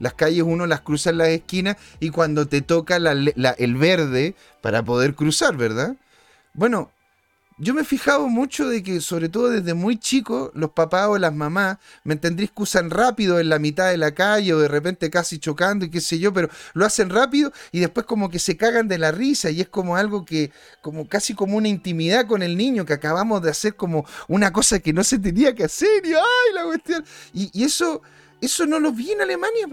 Las 0.00 0.14
calles 0.14 0.42
uno 0.42 0.66
las 0.66 0.80
cruza 0.80 1.10
en 1.10 1.18
las 1.18 1.28
esquinas 1.28 1.76
y 2.00 2.10
cuando 2.10 2.46
te 2.46 2.62
toca 2.62 2.96
el 2.96 3.74
verde 3.76 4.34
para 4.60 4.82
poder 4.82 5.14
cruzar, 5.14 5.56
¿verdad? 5.56 5.96
Bueno, 6.52 6.90
yo 7.62 7.74
me 7.74 7.82
he 7.82 7.84
fijado 7.84 8.26
mucho 8.26 8.66
de 8.68 8.82
que, 8.82 9.02
sobre 9.02 9.28
todo 9.28 9.50
desde 9.50 9.74
muy 9.74 9.98
chico, 9.98 10.50
los 10.54 10.70
papás 10.70 11.08
o 11.08 11.18
las 11.18 11.34
mamás, 11.34 11.76
me 12.04 12.14
entendréis 12.14 12.52
que 12.52 12.62
usan 12.62 12.88
rápido 12.88 13.38
en 13.38 13.50
la 13.50 13.58
mitad 13.58 13.90
de 13.90 13.98
la 13.98 14.14
calle 14.14 14.54
o 14.54 14.60
de 14.60 14.66
repente 14.66 15.10
casi 15.10 15.38
chocando 15.38 15.84
y 15.84 15.90
qué 15.90 16.00
sé 16.00 16.18
yo, 16.18 16.32
pero 16.32 16.48
lo 16.72 16.86
hacen 16.86 17.10
rápido 17.10 17.52
y 17.70 17.80
después 17.80 18.06
como 18.06 18.30
que 18.30 18.38
se 18.38 18.56
cagan 18.56 18.88
de 18.88 18.96
la 18.96 19.12
risa 19.12 19.50
y 19.50 19.60
es 19.60 19.68
como 19.68 19.96
algo 19.96 20.24
que, 20.24 20.52
como 20.80 21.06
casi 21.06 21.34
como 21.34 21.58
una 21.58 21.68
intimidad 21.68 22.26
con 22.26 22.42
el 22.42 22.56
niño 22.56 22.86
que 22.86 22.94
acabamos 22.94 23.42
de 23.42 23.50
hacer 23.50 23.76
como 23.76 24.06
una 24.26 24.54
cosa 24.54 24.78
que 24.78 24.94
no 24.94 25.04
se 25.04 25.18
tenía 25.18 25.54
que 25.54 25.64
hacer 25.64 26.06
y 26.06 26.14
¡ay, 26.14 26.54
la 26.54 26.64
cuestión! 26.64 27.04
Y, 27.34 27.62
eso, 27.62 28.00
eso 28.40 28.66
no 28.66 28.80
lo 28.80 28.92
vi 28.92 29.12
en 29.12 29.20
Alemania, 29.20 29.66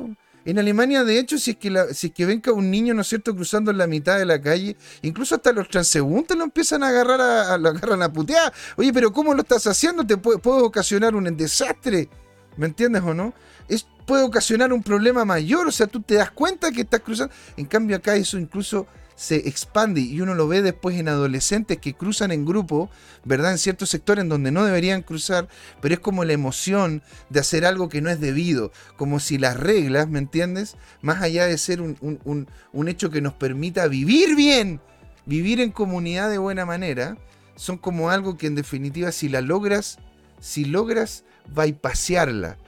en 0.47 0.59
Alemania, 0.59 1.03
de 1.03 1.20
hecho, 1.20 1.38
si 1.38 1.51
es 1.51 1.57
que, 1.57 1.70
la, 1.70 1.93
si 1.93 2.07
es 2.07 2.13
que 2.13 2.26
ven 2.26 2.39
que 2.39 2.49
un 2.51 2.72
niño, 2.72 2.93
¿no 2.93 3.01
es 3.01 3.07
cierto?, 3.07 3.36
cruzando 3.36 3.70
en 3.70 3.78
la 3.78 3.86
mitad 3.86 4.18
de 4.18 4.24
la 4.24 4.41
calle, 4.41 4.78
incluso 5.01 5.36
hasta 5.36 5.51
los 5.51 5.68
transeúntes 5.68 6.38
lo 6.38 6.45
empiezan 6.45 6.84
a 6.84 6.88
agarrar 6.88 7.20
a, 7.20 7.57
lo 7.57 7.68
agarran 7.68 8.01
a 8.01 8.13
putear. 8.13 8.53
Oye, 8.78 8.93
pero 8.93 9.11
¿cómo 9.11 9.34
lo 9.34 9.41
estás 9.41 9.68
haciendo? 9.68 10.07
Te 10.07 10.15
puede, 10.15 10.39
ocasionar 10.45 11.15
un 11.15 11.36
desastre. 11.36 12.07
¿Me 12.55 12.65
entiendes 12.65 13.03
o 13.03 13.13
no? 13.13 13.34
Es, 13.68 13.86
puede 14.05 14.24
ocasionar 14.24 14.72
un 14.72 14.82
problema 14.82 15.26
mayor. 15.26 15.68
O 15.68 15.72
sea, 15.72 15.86
tú 15.86 16.01
te 16.01 16.15
das 16.15 16.32
cuenta 16.32 16.72
que 16.72 16.80
estás 16.80 17.01
cruzando. 17.01 17.34
En 17.57 17.65
cambio, 17.65 17.97
acá 17.97 18.15
eso 18.15 18.38
incluso 18.38 18.88
se 19.18 19.47
expande 19.49 19.99
y 19.99 20.22
uno 20.22 20.36
lo 20.36 20.47
ve 20.47 20.61
después 20.61 20.95
en 20.95 21.09
adolescentes 21.09 21.80
que 21.80 21.95
cruzan 21.95 22.32
en 22.32 22.45
grupo, 22.45 22.89
¿verdad? 23.26 23.51
En 23.51 23.57
ciertos 23.57 23.89
sectores 23.89 24.22
en 24.22 24.30
donde 24.30 24.51
no 24.51 24.63
deberían 24.63 25.01
cruzar, 25.01 25.49
pero 25.82 25.95
es 25.95 25.99
como 25.99 26.24
la 26.24 26.34
emoción 26.34 27.01
de 27.32 27.39
hacer 27.39 27.65
algo 27.65 27.89
que 27.89 27.99
no 27.99 28.11
es 28.11 28.20
debido, 28.22 28.72
como 28.95 29.20
si 29.20 29.39
las 29.39 29.57
reglas, 29.57 30.07
¿me 30.07 30.20
entiendes? 30.20 30.78
Más 31.01 31.24
allá 31.24 31.47
de 31.47 31.57
ser 31.57 31.82
un, 31.82 32.47
hecho 32.88 33.09
que 33.09 33.22
nos 33.22 33.34
permita 33.34 33.88
vivir 33.88 34.36
bien, 34.36 34.82
vivir 35.26 35.61
en 35.61 35.72
comunidad 35.72 36.30
de 36.30 36.38
buena 36.38 36.68
manera, 36.68 37.18
son 37.55 37.80
como 37.80 38.11
algo 38.11 38.38
que 38.38 38.45
en 38.45 38.53
definitiva 38.53 39.11
si 39.11 39.30
la 39.30 39.41
logras, 39.41 39.97
si 40.39 40.63
logras 40.63 41.24
bypasearla. 41.55 42.59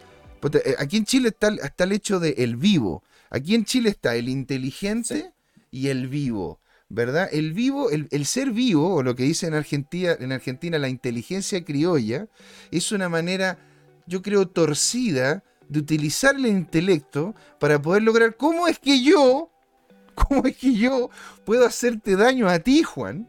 Eh, 0.52 0.76
aquí 0.80 0.97
en 0.97 1.06
Chile 1.06 1.30
está, 1.30 1.50
el 1.50 1.91
hecho 1.91 2.20
de 2.20 2.34
el 2.39 2.56
vivo. 2.56 3.04
Aquí 3.30 3.54
en 3.54 3.66
Chile 3.66 3.91
está 3.91 4.16
el 4.16 4.30
inteligente 4.30 5.32
y 5.72 5.88
el 5.88 6.07
vivo. 6.07 6.59
¿Verdad? 6.91 7.30
El 7.32 7.53
vivo, 7.53 7.91
el, 7.91 8.26
ser 8.26 8.49
vivo, 8.49 8.95
o 8.95 9.03
lo 9.03 9.15
que 9.15 9.22
dice 9.22 9.45
en 9.45 9.53
Argentina, 9.53 10.15
en 10.20 10.32
Argentina 10.32 10.80
la 10.80 10.89
inteligencia 10.89 11.63
criolla, 11.63 12.28
es 12.72 12.91
una 12.91 13.09
manera, 13.09 13.59
yo 14.07 14.24
creo, 14.24 14.47
torcida 14.47 15.43
de 15.67 15.80
utilizar 15.80 16.36
el 16.36 16.47
intelecto 16.47 17.36
para 17.59 17.80
poder 17.80 18.01
lograr 18.01 18.36
cómo 18.36 18.67
es 18.67 18.80
que 18.80 19.03
yo, 19.03 19.51
cómo 20.15 20.47
es 20.47 20.57
que 20.57 20.74
yo 20.74 21.11
puedo 21.45 21.63
hacerte 21.63 22.15
daño 22.15 22.49
a 22.49 22.57
ti, 22.57 22.82
Juan. 22.82 23.28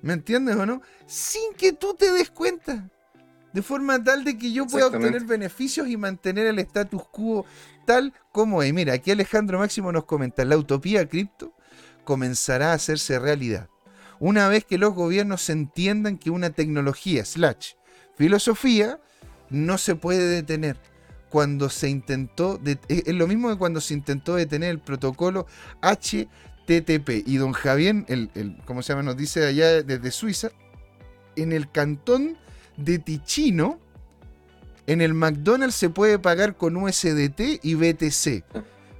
¿Me 0.00 0.14
entiendes 0.14 0.56
o 0.56 0.64
no? 0.64 0.80
Sin 1.06 1.52
que 1.54 1.74
tú 1.74 1.94
te 1.94 2.12
des 2.12 2.30
cuenta. 2.30 2.90
De 3.52 3.62
forma 3.62 4.02
tal 4.02 4.24
de 4.24 4.36
que 4.36 4.52
yo 4.52 4.66
pueda 4.66 4.88
obtener 4.88 5.24
beneficios 5.24 5.88
y 5.88 5.96
mantener 5.96 6.46
el 6.46 6.58
status 6.58 7.02
quo 7.08 7.46
tal 7.84 8.12
como 8.32 8.62
es. 8.62 8.72
Mira, 8.72 8.94
aquí 8.94 9.10
Alejandro 9.10 9.58
Máximo 9.58 9.92
nos 9.92 10.04
comenta, 10.04 10.44
la 10.44 10.56
utopía 10.56 11.08
cripto 11.08 11.52
comenzará 12.04 12.72
a 12.72 12.74
hacerse 12.74 13.18
realidad. 13.18 13.68
Una 14.20 14.48
vez 14.48 14.64
que 14.64 14.78
los 14.78 14.94
gobiernos 14.94 15.48
entiendan 15.50 16.18
que 16.18 16.30
una 16.30 16.50
tecnología 16.50 17.24
slash 17.24 17.72
filosofía 18.16 19.00
no 19.50 19.78
se 19.78 19.96
puede 19.96 20.26
detener. 20.28 20.76
Cuando 21.30 21.68
se 21.68 21.88
intentó, 21.88 22.60
es 22.88 23.14
lo 23.14 23.26
mismo 23.26 23.50
que 23.50 23.56
cuando 23.56 23.80
se 23.80 23.94
intentó 23.94 24.36
detener 24.36 24.70
el 24.70 24.78
protocolo 24.78 25.46
HTTP. 25.82 27.26
Y 27.26 27.38
don 27.38 27.52
Javier, 27.52 28.04
el, 28.06 28.30
el, 28.34 28.56
¿cómo 28.64 28.82
se 28.82 28.92
llama? 28.92 29.02
Nos 29.02 29.16
dice 29.16 29.44
allá 29.44 29.82
desde 29.82 30.12
Suiza, 30.12 30.52
en 31.34 31.52
el 31.52 31.70
cantón 31.70 32.38
de 32.76 33.00
Ticino, 33.00 33.80
en 34.86 35.00
el 35.00 35.14
McDonald's 35.14 35.76
se 35.76 35.90
puede 35.90 36.18
pagar 36.18 36.56
con 36.56 36.76
USDT 36.76 37.60
y 37.62 37.74
BTC. 37.74 38.44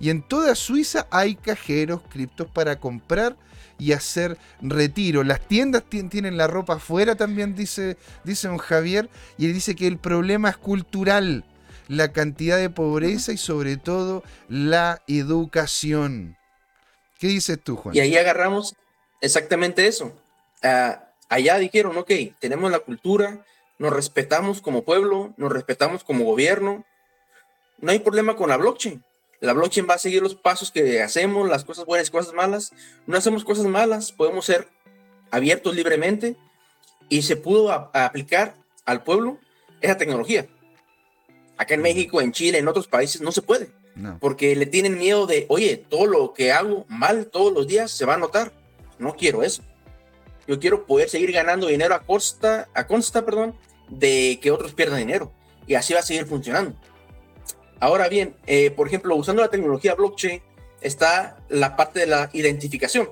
Y 0.00 0.10
en 0.10 0.22
toda 0.22 0.54
Suiza 0.54 1.06
hay 1.10 1.34
cajeros 1.34 2.02
criptos 2.10 2.46
para 2.48 2.80
comprar 2.80 3.36
y 3.78 3.92
hacer 3.92 4.38
retiro. 4.60 5.24
Las 5.24 5.40
tiendas 5.40 5.84
tienen 5.88 6.36
la 6.36 6.46
ropa 6.46 6.74
afuera 6.74 7.14
también, 7.14 7.54
dice, 7.54 7.96
dice 8.24 8.48
don 8.48 8.58
Javier. 8.58 9.08
Y 9.38 9.46
él 9.46 9.54
dice 9.54 9.74
que 9.74 9.86
el 9.86 9.98
problema 9.98 10.50
es 10.50 10.56
cultural, 10.56 11.44
la 11.88 12.12
cantidad 12.12 12.58
de 12.58 12.70
pobreza 12.70 13.32
y 13.32 13.36
sobre 13.36 13.76
todo 13.76 14.22
la 14.48 15.02
educación. 15.06 16.36
¿Qué 17.18 17.28
dices 17.28 17.58
tú, 17.62 17.76
Juan? 17.76 17.94
Y 17.94 18.00
ahí 18.00 18.16
agarramos 18.16 18.74
exactamente 19.20 19.86
eso. 19.86 20.14
Ah, 20.62 21.10
allá 21.28 21.58
dijeron, 21.58 21.96
ok, 21.96 22.10
tenemos 22.38 22.70
la 22.70 22.80
cultura, 22.80 23.44
nos 23.78 23.92
respetamos 23.92 24.60
como 24.60 24.84
pueblo, 24.84 25.34
nos 25.36 25.52
respetamos 25.52 26.04
como 26.04 26.24
gobierno. 26.24 26.84
No 27.78 27.90
hay 27.90 27.98
problema 27.98 28.36
con 28.36 28.48
la 28.48 28.56
blockchain. 28.56 29.04
La 29.40 29.52
blockchain 29.52 29.86
va 29.88 29.94
a 29.94 29.98
seguir 29.98 30.22
los 30.22 30.34
pasos 30.34 30.70
que 30.70 31.02
hacemos, 31.02 31.48
las 31.48 31.64
cosas 31.64 31.84
buenas 31.84 32.08
y 32.08 32.12
cosas 32.12 32.32
malas. 32.34 32.72
No 33.06 33.16
hacemos 33.16 33.44
cosas 33.44 33.66
malas, 33.66 34.12
podemos 34.12 34.46
ser 34.46 34.68
abiertos 35.30 35.74
libremente 35.74 36.36
y 37.08 37.22
se 37.22 37.36
pudo 37.36 37.72
aplicar 37.72 38.56
al 38.84 39.02
pueblo 39.02 39.38
esa 39.80 39.96
tecnología. 39.96 40.46
Acá 41.56 41.74
en 41.74 41.82
México, 41.82 42.20
en 42.20 42.32
Chile, 42.32 42.58
en 42.58 42.68
otros 42.68 42.88
países 42.88 43.20
no 43.20 43.32
se 43.32 43.42
puede. 43.42 43.70
Porque 44.18 44.56
le 44.56 44.66
tienen 44.66 44.98
miedo 44.98 45.26
de, 45.26 45.46
oye, 45.48 45.76
todo 45.76 46.06
lo 46.06 46.32
que 46.32 46.50
hago 46.50 46.84
mal 46.88 47.26
todos 47.26 47.52
los 47.52 47.68
días 47.68 47.92
se 47.92 48.04
va 48.04 48.14
a 48.14 48.18
notar. 48.18 48.52
No 48.98 49.14
quiero 49.14 49.42
eso. 49.42 49.62
Yo 50.46 50.60
quiero 50.60 50.86
poder 50.86 51.08
seguir 51.08 51.32
ganando 51.32 51.66
dinero 51.66 51.94
a 51.94 52.00
costa, 52.00 52.68
a 52.74 52.86
consta, 52.86 53.24
perdón, 53.24 53.54
de 53.88 54.38
que 54.42 54.50
otros 54.50 54.74
pierdan 54.74 54.98
dinero. 54.98 55.32
Y 55.66 55.74
así 55.74 55.94
va 55.94 56.00
a 56.00 56.02
seguir 56.02 56.26
funcionando. 56.26 56.74
Ahora 57.80 58.08
bien, 58.08 58.36
eh, 58.46 58.70
por 58.70 58.86
ejemplo, 58.86 59.16
usando 59.16 59.42
la 59.42 59.50
tecnología 59.50 59.94
blockchain, 59.94 60.42
está 60.80 61.38
la 61.48 61.76
parte 61.76 62.00
de 62.00 62.06
la 62.06 62.30
identificación. 62.32 63.08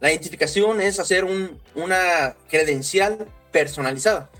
La 0.00 0.10
identificación 0.10 0.80
es 0.80 0.98
hacer 0.98 1.26
una 1.74 2.36
credencial 2.48 3.26
personalizada. 3.52 4.30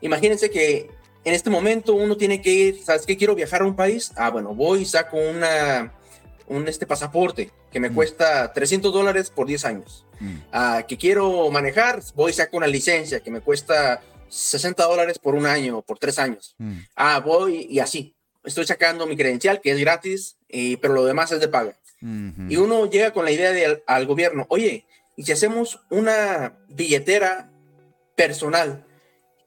Imagínense 0.00 0.50
que 0.50 0.90
en 1.24 1.34
este 1.34 1.50
momento 1.50 1.94
uno 1.94 2.16
tiene 2.16 2.42
que 2.42 2.50
ir, 2.50 2.84
¿sabes 2.84 3.06
qué? 3.06 3.16
Quiero 3.16 3.34
viajar 3.34 3.62
a 3.62 3.64
un 3.64 3.74
país. 3.74 4.12
Ah, 4.16 4.30
bueno, 4.30 4.54
voy 4.54 4.82
y 4.82 4.84
saco 4.84 5.16
una, 5.16 5.94
un 6.46 6.68
este 6.68 6.86
pasaporte 6.86 7.50
que 7.72 7.80
me 7.80 7.90
cuesta 7.90 8.52
300 8.52 8.92
dólares 8.92 9.30
por 9.30 9.46
10 9.46 9.64
años. 9.64 10.06
Mm. 10.20 10.36
Ah, 10.52 10.84
que 10.86 10.96
quiero 10.96 11.50
manejar, 11.50 12.02
voy 12.14 12.30
y 12.30 12.34
saco 12.34 12.56
una 12.56 12.66
licencia 12.66 13.20
que 13.20 13.30
me 13.30 13.40
cuesta 13.40 14.02
60 14.28 14.84
dólares 14.84 15.18
por 15.18 15.34
un 15.34 15.46
año, 15.46 15.82
por 15.82 15.98
tres 15.98 16.18
años. 16.18 16.54
Mm. 16.58 16.78
Ah, 16.96 17.20
voy 17.20 17.66
y 17.70 17.80
así. 17.80 18.14
Estoy 18.44 18.66
sacando 18.66 19.06
mi 19.06 19.16
credencial, 19.16 19.60
que 19.60 19.72
es 19.72 19.78
gratis, 19.78 20.36
pero 20.80 20.94
lo 20.94 21.04
demás 21.04 21.32
es 21.32 21.40
de 21.40 21.48
paga. 21.48 21.76
Y 22.00 22.56
uno 22.56 22.88
llega 22.88 23.12
con 23.12 23.24
la 23.24 23.32
idea 23.32 23.50
de, 23.50 23.82
al 23.86 24.06
gobierno, 24.06 24.46
oye, 24.48 24.86
¿y 25.16 25.24
si 25.24 25.32
hacemos 25.32 25.80
una 25.90 26.56
billetera 26.68 27.50
personal 28.14 28.86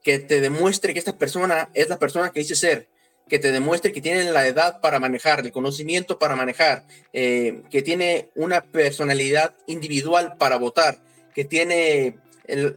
que 0.04 0.18
te 0.18 0.40
demuestre 0.40 0.92
que 0.92 0.98
esta 0.98 1.16
persona 1.16 1.70
es 1.72 1.88
la 1.88 1.98
persona 1.98 2.30
que 2.30 2.40
dice 2.40 2.54
ser? 2.54 2.88
Que 3.32 3.38
te 3.38 3.50
demuestre 3.50 3.92
que 3.92 4.02
tiene 4.02 4.30
la 4.30 4.46
edad 4.46 4.82
para 4.82 5.00
manejar, 5.00 5.40
el 5.40 5.52
conocimiento 5.52 6.18
para 6.18 6.36
manejar, 6.36 6.84
eh, 7.14 7.62
que 7.70 7.80
tiene 7.80 8.28
una 8.34 8.60
personalidad 8.60 9.54
individual 9.66 10.36
para 10.36 10.58
votar, 10.58 10.98
que 11.34 11.46
tiene 11.46 12.18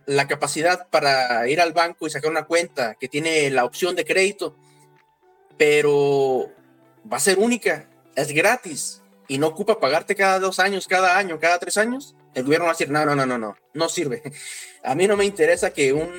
la 0.05 0.29
capacidad 0.29 0.87
para 0.87 1.45
ir 1.49 1.59
al 1.59 1.73
banco 1.73 2.07
y 2.07 2.09
sacar 2.09 2.31
una 2.31 2.45
cuenta, 2.45 2.95
que 2.95 3.09
tiene 3.09 3.49
la 3.49 3.65
opción 3.65 3.97
de 3.97 4.05
crédito, 4.05 4.55
pero 5.57 6.49
va 7.11 7.17
a 7.17 7.19
ser 7.19 7.37
única, 7.37 7.89
es 8.15 8.31
gratis 8.31 9.01
y 9.27 9.39
no 9.39 9.47
ocupa 9.47 9.81
pagarte 9.81 10.15
cada 10.15 10.39
dos 10.39 10.59
años, 10.59 10.87
cada 10.87 11.17
año, 11.17 11.37
cada 11.37 11.59
tres 11.59 11.75
años, 11.75 12.15
el 12.33 12.45
gobierno 12.45 12.67
va 12.67 12.71
a 12.71 12.75
decir, 12.75 12.89
no, 12.89 13.05
no, 13.05 13.13
no, 13.13 13.25
no, 13.25 13.37
no, 13.37 13.57
no 13.73 13.89
sirve. 13.89 14.23
A 14.85 14.95
mí 14.95 15.05
no 15.05 15.17
me 15.17 15.25
interesa 15.25 15.71
que 15.71 15.91
un, 15.91 16.09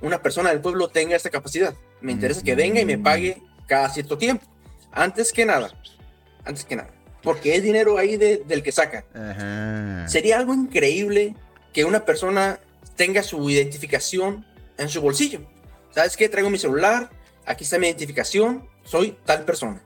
una 0.00 0.22
persona 0.22 0.50
del 0.50 0.60
pueblo 0.60 0.90
tenga 0.90 1.16
esta 1.16 1.30
capacidad. 1.30 1.74
Me 2.00 2.12
interesa 2.12 2.42
que 2.42 2.54
venga 2.54 2.80
y 2.80 2.84
me 2.84 2.96
pague 2.96 3.42
cada 3.70 3.88
cierto 3.88 4.18
tiempo. 4.18 4.44
Antes 4.90 5.32
que 5.32 5.46
nada, 5.46 5.70
antes 6.44 6.64
que 6.64 6.74
nada, 6.74 6.90
porque 7.22 7.54
es 7.54 7.62
dinero 7.62 7.98
ahí 7.98 8.16
del 8.16 8.62
que 8.64 8.72
saca. 8.72 9.04
Sería 10.08 10.38
algo 10.38 10.52
increíble 10.52 11.36
que 11.72 11.84
una 11.84 12.04
persona 12.04 12.58
tenga 12.96 13.22
su 13.22 13.48
identificación 13.48 14.44
en 14.76 14.88
su 14.88 15.00
bolsillo. 15.00 15.42
¿Sabes 15.92 16.16
qué? 16.16 16.28
Traigo 16.28 16.50
mi 16.50 16.58
celular, 16.58 17.10
aquí 17.46 17.62
está 17.62 17.78
mi 17.78 17.86
identificación, 17.86 18.68
soy 18.82 19.16
tal 19.24 19.44
persona. 19.44 19.80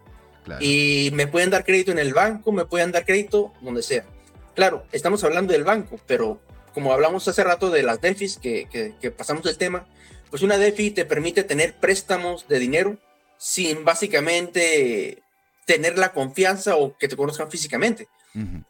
Y 0.60 1.10
me 1.12 1.26
pueden 1.26 1.50
dar 1.50 1.64
crédito 1.64 1.92
en 1.92 1.98
el 1.98 2.14
banco, 2.14 2.52
me 2.52 2.64
pueden 2.64 2.90
dar 2.90 3.04
crédito 3.04 3.52
donde 3.60 3.82
sea. 3.82 4.06
Claro, 4.54 4.86
estamos 4.92 5.22
hablando 5.24 5.52
del 5.52 5.64
banco, 5.64 6.00
pero 6.06 6.40
como 6.72 6.90
hablamos 6.90 7.28
hace 7.28 7.44
rato 7.44 7.68
de 7.68 7.82
las 7.82 8.00
DEFIs, 8.00 8.38
que, 8.38 8.66
que, 8.70 8.94
que 8.98 9.10
pasamos 9.10 9.44
del 9.44 9.58
tema, 9.58 9.86
pues 10.30 10.42
una 10.42 10.56
DeFi 10.56 10.90
te 10.90 11.04
permite 11.04 11.44
tener 11.44 11.74
préstamos 11.74 12.48
de 12.48 12.58
dinero 12.58 12.96
sin 13.44 13.84
básicamente 13.84 15.22
tener 15.66 15.98
la 15.98 16.14
confianza 16.14 16.76
o 16.76 16.96
que 16.96 17.08
te 17.08 17.16
conozcan 17.16 17.50
físicamente. 17.50 18.08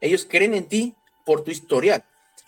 Ellos 0.01 0.27
creen 0.29 0.53
en 0.53 0.67
ti 0.67 0.95
por 1.25 1.45
tu 1.45 1.53
historial. 1.53 2.03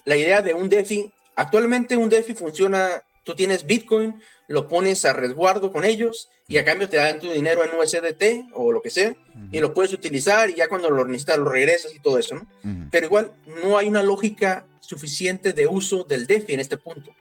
La 0.05 0.17
idea 0.17 0.43
de 0.43 0.53
un 0.53 0.69
DeFi, 0.69 1.13
actualmente 1.37 1.97
un 1.97 2.09
DeFi 2.09 2.35
funciona 2.35 3.05
Tú 3.23 3.35
tienes 3.35 3.65
Bitcoin, 3.65 4.21
lo 4.49 4.69
pones 4.69 5.05
a 5.05 5.13
resguardo 5.13 5.73
con 5.73 5.85
ellos 5.85 6.29
y 6.49 6.59
a 6.59 6.65
cambio 6.65 6.89
te 6.89 6.97
dan 6.97 7.21
tu 7.21 7.31
dinero 7.31 7.63
en 7.65 7.79
USDT 7.79 8.53
o 8.55 8.71
lo 8.71 8.83
que 8.83 8.91
sea 8.91 9.17
y 9.53 9.61
lo 9.61 9.73
puedes 9.73 9.93
utilizar 9.93 10.51
y 10.51 10.55
ya 10.55 10.69
cuando 10.69 10.91
lo 10.91 11.05
necesitas 11.05 11.39
lo 11.39 11.49
regresas 11.49 11.95
y 11.95 12.01
todo 12.01 12.19
eso, 12.19 12.37
¿no? 12.37 12.89
Pero 12.91 13.07
igual 13.07 13.33
no 13.65 13.79
hay 13.79 13.89
una 13.89 14.03
lógica 14.03 14.67
suficiente 14.81 15.53
de 15.53 15.67
uso 15.67 16.05
del 16.05 16.27
DeFi 16.27 16.55
en 16.55 16.61
este 16.61 16.77
punto. 16.77 17.15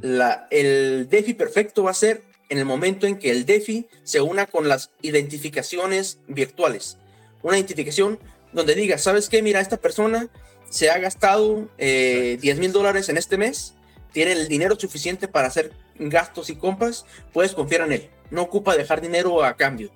La, 0.00 0.48
el 0.50 1.08
DeFi 1.10 1.34
perfecto 1.34 1.82
va 1.82 1.92
a 1.92 1.94
ser 1.94 2.22
en 2.54 2.60
el 2.60 2.64
momento 2.66 3.08
en 3.08 3.18
que 3.18 3.30
el 3.32 3.46
DeFi 3.46 3.88
se 4.04 4.20
una 4.20 4.46
con 4.46 4.68
las 4.68 4.90
identificaciones 5.02 6.20
virtuales. 6.28 6.98
Una 7.42 7.56
identificación 7.56 8.20
donde 8.52 8.76
diga, 8.76 8.96
¿sabes 8.96 9.28
qué? 9.28 9.42
Mira, 9.42 9.60
esta 9.60 9.76
persona 9.76 10.28
se 10.70 10.88
ha 10.88 10.98
gastado 10.98 11.68
eh, 11.78 12.38
10 12.40 12.58
mil 12.60 12.72
dólares 12.72 13.08
en 13.08 13.16
este 13.16 13.36
mes, 13.36 13.74
tiene 14.12 14.32
el 14.32 14.46
dinero 14.46 14.78
suficiente 14.78 15.26
para 15.26 15.48
hacer 15.48 15.72
gastos 15.96 16.48
y 16.48 16.54
compras, 16.54 17.06
puedes 17.32 17.54
confiar 17.54 17.82
en 17.82 17.92
él. 17.92 18.10
No 18.30 18.42
ocupa 18.42 18.76
dejar 18.76 19.00
dinero 19.00 19.44
a 19.44 19.56
cambio. 19.56 19.90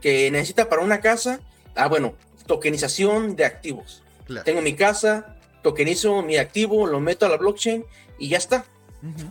Que 0.00 0.30
necesita 0.30 0.68
para 0.68 0.82
una 0.82 1.00
casa, 1.00 1.40
ah, 1.74 1.88
bueno, 1.88 2.14
tokenización 2.46 3.34
de 3.34 3.46
activos. 3.46 4.04
Tengo 4.44 4.62
mi 4.62 4.74
casa, 4.74 5.36
tokenizo 5.64 6.22
mi 6.22 6.36
activo, 6.36 6.86
lo 6.86 7.00
meto 7.00 7.26
a 7.26 7.28
la 7.28 7.36
blockchain 7.36 7.84
y 8.16 8.28
ya 8.28 8.38
está. 8.38 8.64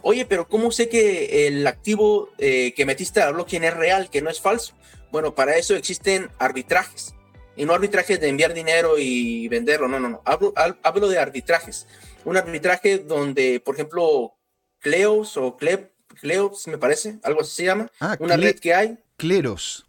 Oye, 0.01 0.25
pero 0.25 0.47
¿cómo 0.47 0.71
sé 0.71 0.89
que 0.89 1.47
el 1.47 1.65
activo 1.67 2.29
eh, 2.37 2.73
que 2.75 2.85
metiste 2.85 3.21
a 3.21 3.25
la 3.25 3.31
blockchain 3.31 3.63
es 3.63 3.73
real, 3.73 4.09
que 4.09 4.21
no 4.21 4.29
es 4.29 4.41
falso? 4.41 4.73
Bueno, 5.11 5.35
para 5.35 5.57
eso 5.57 5.75
existen 5.75 6.29
arbitrajes. 6.39 7.13
Y 7.55 7.65
no 7.65 7.73
arbitrajes 7.73 8.19
de 8.19 8.27
enviar 8.27 8.53
dinero 8.53 8.97
y 8.97 9.47
venderlo, 9.47 9.87
no, 9.87 9.99
no, 9.99 10.09
no. 10.09 10.21
Hablo, 10.25 10.53
hablo 10.83 11.07
de 11.07 11.19
arbitrajes. 11.19 11.87
Un 12.25 12.37
arbitraje 12.37 12.99
donde, 12.99 13.61
por 13.61 13.75
ejemplo, 13.75 14.35
Cleos 14.79 15.37
o 15.37 15.55
Cle, 15.55 15.91
Cleos, 16.19 16.67
me 16.67 16.77
parece, 16.77 17.17
algo 17.23 17.41
así 17.41 17.55
se 17.55 17.65
llama. 17.65 17.89
Ah, 17.99 18.17
una 18.19 18.35
red 18.35 18.59
que 18.59 18.73
hay. 18.73 18.97
Cleros. 19.17 19.85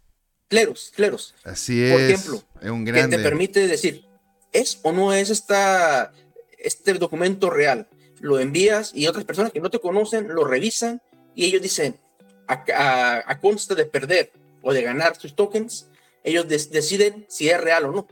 Cleros, 0.49 0.93
Cleros. 0.95 1.35
Así 1.45 1.83
es. 1.83 1.93
Por 1.93 2.01
ejemplo, 2.03 2.45
es 2.63 2.71
un 2.71 2.85
que 2.85 2.93
te 2.93 3.19
permite 3.19 3.67
decir, 3.67 4.05
¿es 4.53 4.79
o 4.83 4.93
no 4.93 5.13
es 5.13 5.31
esta, 5.31 6.13
este 6.59 6.95
documento 6.95 7.51
real? 7.51 7.89
Lo 8.21 8.39
envías 8.39 8.93
y 8.95 9.07
otras 9.07 9.25
personas 9.25 9.53
que 9.53 9.61
no 9.61 9.71
te 9.71 9.81
conocen 9.81 10.29
lo 10.29 10.45
revisan 10.45 11.03
y 11.35 11.45
ellos 11.45 11.63
dicen, 11.63 11.97
a, 12.49 13.23
a, 13.27 13.41
consta 13.41 13.75
de 13.75 13.85
perder 13.85 14.33
o 14.63 14.73
de 14.73 14.83
ganar 14.83 15.17
sus 15.17 15.35
tokens, 15.35 15.89
ellos 16.25 16.49
deciden 16.49 17.27
si 17.29 17.49
es 17.51 17.61
real 17.61 17.85
o 17.85 17.93
no. 17.93 18.07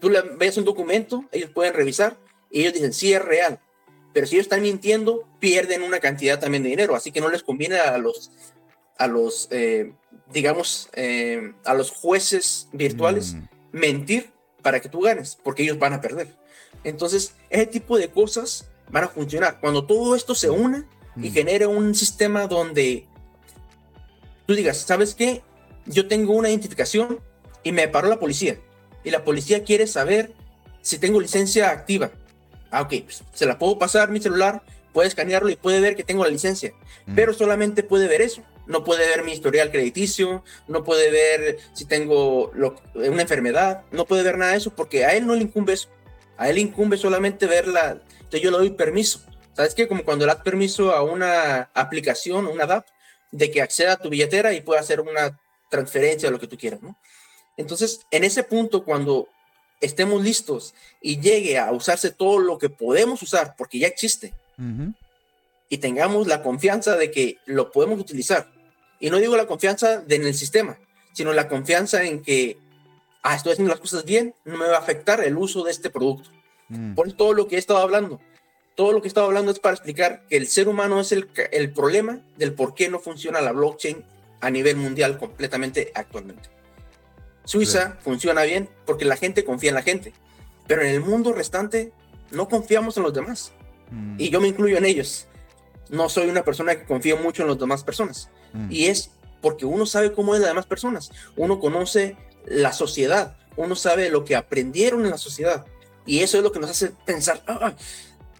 Tú 0.00 0.10
le 0.10 0.22
ves 0.22 0.56
un 0.56 0.64
documento, 0.64 1.24
ellos 1.30 1.50
pueden 1.50 1.74
revisar 1.74 2.16
y 2.50 2.60
ellos 2.60 2.72
dicen 2.72 2.92
si 2.92 3.12
es 3.12 3.22
real. 3.22 3.60
Pero 4.12 4.26
si 4.26 4.36
ellos 4.36 4.46
están 4.46 4.62
mintiendo, 4.62 5.28
pierden 5.38 5.82
una 5.82 6.00
cantidad 6.00 6.40
también 6.40 6.62
de 6.62 6.70
dinero. 6.70 6.94
Así 6.94 7.12
que 7.12 7.20
no 7.20 7.28
les 7.28 7.42
conviene 7.42 7.76
a 7.76 7.96
los, 7.98 8.30
a 8.98 9.06
los 9.06 9.48
eh, 9.50 9.92
digamos, 10.32 10.88
eh, 10.94 11.52
a 11.64 11.74
los 11.74 11.90
jueces 11.90 12.68
virtuales 12.72 13.34
mm. 13.34 13.48
mentir 13.72 14.30
para 14.62 14.80
que 14.80 14.88
tú 14.88 15.00
ganes, 15.00 15.38
porque 15.42 15.62
ellos 15.62 15.78
van 15.78 15.92
a 15.92 16.00
perder. 16.00 16.28
Entonces, 16.84 17.34
ese 17.50 17.66
tipo 17.66 17.98
de 17.98 18.10
cosas 18.10 18.68
van 18.90 19.04
a 19.04 19.08
funcionar. 19.08 19.60
Cuando 19.60 19.84
todo 19.84 20.14
esto 20.16 20.34
se 20.34 20.50
una 20.50 20.86
y 21.16 21.30
mm. 21.30 21.32
genere 21.32 21.66
un 21.66 21.94
sistema 21.94 22.46
donde 22.46 23.06
tú 24.46 24.54
digas, 24.54 24.78
¿sabes 24.78 25.14
qué? 25.14 25.42
yo 25.86 26.06
tengo 26.08 26.34
una 26.34 26.48
identificación 26.48 27.20
y 27.62 27.72
me 27.72 27.88
paró 27.88 28.08
la 28.08 28.18
policía. 28.18 28.58
Y 29.04 29.10
la 29.10 29.24
policía 29.24 29.64
quiere 29.64 29.86
saber 29.86 30.32
si 30.80 30.98
tengo 30.98 31.20
licencia 31.20 31.70
activa. 31.70 32.12
Ah, 32.70 32.82
ok, 32.82 32.94
pues, 33.04 33.22
se 33.32 33.46
la 33.46 33.58
puedo 33.58 33.78
pasar 33.78 34.10
mi 34.10 34.20
celular, 34.20 34.62
puede 34.92 35.08
escanearlo 35.08 35.50
y 35.50 35.56
puede 35.56 35.80
ver 35.80 35.96
que 35.96 36.04
tengo 36.04 36.24
la 36.24 36.30
licencia. 36.30 36.72
Mm. 37.06 37.14
Pero 37.14 37.34
solamente 37.34 37.82
puede 37.82 38.08
ver 38.08 38.22
eso. 38.22 38.42
No 38.66 38.84
puede 38.84 39.06
ver 39.08 39.24
mi 39.24 39.32
historial 39.32 39.72
crediticio, 39.72 40.44
no 40.68 40.84
puede 40.84 41.10
ver 41.10 41.58
si 41.72 41.84
tengo 41.84 42.52
una 42.94 43.22
enfermedad, 43.22 43.82
no 43.90 44.06
puede 44.06 44.22
ver 44.22 44.38
nada 44.38 44.52
de 44.52 44.58
eso 44.58 44.70
porque 44.70 45.04
a 45.04 45.14
él 45.14 45.26
no 45.26 45.34
le 45.34 45.42
incumbe 45.42 45.72
eso. 45.72 45.88
A 46.36 46.48
él 46.48 46.58
incumbe 46.58 46.96
solamente 46.96 47.46
verla. 47.46 48.00
Entonces 48.32 48.44
yo 48.44 48.50
le 48.50 48.66
doy 48.66 48.70
permiso. 48.70 49.20
¿Sabes 49.52 49.74
qué? 49.74 49.86
Como 49.86 50.04
cuando 50.04 50.24
le 50.24 50.32
das 50.32 50.42
permiso 50.42 50.94
a 50.94 51.02
una 51.02 51.68
aplicación, 51.74 52.46
una 52.46 52.64
app, 52.64 52.86
de 53.30 53.50
que 53.50 53.60
acceda 53.60 53.92
a 53.92 53.96
tu 53.98 54.08
billetera 54.08 54.54
y 54.54 54.62
pueda 54.62 54.80
hacer 54.80 55.02
una 55.02 55.38
transferencia, 55.70 56.30
lo 56.30 56.40
que 56.40 56.46
tú 56.46 56.56
quieras, 56.56 56.80
¿no? 56.80 56.98
Entonces, 57.58 58.00
en 58.10 58.24
ese 58.24 58.42
punto, 58.42 58.84
cuando 58.86 59.28
estemos 59.82 60.22
listos 60.22 60.72
y 61.02 61.20
llegue 61.20 61.58
a 61.58 61.70
usarse 61.72 62.10
todo 62.10 62.38
lo 62.38 62.56
que 62.56 62.70
podemos 62.70 63.20
usar, 63.20 63.54
porque 63.58 63.78
ya 63.78 63.88
existe, 63.88 64.32
y 65.68 65.78
tengamos 65.78 66.26
la 66.26 66.42
confianza 66.42 66.96
de 66.96 67.10
que 67.10 67.36
lo 67.44 67.70
podemos 67.70 68.00
utilizar, 68.00 68.50
y 68.98 69.10
no 69.10 69.18
digo 69.18 69.36
la 69.36 69.46
confianza 69.46 69.98
de 69.98 70.16
en 70.16 70.26
el 70.26 70.34
sistema, 70.34 70.78
sino 71.12 71.34
la 71.34 71.48
confianza 71.48 72.02
en 72.02 72.22
que, 72.22 72.56
ah, 73.22 73.34
estoy 73.34 73.52
haciendo 73.52 73.72
las 73.72 73.80
cosas 73.80 74.06
bien, 74.06 74.34
no 74.46 74.56
me 74.56 74.68
va 74.68 74.76
a 74.76 74.80
afectar 74.80 75.22
el 75.22 75.36
uso 75.36 75.64
de 75.64 75.72
este 75.72 75.90
producto. 75.90 76.30
Mm. 76.72 76.94
Por 76.94 77.12
todo 77.12 77.34
lo 77.34 77.48
que 77.48 77.56
he 77.56 77.58
estado 77.58 77.80
hablando, 77.80 78.20
todo 78.74 78.92
lo 78.92 79.00
que 79.00 79.06
he 79.06 79.08
estado 79.08 79.26
hablando 79.26 79.52
es 79.52 79.58
para 79.58 79.74
explicar 79.74 80.22
que 80.28 80.36
el 80.36 80.46
ser 80.46 80.68
humano 80.68 81.00
es 81.00 81.12
el, 81.12 81.28
el 81.52 81.72
problema 81.72 82.20
del 82.36 82.54
por 82.54 82.74
qué 82.74 82.88
no 82.88 82.98
funciona 82.98 83.40
la 83.40 83.52
blockchain 83.52 84.04
a 84.40 84.50
nivel 84.50 84.76
mundial 84.76 85.18
completamente 85.18 85.92
actualmente. 85.94 86.48
Suiza 87.44 87.96
funciona 88.00 88.42
bien 88.42 88.68
porque 88.86 89.04
la 89.04 89.16
gente 89.16 89.44
confía 89.44 89.70
en 89.70 89.74
la 89.74 89.82
gente, 89.82 90.12
pero 90.66 90.82
en 90.82 90.88
el 90.88 91.00
mundo 91.00 91.32
restante 91.32 91.92
no 92.30 92.48
confiamos 92.48 92.96
en 92.96 93.02
los 93.02 93.12
demás. 93.12 93.52
Mm. 93.90 94.16
Y 94.18 94.30
yo 94.30 94.40
me 94.40 94.48
incluyo 94.48 94.78
en 94.78 94.86
ellos. 94.86 95.26
No 95.90 96.08
soy 96.08 96.28
una 96.28 96.44
persona 96.44 96.76
que 96.76 96.84
confía 96.84 97.16
mucho 97.16 97.42
en 97.42 97.48
las 97.48 97.58
demás 97.58 97.84
personas. 97.84 98.30
Mm. 98.52 98.68
Y 98.70 98.86
es 98.86 99.10
porque 99.40 99.66
uno 99.66 99.86
sabe 99.86 100.12
cómo 100.12 100.34
es 100.34 100.40
las 100.40 100.50
demás 100.50 100.66
personas. 100.66 101.10
Uno 101.36 101.60
conoce 101.60 102.16
la 102.46 102.72
sociedad. 102.72 103.36
Uno 103.56 103.74
sabe 103.74 104.08
lo 104.08 104.24
que 104.24 104.36
aprendieron 104.36 105.04
en 105.04 105.10
la 105.10 105.18
sociedad. 105.18 105.66
Y 106.06 106.20
eso 106.20 106.38
es 106.38 106.42
lo 106.42 106.52
que 106.52 106.58
nos 106.58 106.70
hace 106.70 106.92
pensar, 107.04 107.42
ah, 107.46 107.74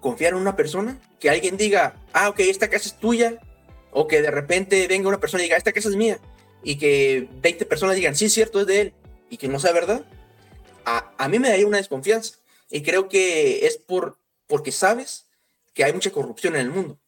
confiar 0.00 0.32
en 0.32 0.40
una 0.40 0.56
persona, 0.56 0.98
que 1.20 1.30
alguien 1.30 1.56
diga, 1.56 1.94
ah, 2.12 2.28
ok, 2.28 2.40
esta 2.40 2.68
casa 2.68 2.88
es 2.88 2.98
tuya, 2.98 3.38
o 3.92 4.08
que 4.08 4.20
de 4.20 4.30
repente 4.30 4.86
venga 4.88 5.08
una 5.08 5.20
persona 5.20 5.42
y 5.42 5.46
diga, 5.46 5.56
esta 5.56 5.72
casa 5.72 5.88
es 5.88 5.96
mía. 5.96 6.18
Y 6.64 6.76
que 6.76 7.28
20 7.40 7.66
personas 7.66 7.96
digan, 7.96 8.16
sí, 8.16 8.28
cierto, 8.28 8.60
es 8.60 8.66
de 8.66 8.80
él. 8.80 8.94
Y 9.30 9.36
que 9.36 9.48
no 9.48 9.58
sea 9.60 9.72
verdad. 9.72 10.04
A, 10.84 11.12
a 11.18 11.28
mí 11.28 11.38
me 11.38 11.48
daría 11.48 11.66
una 11.66 11.76
desconfianza. 11.76 12.36
Y 12.70 12.82
creo 12.82 13.08
que 13.08 13.66
es 13.66 13.76
por, 13.76 14.18
porque 14.46 14.72
sabes 14.72 15.26
que 15.74 15.84
hay 15.84 15.92
mucha 15.92 16.10
corrupción 16.10 16.54
en 16.54 16.62
el 16.62 16.70
mundo. 16.70 16.98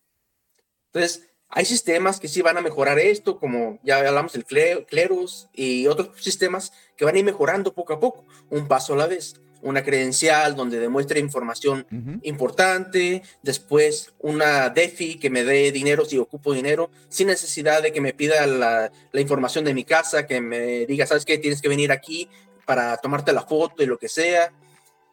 Entonces, 0.87 1.29
hay 1.49 1.65
sistemas 1.65 2.21
que 2.21 2.29
sí 2.29 2.43
van 2.43 2.57
a 2.59 2.63
mejorar 2.63 2.99
esto, 2.99 3.39
como 3.39 3.79
ya 3.83 3.99
hablamos 3.99 4.33
del 4.33 4.45
Cleros 4.45 5.49
y 5.53 5.87
otros 5.87 6.11
sistemas 6.21 6.73
que 6.97 7.05
van 7.05 7.15
a 7.15 7.19
ir 7.19 7.25
mejorando 7.25 7.75
poco 7.75 7.93
a 7.93 8.01
poco, 8.01 8.25
un 8.51 8.67
paso 8.69 8.95
a 8.95 8.97
la 8.97 9.07
vez 9.07 9.41
una 9.65 9.83
credencial 9.83 10.55
donde 10.55 10.79
demuestre 10.79 11.19
información 11.19 11.87
importante, 12.23 13.23
después 13.43 14.13
una 14.21 14.69
DeFi 14.69 15.19
que 15.19 15.31
me 15.31 15.43
dé 15.43 15.73
dinero 15.73 16.05
si 16.05 16.19
ocupo 16.19 16.53
dinero, 16.53 16.91
sin 17.09 17.29
necesidad 17.29 17.83
de 17.83 17.91
que 17.91 18.03
me 18.03 18.13
pida 18.13 18.47
la, 18.47 18.93
información 19.15 19.65
de 19.65 19.73
mi 19.73 19.85
casa, 19.85 20.27
que 20.27 20.41
me 20.43 20.85
diga, 20.85 21.07
sabes 21.07 21.25
qué, 21.25 21.39
tienes 21.39 21.63
que 21.63 21.71
venir 21.71 21.93
aquí 21.93 22.29
para 22.67 22.99
tomarte 22.99 23.33
la 23.33 23.43
foto 23.43 23.83
y 23.83 23.87
lo 23.87 23.99
que 23.99 24.09
sea. 24.09 24.53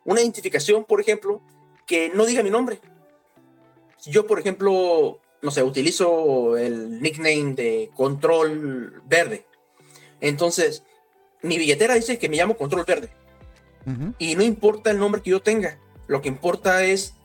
Una 0.03 0.19
identificación, 0.19 0.83
por 0.83 0.99
ejemplo, 0.99 1.41
que 1.87 2.11
no 2.13 2.25
diga 2.25 2.43
mi 2.43 2.49
nombre. 2.49 2.81
Yo, 4.05 4.27
por 4.27 4.37
ejemplo, 4.37 5.21
no 5.41 5.51
sé, 5.51 5.63
utilizo 5.63 6.57
el 6.57 7.01
nickname 7.01 7.53
de 7.53 7.89
Control 7.95 9.01
Verde. 9.05 9.45
Entonces, 10.19 10.83
mi 11.41 11.57
billetera 11.57 11.95
dice 11.95 12.19
que 12.19 12.27
me 12.27 12.35
llamo 12.35 12.57
Control 12.57 12.83
Verde 12.85 13.20
y 14.19 14.35
no 14.35 14.43
importa 14.43 14.91
el 14.91 14.99
nombre 14.99 15.21
que 15.21 15.31
yo 15.31 15.41
tenga, 15.41 15.77
lo 16.07 16.21
que 16.21 16.29
importa 16.29 16.83
es 16.83 17.15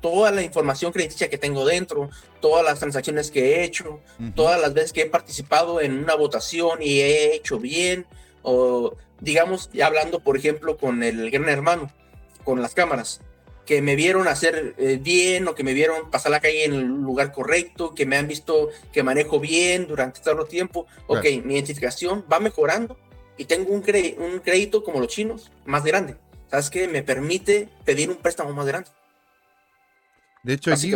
toda 0.00 0.30
la 0.30 0.42
información 0.42 0.92
crediticia 0.92 1.30
que 1.30 1.38
tengo 1.38 1.64
dentro, 1.64 2.10
todas 2.40 2.64
las 2.64 2.78
transacciones 2.78 3.30
que 3.30 3.56
he 3.56 3.64
hecho, 3.64 4.00
todas 4.34 4.60
las 4.60 4.74
veces 4.74 4.92
que 4.92 5.02
he 5.02 5.06
participado 5.06 5.80
en 5.80 5.98
una 5.98 6.14
votación 6.14 6.80
y 6.80 7.00
he 7.00 7.34
hecho 7.34 7.58
bien, 7.58 8.06
o 8.42 8.94
digamos, 9.20 9.70
hablando 9.82 10.20
por 10.20 10.36
ejemplo 10.36 10.76
con 10.76 11.02
el 11.02 11.30
gran 11.30 11.48
hermano, 11.48 11.90
con 12.44 12.62
las 12.62 12.74
cámaras, 12.74 13.20
que 13.64 13.82
me 13.82 13.96
vieron 13.96 14.28
hacer 14.28 14.74
eh, 14.78 14.98
bien 15.02 15.48
o 15.48 15.54
que 15.54 15.64
me 15.64 15.74
vieron 15.74 16.10
pasar 16.10 16.30
la 16.30 16.40
calle 16.40 16.64
en 16.64 16.74
el 16.74 16.86
lugar 16.86 17.32
correcto, 17.32 17.94
que 17.94 18.06
me 18.06 18.16
han 18.16 18.28
visto 18.28 18.68
que 18.92 19.02
manejo 19.02 19.40
bien 19.40 19.88
durante 19.88 20.20
todo 20.20 20.42
el 20.42 20.48
tiempo, 20.48 20.86
ok, 21.08 21.24
mi 21.44 21.54
identificación 21.54 22.24
va 22.32 22.38
mejorando 22.38 22.96
y 23.36 23.44
tengo 23.44 23.72
un, 23.72 23.84
un 24.18 24.38
crédito 24.40 24.82
como 24.84 25.00
los 25.00 25.08
chinos 25.08 25.50
más 25.64 25.84
grande. 25.84 26.16
¿Sabes 26.50 26.70
qué? 26.70 26.88
Me 26.88 27.02
permite 27.02 27.68
pedir 27.84 28.10
un 28.10 28.16
préstamo 28.16 28.52
más 28.52 28.66
grande. 28.66 28.88
De 30.42 30.54
hecho, 30.54 30.72
aquí, 30.72 30.92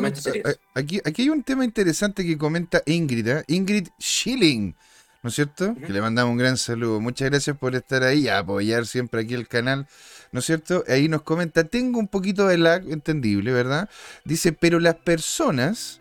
aquí, 0.74 1.00
aquí, 1.04 1.22
hay 1.22 1.28
un 1.28 1.42
tema 1.42 1.64
interesante 1.64 2.24
que 2.24 2.38
comenta 2.38 2.82
Ingrid, 2.86 3.26
¿eh? 3.26 3.44
Ingrid 3.48 3.88
Schilling, 4.00 4.76
¿no 5.24 5.28
es 5.28 5.34
cierto? 5.34 5.74
Que 5.74 5.92
le 5.92 6.00
mandamos 6.00 6.30
un 6.30 6.38
gran 6.38 6.56
saludo. 6.56 7.00
Muchas 7.00 7.30
gracias 7.30 7.56
por 7.56 7.74
estar 7.74 8.04
ahí 8.04 8.20
y 8.20 8.28
apoyar 8.28 8.86
siempre 8.86 9.22
aquí 9.22 9.34
el 9.34 9.48
canal, 9.48 9.88
¿no 10.30 10.38
es 10.38 10.46
cierto? 10.46 10.84
Ahí 10.86 11.08
nos 11.08 11.22
comenta, 11.22 11.64
tengo 11.64 11.98
un 11.98 12.06
poquito 12.06 12.46
de 12.46 12.58
lag, 12.58 12.88
entendible, 12.92 13.52
¿verdad? 13.52 13.90
Dice, 14.24 14.52
pero 14.52 14.78
las 14.78 14.94
personas 14.94 16.00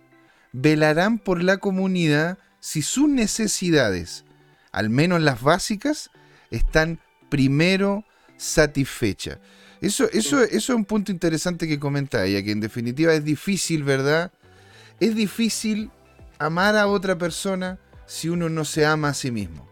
velarán 0.51 1.17
por 1.17 1.41
la 1.41 1.57
comunidad 1.57 2.37
si 2.59 2.83
sus 2.83 3.09
necesidades, 3.09 4.25
al 4.71 4.91
menos 4.91 5.21
las 5.21 5.41
básicas, 5.41 6.11
están 6.51 6.99
primero 7.29 8.03
satisfechas. 8.37 9.39
Eso, 9.81 10.09
eso, 10.11 10.41
eso 10.43 10.49
es 10.51 10.69
un 10.69 10.85
punto 10.85 11.11
interesante 11.11 11.67
que 11.67 11.79
comenta 11.79 12.25
ella, 12.25 12.43
que 12.43 12.51
en 12.51 12.59
definitiva 12.59 13.13
es 13.13 13.23
difícil, 13.23 13.83
¿verdad? 13.83 14.31
Es 14.99 15.15
difícil 15.15 15.91
amar 16.37 16.75
a 16.75 16.87
otra 16.87 17.17
persona 17.17 17.79
si 18.05 18.27
uno 18.29 18.49
no 18.49 18.65
se 18.65 18.85
ama 18.85 19.09
a 19.09 19.13
sí 19.13 19.31
mismo, 19.31 19.69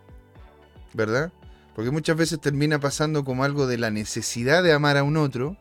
¿verdad? 0.93 1.33
Porque 1.75 1.91
muchas 1.91 2.15
veces 2.15 2.39
termina 2.39 2.79
pasando 2.79 3.25
como 3.25 3.43
algo 3.43 3.67
de 3.67 3.77
la 3.77 3.91
necesidad 3.91 4.63
de 4.63 4.73
amar 4.73 4.97
a 4.97 5.03
un 5.03 5.17
otro, 5.17 5.57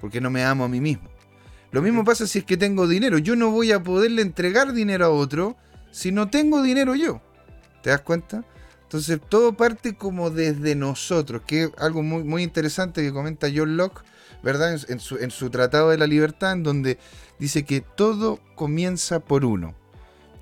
porque 0.00 0.20
no 0.20 0.30
me 0.30 0.44
amo 0.44 0.64
a 0.64 0.68
mí 0.68 0.80
mismo. 0.80 1.08
Lo 1.70 1.82
mismo 1.82 2.04
pasa 2.04 2.26
si 2.26 2.40
es 2.40 2.44
que 2.44 2.56
tengo 2.56 2.86
dinero. 2.86 3.18
Yo 3.18 3.34
no 3.34 3.50
voy 3.50 3.72
a 3.72 3.82
poderle 3.82 4.22
entregar 4.22 4.72
dinero 4.72 5.06
a 5.06 5.10
otro 5.10 5.56
si 5.90 6.12
no 6.12 6.28
tengo 6.28 6.62
dinero 6.62 6.94
yo. 6.94 7.20
¿Te 7.82 7.90
das 7.90 8.00
cuenta? 8.02 8.44
Entonces 8.94 9.18
todo 9.28 9.56
parte 9.56 9.96
como 9.96 10.30
desde 10.30 10.76
nosotros, 10.76 11.42
que 11.44 11.64
es 11.64 11.70
algo 11.78 12.04
muy, 12.04 12.22
muy 12.22 12.44
interesante 12.44 13.02
que 13.02 13.12
comenta 13.12 13.48
John 13.52 13.76
Locke, 13.76 14.04
¿verdad? 14.40 14.78
En, 14.88 15.00
su, 15.00 15.16
en 15.16 15.32
su 15.32 15.50
Tratado 15.50 15.90
de 15.90 15.98
la 15.98 16.06
Libertad, 16.06 16.52
en 16.52 16.62
donde 16.62 16.98
dice 17.40 17.64
que 17.64 17.80
todo 17.80 18.38
comienza 18.54 19.18
por 19.18 19.44
uno. 19.44 19.74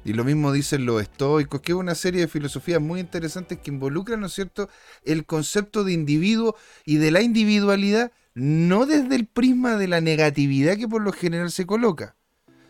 Y 0.05 0.13
lo 0.13 0.23
mismo 0.23 0.53
dicen 0.53 0.85
los 0.85 1.01
estoicos, 1.01 1.63
que 1.63 1.73
es 1.73 1.79
una 1.79 1.95
serie 1.95 2.21
de 2.21 2.29
filosofías 2.29 2.79
muy 2.79 3.01
interesantes 3.01 3.57
que 3.57 3.71
involucran, 3.71 4.21
¿no 4.21 4.27
es 4.27 4.35
cierto?, 4.35 4.69
el 5.03 5.25
concepto 5.25 5.83
de 5.83 5.95
individuo 5.95 6.55
y 6.85 6.97
de 6.97 7.11
la 7.11 7.23
individualidad, 7.23 8.13
no 8.35 8.85
desde 8.85 9.15
el 9.15 9.29
prisma 9.29 9.79
de 9.79 9.89
la 9.89 10.03
negatividad 10.03 10.77
que 10.77 10.89
por 10.89 11.01
lo 11.01 11.15
general 11.15 11.51
se 11.51 11.65
coloca, 11.65 12.17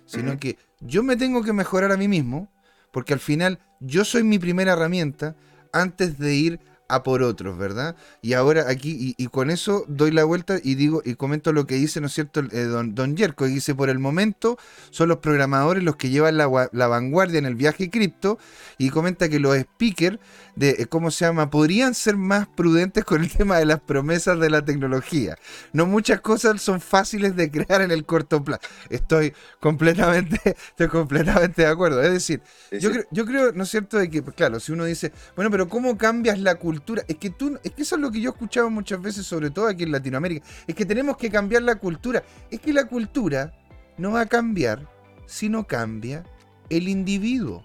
sino 0.07 0.39
que 0.39 0.59
yo 0.79 1.03
me 1.03 1.17
tengo 1.17 1.43
que 1.43 1.53
mejorar 1.53 1.91
a 1.91 1.97
mí 1.97 2.07
mismo, 2.07 2.53
porque 2.93 3.15
al 3.15 3.21
final 3.21 3.59
yo 3.81 4.05
soy 4.05 4.23
mi 4.23 4.39
primera 4.39 4.75
herramienta 4.75 5.35
antes 5.73 6.19
de 6.19 6.35
ir 6.35 6.61
a 6.93 7.03
por 7.03 7.23
otros, 7.23 7.57
¿verdad? 7.57 7.97
Y 8.21 8.35
ahora 8.35 8.67
aquí, 8.69 9.15
y, 9.17 9.27
con 9.29 9.51
eso 9.51 9.85
doy 9.89 10.11
la 10.11 10.25
vuelta 10.25 10.59
y 10.63 10.75
digo, 10.75 11.01
y 11.05 11.15
comento 11.15 11.53
lo 11.55 11.67
que 11.67 11.77
dice, 11.77 12.03
¿no 12.03 12.07
es 12.07 12.13
cierto?, 12.13 12.41
eh, 12.53 12.65
don, 12.65 12.95
don 12.95 13.17
Yerko, 13.17 13.47
dice, 13.47 13.75
por 13.75 13.89
el 13.89 13.99
momento 13.99 14.59
son 14.91 15.09
los 15.09 15.19
programadores 15.19 15.83
los 15.83 15.97
que 15.97 16.11
llevan 16.11 16.37
la, 16.37 16.69
la 16.71 16.89
vanguardia 16.89 17.39
en 17.39 17.47
el 17.47 17.55
viaje 17.55 17.89
cripto, 17.89 18.39
y 18.77 18.91
comenta 18.91 19.31
que 19.31 19.41
los 19.41 19.57
speakers 19.57 20.19
de, 20.57 20.71
eh, 20.71 20.87
¿cómo 20.87 21.11
se 21.11 21.25
llama?, 21.25 21.51
podrían 21.51 21.95
ser 21.95 22.17
más 22.17 22.47
prudentes 22.47 23.05
con 23.05 23.23
el 23.23 23.31
tema 23.37 23.59
de 23.59 23.67
las 23.67 23.81
promesas 23.81 24.39
de 24.39 24.51
la 24.51 24.65
tecnología. 24.65 25.37
No 25.73 25.87
muchas 25.87 26.21
cosas 26.21 26.61
son 26.61 26.81
fáciles 26.81 27.37
de 27.37 27.51
crear 27.51 27.83
en 27.83 27.91
el 27.91 28.05
corto 28.05 28.43
plazo. 28.43 28.61
Estoy 28.91 29.33
completamente, 29.61 30.41
estoy 30.69 30.89
completamente 30.89 31.63
de 31.63 31.69
acuerdo. 31.69 32.03
Es 32.03 32.13
decir, 32.13 32.43
yo, 32.71 32.91
Creo, 32.91 33.05
yo 33.11 33.27
creo, 33.27 33.53
¿no 33.53 33.63
es 33.63 33.71
cierto?, 33.71 33.99
de 33.99 34.11
que, 34.11 34.23
pues, 34.23 34.37
claro, 34.37 34.61
si 34.61 34.73
uno 34.73 34.85
dice, 34.85 35.13
bueno, 35.37 35.51
pero 35.51 35.69
¿cómo 35.69 35.97
cambias 35.97 36.39
la 36.39 36.57
cultura? 36.57 37.03
Es 37.09 37.17
que 37.17 37.31
tú, 37.31 37.59
es 37.63 37.73
que 37.73 37.83
eso 37.83 37.97
es 37.97 38.01
lo 38.01 38.11
que 38.11 38.21
yo 38.21 38.31
he 38.31 38.33
escuchado 38.33 38.71
muchas 38.71 39.01
veces, 39.01 39.27
sobre 39.27 39.51
todo 39.51 39.69
aquí 39.69 39.85
en 39.85 39.93
Latinoamérica, 39.93 40.47
es 40.67 40.75
que 40.75 40.85
tenemos 40.85 41.17
que 41.17 41.31
cambiar 41.31 41.63
la 41.63 41.77
cultura. 41.77 42.23
Es 42.51 42.61
que 42.61 42.73
la 42.73 42.87
cultura 42.87 43.53
no 43.99 44.13
va 44.13 44.23
a 44.23 44.27
cambiar 44.27 44.89
si 45.27 45.49
no 45.49 45.67
cambia 45.67 46.25
el 46.69 46.89
individuo. 46.89 47.65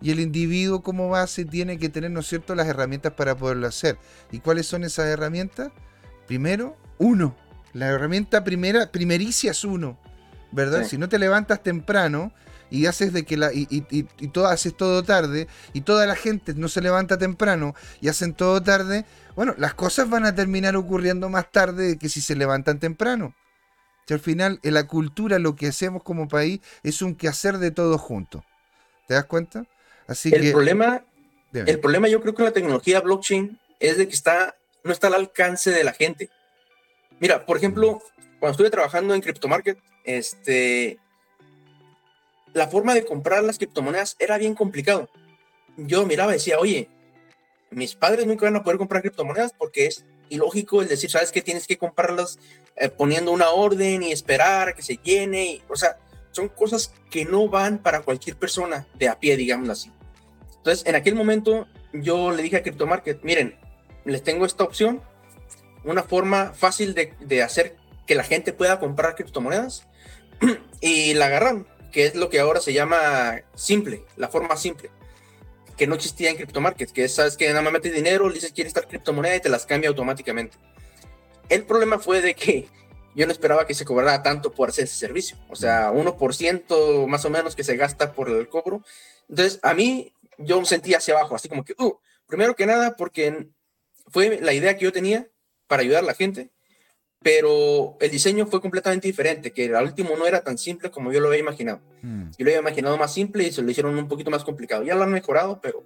Y 0.00 0.10
el 0.10 0.20
individuo 0.20 0.82
como 0.82 1.08
base 1.08 1.44
tiene 1.44 1.78
que 1.78 1.88
tener, 1.88 2.10
¿no 2.10 2.20
es 2.20 2.26
cierto?, 2.26 2.54
las 2.54 2.66
herramientas 2.66 3.12
para 3.12 3.36
poderlo 3.36 3.66
hacer. 3.66 3.98
¿Y 4.30 4.40
cuáles 4.40 4.66
son 4.66 4.84
esas 4.84 5.06
herramientas? 5.06 5.72
Primero, 6.26 6.76
uno. 6.98 7.36
La 7.72 7.88
herramienta 7.88 8.44
primera, 8.44 8.90
primericia 8.92 9.50
es 9.50 9.64
uno. 9.64 9.98
¿Verdad? 10.52 10.84
Si 10.84 10.98
no 10.98 11.08
te 11.08 11.18
levantas 11.18 11.62
temprano 11.62 12.32
y 12.70 12.86
haces 12.86 13.12
de 13.12 13.24
que 13.24 13.36
la. 13.36 13.52
Y, 13.52 13.66
y, 13.70 14.28
todo, 14.28 14.46
haces 14.46 14.76
todo 14.76 15.02
tarde, 15.02 15.48
y 15.72 15.82
toda 15.82 16.06
la 16.06 16.16
gente 16.16 16.54
no 16.54 16.68
se 16.68 16.80
levanta 16.80 17.18
temprano 17.18 17.74
y 18.00 18.08
hacen 18.08 18.34
todo 18.34 18.62
tarde, 18.62 19.04
bueno, 19.36 19.54
las 19.58 19.74
cosas 19.74 20.08
van 20.08 20.26
a 20.26 20.34
terminar 20.34 20.76
ocurriendo 20.76 21.28
más 21.28 21.50
tarde 21.50 21.98
que 21.98 22.08
si 22.08 22.20
se 22.20 22.36
levantan 22.36 22.78
temprano. 22.78 23.34
Que 24.06 24.14
al 24.14 24.20
final, 24.20 24.60
en 24.62 24.74
la 24.74 24.86
cultura, 24.86 25.38
lo 25.38 25.56
que 25.56 25.68
hacemos 25.68 26.02
como 26.02 26.28
país 26.28 26.60
es 26.82 27.00
un 27.00 27.14
quehacer 27.14 27.58
de 27.58 27.70
todos 27.70 28.00
juntos. 28.00 28.42
¿Te 29.08 29.14
das 29.14 29.24
cuenta? 29.24 29.64
El 30.24 30.52
problema, 30.52 31.04
el 31.52 31.80
problema 31.80 32.08
yo 32.08 32.20
creo 32.20 32.34
que 32.34 32.42
la 32.42 32.52
tecnología 32.52 33.00
blockchain 33.00 33.58
es 33.80 33.98
de 33.98 34.08
que 34.08 34.14
está, 34.14 34.56
no 34.82 34.92
está 34.92 35.06
al 35.08 35.14
alcance 35.14 35.70
de 35.70 35.84
la 35.84 35.92
gente. 35.92 36.30
Mira, 37.20 37.46
por 37.46 37.56
ejemplo, 37.56 38.02
cuando 38.40 38.52
estuve 38.52 38.70
trabajando 38.70 39.14
en 39.14 39.20
CryptoMarket, 39.20 39.78
este, 40.04 40.98
la 42.54 42.68
forma 42.68 42.94
de 42.94 43.04
comprar 43.04 43.42
las 43.44 43.58
criptomonedas 43.58 44.16
era 44.18 44.38
bien 44.38 44.54
complicado. 44.54 45.10
Yo 45.76 46.06
miraba 46.06 46.32
y 46.32 46.34
decía, 46.34 46.58
oye, 46.58 46.88
mis 47.70 47.94
padres 47.94 48.26
nunca 48.26 48.46
van 48.46 48.56
a 48.56 48.62
poder 48.62 48.78
comprar 48.78 49.02
criptomonedas 49.02 49.52
porque 49.52 49.86
es 49.86 50.04
ilógico 50.28 50.80
el 50.80 50.88
decir, 50.88 51.10
sabes 51.10 51.32
que 51.32 51.42
tienes 51.42 51.66
que 51.66 51.76
comprarlas 51.76 52.38
eh, 52.76 52.88
poniendo 52.88 53.32
una 53.32 53.50
orden 53.50 54.02
y 54.02 54.12
esperar 54.12 54.68
a 54.68 54.72
que 54.72 54.82
se 54.82 54.98
llene. 55.02 55.44
Y, 55.46 55.62
o 55.68 55.76
sea, 55.76 55.96
son 56.34 56.48
cosas 56.48 56.92
que 57.10 57.24
no 57.24 57.48
van 57.48 57.78
para 57.78 58.02
cualquier 58.02 58.36
persona 58.36 58.86
de 58.94 59.08
a 59.08 59.18
pie, 59.18 59.36
digamos 59.36 59.68
así. 59.68 59.92
Entonces, 60.56 60.86
en 60.86 60.96
aquel 60.96 61.14
momento 61.14 61.66
yo 61.92 62.32
le 62.32 62.42
dije 62.42 62.56
a 62.56 62.62
CryptoMarket, 62.62 63.22
miren, 63.22 63.56
les 64.04 64.22
tengo 64.22 64.44
esta 64.44 64.64
opción, 64.64 65.00
una 65.84 66.02
forma 66.02 66.52
fácil 66.52 66.94
de, 66.94 67.42
hacer 67.42 67.76
que 68.06 68.14
la 68.14 68.24
gente 68.24 68.52
pueda 68.52 68.80
comprar 68.80 69.14
criptomonedas 69.14 69.86
y 70.80 71.14
la 71.14 71.26
agarraron, 71.26 71.66
que 71.92 72.06
es 72.06 72.14
lo 72.14 72.28
que 72.28 72.40
ahora 72.40 72.60
se 72.60 72.72
llama 72.72 73.42
simple, 73.54 74.04
la 74.16 74.28
forma 74.28 74.56
simple, 74.56 74.90
que 75.76 75.86
no 75.86 75.94
existía 75.94 76.30
en 76.30 76.36
CryptoMarket, 76.36 76.90
que 76.90 77.04
es, 77.04 77.14
sabes 77.14 77.36
que 77.36 77.48
nada 77.48 77.62
más 77.62 77.72
metes 77.72 77.94
dinero, 77.94 78.28
le 78.28 78.34
dices 78.34 78.52
quieres 78.52 78.70
estar 78.70 78.88
criptomoneda 78.88 79.36
y 79.36 79.40
te 79.40 79.48
las 79.48 79.66
cambia 79.66 79.88
automáticamente. 79.88 80.56
El 81.48 81.64
problema 81.64 81.98
fue 81.98 82.22
de 82.22 82.34
que 82.34 82.68
yo 83.14 83.26
no 83.26 83.32
esperaba 83.32 83.66
que 83.66 83.74
se 83.74 83.84
cobrara 83.84 84.22
tanto 84.22 84.52
por 84.52 84.68
hacer 84.68 84.84
ese 84.84 84.96
servicio. 84.96 85.36
O 85.48 85.56
sea, 85.56 85.92
1% 85.92 87.06
más 87.06 87.24
o 87.24 87.30
menos 87.30 87.54
que 87.54 87.64
se 87.64 87.76
gasta 87.76 88.12
por 88.12 88.28
el 88.28 88.48
cobro. 88.48 88.82
Entonces, 89.28 89.60
a 89.62 89.74
mí, 89.74 90.12
yo 90.38 90.60
me 90.60 90.66
sentí 90.66 90.94
hacia 90.94 91.14
abajo, 91.14 91.34
así 91.34 91.48
como 91.48 91.64
que, 91.64 91.74
uh, 91.78 91.98
primero 92.26 92.54
que 92.56 92.66
nada, 92.66 92.96
porque 92.96 93.48
fue 94.08 94.40
la 94.40 94.52
idea 94.52 94.76
que 94.76 94.84
yo 94.84 94.92
tenía 94.92 95.28
para 95.66 95.82
ayudar 95.82 96.02
a 96.02 96.06
la 96.06 96.14
gente, 96.14 96.50
pero 97.22 97.96
el 98.00 98.10
diseño 98.10 98.46
fue 98.46 98.60
completamente 98.60 99.08
diferente, 99.08 99.52
que 99.52 99.74
al 99.74 99.84
último 99.84 100.16
no 100.16 100.26
era 100.26 100.42
tan 100.42 100.58
simple 100.58 100.90
como 100.90 101.10
yo 101.10 101.20
lo 101.20 101.28
había 101.28 101.40
imaginado. 101.40 101.80
Hmm. 102.02 102.30
Yo 102.36 102.44
lo 102.44 102.50
había 102.50 102.60
imaginado 102.60 102.98
más 102.98 103.14
simple 103.14 103.44
y 103.44 103.52
se 103.52 103.62
lo 103.62 103.70
hicieron 103.70 103.96
un 103.96 104.08
poquito 104.08 104.30
más 104.30 104.44
complicado. 104.44 104.82
Ya 104.82 104.94
lo 104.94 105.04
han 105.04 105.10
mejorado, 105.10 105.60
pero 105.62 105.82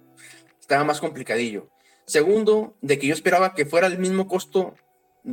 estaba 0.59 0.83
más 0.83 0.99
complicadillo. 0.99 1.69
Segundo, 2.05 2.75
de 2.81 2.99
que 2.99 3.07
yo 3.07 3.13
esperaba 3.13 3.53
que 3.53 3.65
fuera 3.65 3.87
el 3.87 3.99
mismo 3.99 4.27
costo 4.27 4.73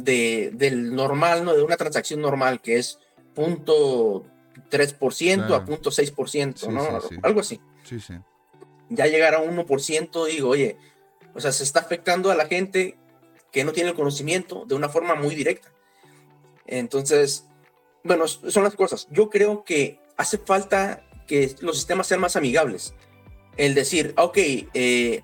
de, 0.04 0.50
del 0.52 0.94
normal, 0.94 1.44
¿no? 1.44 1.54
De 1.54 1.62
una 1.62 1.76
transacción 1.76 2.20
normal, 2.20 2.60
que 2.60 2.76
es 2.78 2.98
punto 3.34 4.24
3% 4.70 5.54
a 5.54 5.64
punto 5.64 5.90
6%, 5.90 6.68
¿no? 6.68 7.00
Algo 7.22 7.40
así. 7.40 7.60
Sí, 7.84 8.00
sí. 8.00 8.14
Ya 8.88 9.06
llegar 9.06 9.34
a 9.34 9.42
1%, 9.42 10.26
digo, 10.26 10.48
oye, 10.48 10.76
o 11.34 11.40
sea, 11.40 11.52
se 11.52 11.64
está 11.64 11.80
afectando 11.80 12.30
a 12.30 12.34
la 12.34 12.46
gente 12.46 12.96
que 13.52 13.64
no 13.64 13.72
tiene 13.72 13.90
el 13.90 13.96
conocimiento 13.96 14.64
de 14.66 14.74
una 14.74 14.88
forma 14.88 15.14
muy 15.14 15.34
directa. 15.34 15.72
Entonces, 16.66 17.46
bueno, 18.04 18.28
son 18.28 18.64
las 18.64 18.74
cosas. 18.74 19.08
Yo 19.10 19.30
creo 19.30 19.64
que 19.64 20.00
hace 20.16 20.38
falta 20.38 21.02
que 21.26 21.54
los 21.60 21.76
sistemas 21.76 22.06
sean 22.06 22.20
más 22.20 22.36
amigables. 22.36 22.94
El 23.56 23.74
decir, 23.74 24.14
ok, 24.16 24.36
eh, 24.38 25.22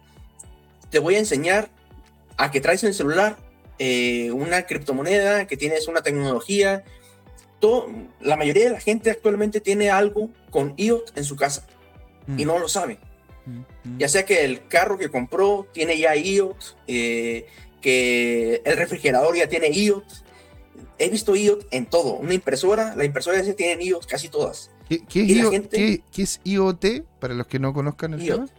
te 0.90 0.98
voy 0.98 1.16
a 1.16 1.18
enseñar 1.18 1.70
a 2.36 2.50
que 2.50 2.60
traes 2.60 2.82
el 2.84 2.94
celular 2.94 3.36
eh, 3.78 4.30
una 4.32 4.66
criptomoneda, 4.66 5.46
que 5.46 5.56
tienes 5.56 5.88
una 5.88 6.02
tecnología. 6.02 6.84
Todo, 7.60 7.88
la 8.20 8.36
mayoría 8.36 8.64
de 8.64 8.70
la 8.70 8.80
gente 8.80 9.10
actualmente 9.10 9.60
tiene 9.60 9.90
algo 9.90 10.30
con 10.50 10.74
IOT 10.76 11.16
en 11.16 11.24
su 11.24 11.36
casa 11.36 11.66
y 12.26 12.44
mm. 12.44 12.46
no 12.46 12.58
lo 12.58 12.68
sabe. 12.68 12.98
Mm, 13.46 13.58
mm. 13.58 13.98
Ya 13.98 14.08
sea 14.08 14.24
que 14.24 14.44
el 14.44 14.66
carro 14.66 14.98
que 14.98 15.08
compró 15.08 15.66
tiene 15.72 15.98
ya 15.98 16.16
IOT, 16.16 16.56
eh, 16.86 17.46
que 17.80 18.62
el 18.64 18.76
refrigerador 18.76 19.36
ya 19.36 19.48
tiene 19.48 19.70
IOT. 19.70 20.04
He 20.98 21.08
visto 21.08 21.34
IOT 21.34 21.66
en 21.70 21.86
todo. 21.86 22.14
Una 22.14 22.34
impresora, 22.34 22.94
la 22.96 23.04
impresora 23.04 23.42
ya 23.42 23.54
tiene 23.54 23.82
IOT 23.84 24.06
casi 24.06 24.28
todas. 24.28 24.70
¿Qué, 24.88 25.04
qué, 25.06 25.22
es 26.22 26.40
IoT 26.44 26.84
para 27.18 27.34
los 27.34 27.46
que 27.46 27.58
no 27.58 27.72
conozcan 27.72 28.14
el 28.14 28.22
IoT? 28.22 28.50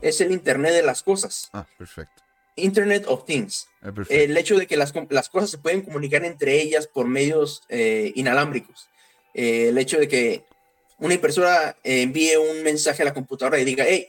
Es 0.00 0.20
el 0.20 0.32
Internet 0.32 0.72
de 0.72 0.82
las 0.82 1.02
cosas. 1.02 1.48
Ah, 1.52 1.66
perfecto. 1.78 2.23
Internet 2.56 3.04
of 3.08 3.24
Things. 3.24 3.68
Ah, 3.82 3.92
el 4.08 4.36
hecho 4.36 4.56
de 4.56 4.66
que 4.66 4.76
las, 4.76 4.92
las, 5.10 5.28
cosas 5.28 5.50
se 5.50 5.58
pueden 5.58 5.82
comunicar 5.82 6.24
entre 6.24 6.60
ellas 6.60 6.86
por 6.86 7.06
medios 7.06 7.62
eh, 7.68 8.12
inalámbricos. 8.14 8.88
Eh, 9.34 9.68
el 9.68 9.78
hecho 9.78 9.98
de 9.98 10.08
que 10.08 10.44
una 10.98 11.14
impresora 11.14 11.76
envíe 11.82 12.36
un 12.36 12.62
mensaje 12.62 13.02
a 13.02 13.06
la 13.06 13.14
computadora 13.14 13.58
y 13.58 13.64
diga, 13.64 13.84
hey, 13.86 14.08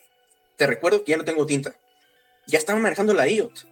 te 0.55 0.67
recuerdo 0.67 1.03
que 1.03 1.11
ya 1.11 1.17
no 1.17 1.25
tengo 1.25 1.45
tinta. 1.45 1.75
Ya 2.47 2.59
están 2.59 2.81
manejando 2.81 3.13
la 3.13 3.27
IOT. 3.27 3.65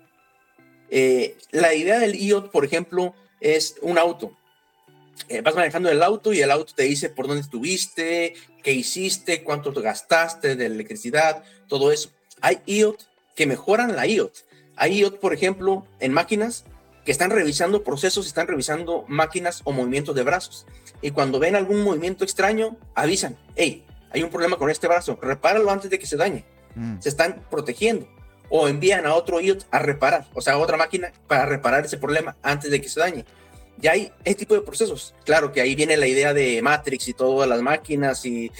Eh, 0.89 1.37
la 1.51 1.73
idea 1.73 1.99
del 1.99 2.15
IOT, 2.15 2.51
por 2.51 2.65
ejemplo, 2.65 3.15
es 3.39 3.75
un 3.81 3.97
auto. 3.97 4.37
eh, 5.29 5.41
vas 5.41 5.55
manejando 5.55 5.89
el 5.89 6.01
auto 6.01 6.33
y 6.33 6.41
el 6.41 6.49
auto 6.49 6.73
te 6.75 6.83
dice 6.83 7.09
por 7.09 7.27
dónde 7.27 7.41
estuviste, 7.41 8.33
qué 8.63 8.71
hiciste, 8.71 9.43
cuánto 9.43 9.71
gastaste 9.71 10.55
de 10.55 10.65
electricidad, 10.65 11.43
todo 11.67 11.91
eso. 11.91 12.11
Hay 12.41 12.61
IoT 12.65 13.01
que 13.35 13.45
mejoran 13.45 13.95
la 13.95 14.07
IoT. 14.07 14.33
Hay 14.75 14.99
IoT, 14.99 15.19
por 15.19 15.33
ejemplo, 15.33 15.85
en 15.99 16.13
máquinas 16.13 16.65
que 17.05 17.11
están 17.11 17.31
revisando 17.31 17.83
procesos, 17.83 18.25
están 18.25 18.47
revisando 18.47 19.05
máquinas 19.07 19.61
o 19.65 19.71
movimientos 19.71 20.15
de 20.15 20.23
brazos. 20.23 20.65
Y 21.01 21.11
cuando 21.11 21.39
ven 21.39 21.55
algún 21.55 21.83
movimiento 21.83 22.23
extraño, 22.23 22.77
avisan, 22.95 23.37
hey, 23.55 23.83
hay 24.11 24.23
un 24.23 24.29
problema 24.29 24.57
con 24.57 24.69
este 24.69 24.87
brazo, 24.87 25.17
repáralo 25.21 25.69
antes 25.69 25.89
de 25.89 25.99
que 25.99 26.05
se 26.05 26.15
dañe. 26.15 26.45
Mm. 26.75 26.99
Se 26.99 27.09
están 27.09 27.43
protegiendo. 27.49 28.07
O 28.49 28.67
envían 28.67 29.05
a 29.05 29.15
otro 29.15 29.41
IoT 29.41 29.63
a 29.71 29.79
reparar, 29.79 30.27
o 30.33 30.41
sea, 30.41 30.53
a 30.53 30.57
otra 30.57 30.77
máquina 30.77 31.11
para 31.27 31.45
reparar 31.45 31.85
ese 31.85 31.97
problema 31.97 32.35
antes 32.43 32.69
de 32.69 32.79
que 32.79 32.89
se 32.89 32.99
dañe. 32.99 33.25
Ya 33.77 33.93
hay 33.93 34.11
este 34.23 34.41
tipo 34.41 34.53
de 34.53 34.61
procesos. 34.61 35.15
Claro 35.25 35.51
que 35.51 35.59
ahí 35.59 35.73
viene 35.73 35.97
la 35.97 36.05
idea 36.05 36.33
de 36.33 36.61
Matrix 36.61 37.07
y 37.07 37.13
todas 37.13 37.49
las 37.49 37.61
máquinas 37.61 38.23
y 38.25 38.51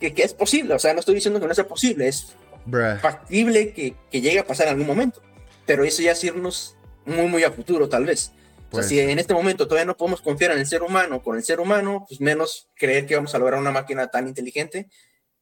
que, 0.00 0.12
es 0.16 0.34
posible. 0.34 0.74
O 0.74 0.78
sea, 0.78 0.92
no 0.94 1.00
estoy 1.00 1.14
diciendo 1.14 1.40
que 1.40 1.46
no 1.46 1.54
sea 1.54 1.66
posible, 1.66 2.08
es 2.08 2.34
factible 3.00 3.72
que, 3.72 3.94
que, 4.10 4.20
llegue 4.20 4.38
a 4.38 4.46
pasar 4.46 4.66
en 4.66 4.72
algún 4.72 4.86
momento. 4.86 5.22
Pero 5.66 5.84
eso 5.84 6.02
ya 6.02 6.12
es 6.12 6.24
irnos 6.24 6.76
muy, 7.04 7.26
muy 7.26 7.44
a 7.44 7.50
futuro, 7.50 7.88
tal 7.88 8.04
vez. 8.04 8.32
o 8.70 8.76
sea, 8.76 8.84
si 8.84 9.00
en 9.00 9.18
este 9.18 9.34
momento 9.34 9.66
todavía 9.66 9.86
no 9.86 9.96
podemos 9.96 10.20
confiar 10.20 10.52
en 10.52 10.58
el 10.58 10.66
ser 10.66 10.82
humano 10.82 11.22
con 11.22 11.36
el 11.36 11.44
ser 11.44 11.60
humano, 11.60 12.04
pues 12.08 12.20
menos 12.20 12.68
creer 12.74 13.06
que 13.06 13.16
vamos 13.16 13.34
a 13.34 13.38
lograr 13.38 13.60
una 13.60 13.70
máquina 13.70 14.08
tan 14.08 14.28
inteligente. 14.28 14.88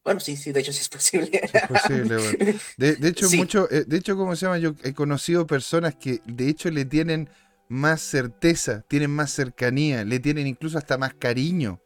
Bueno, 0.05 0.21
sí, 0.21 0.37
sí, 0.37 0.53
de 0.53 0.61
hecho 0.61 0.73
sí 0.73 0.83
es 0.83 0.89
posible. 0.89 1.31
Es 1.53 1.63
posible, 1.63 2.17
bueno. 2.17 2.59
de, 2.77 3.09
hecho, 3.09 3.29
mucho, 3.37 3.69
eh, 3.71 3.85
de 3.87 3.97
hecho, 3.97 4.17
¿cómo 4.17 4.37
se 4.37 4.47
llama? 4.47 4.59
Yo 4.59 4.75
he 4.85 4.93
conocido 4.93 5.47
personas 5.47 5.97
que 5.97 6.21
de 6.27 6.49
hecho 6.49 6.71
le 6.71 6.85
tienen 6.85 7.29
más 7.69 8.01
certeza, 8.01 8.85
tienen 8.89 9.11
más 9.11 9.33
cercanía, 9.33 10.05
le 10.05 10.21
tienen 10.21 10.47
incluso 10.47 10.79
hasta 10.79 10.97
más 10.97 11.15
cariño 11.15 11.81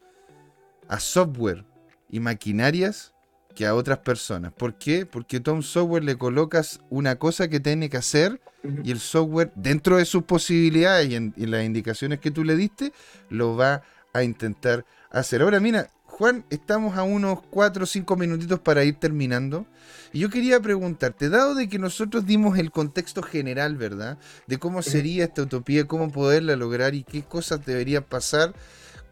a 0.88 1.00
software 1.00 1.64
y 2.10 2.20
maquinarias 2.20 3.14
que 3.54 3.66
a 3.66 3.74
otras 3.74 3.98
personas. 3.98 4.52
¿Por 4.52 4.74
qué? 4.74 5.06
Porque 5.06 5.40
tú 5.40 5.50
a 5.50 5.54
un 5.54 5.62
software 5.62 6.04
le 6.04 6.16
colocas 6.16 6.80
una 6.88 7.16
cosa 7.16 7.48
que 7.48 7.60
tiene 7.60 7.90
que 7.90 7.96
hacer 7.96 8.40
y 8.84 8.90
el 8.90 9.00
software, 9.00 9.52
dentro 9.54 9.96
de 9.96 10.04
sus 10.04 10.24
posibilidades 10.24 11.10
y 11.10 11.14
en, 11.14 11.34
las 11.36 11.64
indicaciones 11.64 12.20
que 12.20 12.30
tú 12.30 12.44
le 12.44 12.56
diste, 12.56 12.92
lo 13.28 13.56
va 13.56 13.82
a 14.12 14.22
intentar 14.22 14.84
hacer. 15.10 15.42
Ahora, 15.42 15.60
mira, 15.60 15.90
Juan, 16.04 16.44
estamos 16.50 16.96
a 16.98 17.02
unos 17.02 17.40
4 17.50 17.84
o 17.84 17.86
5 17.86 18.16
minutitos 18.16 18.60
para 18.60 18.84
ir 18.84 18.96
terminando. 18.96 19.66
Y 20.12 20.18
yo 20.18 20.28
quería 20.28 20.60
preguntarte, 20.60 21.30
dado 21.30 21.54
de 21.54 21.68
que 21.68 21.78
nosotros 21.78 22.26
dimos 22.26 22.58
el 22.58 22.70
contexto 22.70 23.22
general, 23.22 23.76
¿verdad? 23.76 24.18
De 24.46 24.58
cómo 24.58 24.82
sería 24.82 25.24
esta 25.24 25.42
utopía, 25.42 25.86
cómo 25.86 26.10
poderla 26.10 26.56
lograr 26.56 26.94
y 26.94 27.04
qué 27.04 27.22
cosas 27.22 27.64
deberían 27.64 28.02
pasar, 28.02 28.52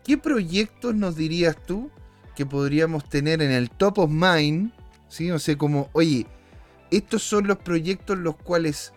¿qué 0.05 0.19
proyectos 0.19 0.95
nos 0.95 1.17
dirías 1.17 1.57
tú 1.67 1.91
que 2.39 2.47
podríamos 2.47 3.03
tener 3.09 3.43
en 3.43 3.51
el 3.51 3.69
top 3.69 3.99
of 3.99 4.11
mind? 4.11 4.71
¿Sí? 5.09 5.29
O 5.33 5.41
sea, 5.41 5.59
como, 5.59 5.91
oye, 5.93 6.25
estos 6.93 7.25
son 7.25 7.49
los 7.49 7.59
proyectos 7.59 8.17
los 8.17 8.37
cuales, 8.37 8.93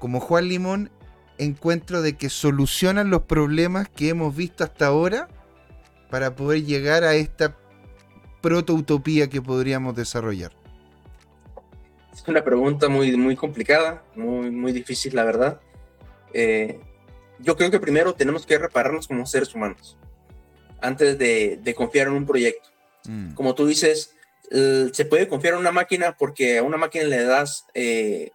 como 0.00 0.18
Juan 0.18 0.48
Limón, 0.48 0.90
encuentro 1.38 2.02
de 2.02 2.16
que 2.16 2.28
solucionan 2.28 3.10
los 3.10 3.22
problemas 3.22 3.88
que 3.88 4.08
hemos 4.08 4.34
visto 4.34 4.64
hasta 4.64 4.88
ahora 4.88 5.28
para 6.10 6.34
poder 6.34 6.64
llegar 6.64 7.04
a 7.04 7.14
esta 7.14 7.56
proto-utopía 8.40 9.30
que 9.30 9.40
podríamos 9.40 9.94
desarrollar. 9.94 10.50
Es 12.12 12.26
una 12.26 12.42
pregunta 12.42 12.88
muy, 12.88 13.16
muy 13.16 13.36
complicada, 13.36 14.02
muy, 14.16 14.50
muy 14.50 14.72
difícil, 14.72 15.14
la 15.14 15.22
verdad. 15.22 15.60
Eh, 16.32 16.80
yo 17.38 17.56
creo 17.56 17.70
que 17.70 17.78
primero 17.78 18.14
tenemos 18.14 18.44
que 18.46 18.58
repararnos 18.58 19.06
como 19.06 19.26
seres 19.26 19.54
humanos 19.54 19.96
antes 20.80 21.18
de, 21.18 21.74
confiar 21.76 22.08
en 22.08 22.14
un 22.14 22.26
proyecto. 22.26 22.68
Mm. 23.04 23.34
Como 23.34 23.54
tú 23.54 23.66
dices, 23.66 24.14
se 24.50 25.04
puede 25.04 25.28
confiar 25.28 25.54
en 25.54 25.60
una 25.60 25.72
máquina 25.72 26.16
porque 26.18 26.58
a 26.58 26.62
una 26.62 26.76
máquina 26.76 27.04
le 27.04 27.22
das 27.22 27.66
eh, 27.74 28.30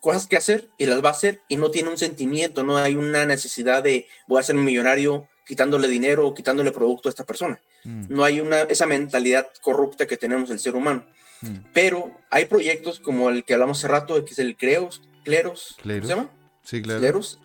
cosas 0.00 0.26
que 0.26 0.36
hacer 0.36 0.68
y 0.78 0.86
las 0.86 1.02
va 1.02 1.08
a 1.08 1.12
hacer 1.12 1.40
y 1.48 1.56
no 1.56 1.70
tiene 1.70 1.88
un 1.88 1.98
sentimiento, 1.98 2.62
no 2.62 2.76
hay 2.76 2.94
una 2.94 3.26
necesidad 3.26 3.82
de 3.82 4.06
voy 4.26 4.40
a 4.40 4.42
ser 4.42 4.56
un 4.56 4.64
millonario 4.64 5.28
quitándole 5.46 5.88
dinero 5.88 6.26
o 6.26 6.34
quitándole 6.34 6.72
producto 6.72 7.08
a 7.08 7.10
esta 7.10 7.24
persona. 7.24 7.60
Mm. 7.84 8.04
No 8.08 8.24
hay 8.24 8.40
una, 8.40 8.62
esa 8.62 8.86
mentalidad 8.86 9.48
corrupta 9.62 10.06
que 10.06 10.16
tenemos 10.16 10.50
el 10.50 10.58
ser 10.58 10.76
humano. 10.76 11.06
Mm. 11.40 11.56
Pero 11.72 12.20
hay 12.30 12.44
proyectos 12.44 13.00
como 13.00 13.30
el 13.30 13.44
que 13.44 13.54
hablamos 13.54 13.78
hace 13.78 13.88
rato, 13.88 14.24
que 14.24 14.32
es 14.32 14.38
el 14.38 14.56
Creos, 14.56 15.02
Cleros, 15.24 15.76
¿cómo 15.82 16.02
se 16.02 16.08
llama? 16.08 16.30
Sí, 16.64 16.82
Cleros. 16.82 17.38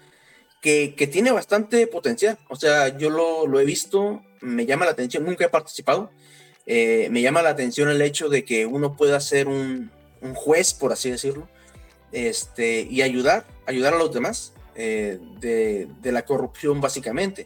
Que, 0.64 1.10
tiene 1.12 1.32
bastante 1.32 1.86
potencial. 1.88 2.38
O 2.48 2.56
sea, 2.56 2.98
yo 2.98 3.10
lo, 3.10 3.60
he 3.60 3.66
visto, 3.66 4.24
me 4.40 4.66
llama 4.66 4.86
la 4.86 4.92
atención, 4.92 5.26
nunca 5.26 5.46
he 5.46 5.50
participado. 5.50 6.10
Eh, 6.66 7.10
me 7.12 7.22
llama 7.22 7.42
la 7.42 7.50
atención 7.50 7.90
el 7.90 8.02
hecho 8.02 8.30
de 8.30 8.46
que 8.46 8.66
uno 8.66 8.96
pueda 8.96 9.20
ser 9.20 9.50
un, 9.50 9.92
juez, 10.36 10.74
por 10.74 10.94
así 10.94 11.12
decirlo, 11.12 11.50
este, 12.14 12.88
y 12.90 13.02
ayudar, 13.02 13.46
ayudar 13.66 13.94
a 13.94 13.98
los 13.98 14.14
demás 14.14 14.54
eh, 14.76 15.20
de, 15.42 15.90
de, 16.02 16.12
la 16.14 16.24
corrupción, 16.24 16.80
básicamente. 16.80 17.46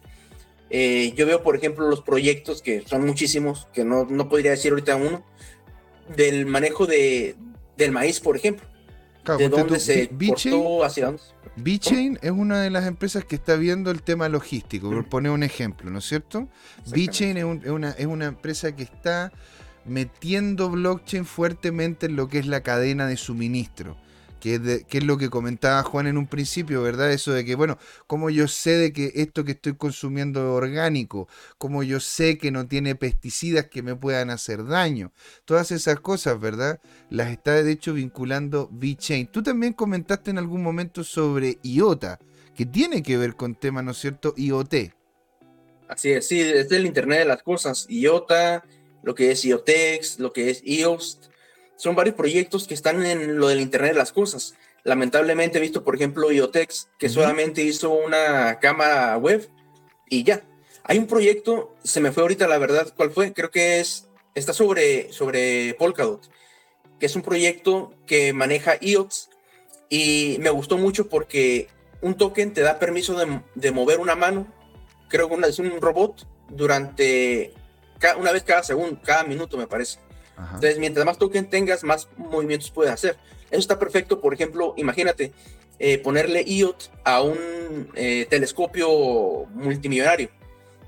Eh, 0.70 1.14
yo 1.16 1.26
veo, 1.26 1.42
por 1.42 1.56
ejemplo, 1.56 1.90
los 1.90 2.02
proyectos 2.02 2.62
que 2.62 2.84
son 2.86 3.04
muchísimos, 3.04 3.68
que 3.74 3.84
no, 3.84 4.06
no 4.06 4.30
podría 4.30 4.52
decir 4.52 4.72
ahorita 4.72 4.96
uno, 4.96 5.26
del 6.16 6.46
manejo 6.46 6.86
de, 6.86 7.36
del 7.78 7.92
maíz, 7.92 8.20
por 8.20 8.38
ejemplo. 8.38 8.68
De 9.36 9.50
dónde 9.50 9.80
se 9.80 10.10
hacia 10.84 11.08
dónde. 11.08 11.22
B-Chain 11.58 12.20
es 12.22 12.32
una 12.32 12.62
de 12.62 12.70
las 12.70 12.86
empresas 12.86 13.26
que 13.26 13.36
está 13.36 13.56
viendo 13.56 13.90
el 13.90 14.04
tema 14.04 14.30
logístico, 14.30 14.92
por 14.92 15.10
poner 15.10 15.32
un 15.32 15.44
ejemplo, 15.44 15.90
¿no 15.90 16.00
es 16.00 16.06
cierto? 16.06 16.48
B-Chain 16.86 17.38
es, 17.38 17.44
una, 17.44 17.92
es 17.92 18.06
una 18.06 18.26
empresa 18.26 18.76
que 18.76 18.84
está 18.84 19.32
metiendo 19.86 20.70
blockchain 20.70 21.26
fuertemente 21.26 22.06
en 22.06 22.16
lo 22.16 22.28
que 22.28 22.40
es 22.40 22.46
la 22.46 22.62
cadena 22.62 23.08
de 23.08 23.18
suministro 23.18 23.98
que 24.40 24.86
es, 24.90 25.04
lo 25.04 25.18
que 25.18 25.30
comentaba 25.30 25.84
Juan 25.84 26.08
en 26.08 26.18
un 26.18 26.28
principio, 26.28 26.82
¿verdad? 26.82 27.12
Eso 27.12 27.34
de 27.34 27.44
que, 27.44 27.56
bueno, 27.56 27.78
como 28.06 28.30
yo 28.30 28.48
sé 28.48 28.72
de 28.72 28.94
que 28.94 29.12
esto 29.16 29.44
que 29.44 29.54
estoy 29.54 29.76
consumiendo 29.76 30.40
es 30.40 30.64
orgánico, 30.64 31.28
como 31.58 31.84
yo 31.84 32.00
sé 32.00 32.38
que 32.38 32.52
no 32.52 32.68
tiene 32.68 32.96
pesticidas 32.96 33.68
que 33.68 33.82
me 33.82 33.96
puedan 33.96 34.30
hacer 34.30 34.66
daño, 34.66 35.12
todas 35.46 35.72
esas 35.72 36.00
cosas, 36.00 36.40
¿verdad? 36.40 36.80
Las 37.10 37.32
está 37.32 37.64
de 37.64 37.72
hecho 37.72 37.94
vinculando 37.94 38.70
VeChain. 38.72 39.28
Tú 39.28 39.42
también 39.42 39.74
comentaste 39.74 40.32
en 40.32 40.38
algún 40.38 40.62
momento 40.62 41.04
sobre 41.04 41.58
IOTA, 41.64 42.20
que 42.56 42.66
tiene 42.66 43.04
que 43.04 43.18
ver 43.18 43.36
con 43.36 43.56
tema, 43.56 43.82
¿no 43.82 43.92
es 43.92 43.98
cierto? 43.98 44.34
IoT. 44.36 44.94
Así 45.88 46.12
es, 46.12 46.28
sí, 46.28 46.42
es 46.42 46.68
del 46.70 46.86
Internet 46.86 47.20
de 47.20 47.26
las 47.26 47.44
Cosas. 47.44 47.86
IOTA, 47.90 48.64
lo 49.04 49.16
que 49.16 49.32
es 49.32 49.46
IoTex, 49.46 50.20
lo 50.20 50.34
que 50.34 50.50
es 50.50 50.62
IOST 50.66 51.28
son 51.78 51.96
varios 51.96 52.16
proyectos 52.16 52.68
que 52.68 52.74
están 52.74 53.06
en 53.06 53.38
lo 53.38 53.48
del 53.48 53.62
Internet 53.62 53.94
de 53.94 53.98
las 53.98 54.12
Cosas. 54.12 54.56
Lamentablemente 54.84 55.58
he 55.58 55.62
visto, 55.62 55.84
por 55.84 55.96
ejemplo, 55.96 56.32
IoTex, 56.32 56.90
que 56.98 57.10
solamente 57.10 57.62
hizo 57.62 57.92
una 57.92 58.60
cámara 58.60 59.18
web 59.18 59.50
y 60.10 60.24
ya. 60.24 60.42
Hay 60.84 60.98
un 60.98 61.08
proyecto, 61.08 61.76
se 61.84 62.00
me 62.00 62.12
fue 62.12 62.24
ahorita 62.24 62.48
la 62.48 62.58
verdad 62.58 62.94
cuál 62.96 63.12
fue, 63.12 63.34
creo 63.34 63.52
que 63.52 63.80
es, 63.80 64.08
está 64.36 64.54
sobre, 64.54 65.12
sobre 65.12 65.74
Polkadot, 65.76 66.30
que 67.00 67.06
es 67.06 67.16
un 67.16 67.22
proyecto 67.22 67.94
que 68.06 68.34
maneja 68.34 68.78
IoTs 68.80 69.30
y 69.90 70.38
me 70.40 70.50
gustó 70.50 70.78
mucho 70.78 71.10
porque 71.10 71.68
un 72.02 72.16
token 72.16 72.54
te 72.54 72.62
da 72.62 72.80
permiso 72.80 73.16
de, 73.16 73.42
de 73.56 73.72
mover 73.72 74.00
una 74.00 74.16
mano, 74.16 74.48
creo 75.10 75.30
que 75.30 75.36
es 75.48 75.60
un 75.60 75.82
robot, 75.82 76.26
durante 76.50 77.54
una 78.18 78.32
vez 78.32 78.44
cada 78.44 78.64
segundo, 78.64 79.00
cada 79.04 79.24
minuto 79.24 79.58
me 79.58 79.68
parece. 79.68 80.00
Entonces, 80.38 80.78
mientras 80.78 81.06
más 81.06 81.18
token 81.18 81.50
tengas, 81.50 81.84
más 81.84 82.08
movimientos 82.16 82.70
puedes 82.70 82.94
hacer. 82.94 83.18
Eso 83.50 83.60
está 83.60 83.80
perfecto, 83.80 84.22
por 84.22 84.34
ejemplo, 84.34 84.74
imagínate 84.78 85.32
eh, 85.80 85.98
ponerle 86.00 86.44
IOT 86.46 86.84
a 87.04 87.22
un 87.22 87.90
eh, 87.96 88.28
telescopio 88.30 89.46
multimillonario. 89.54 90.30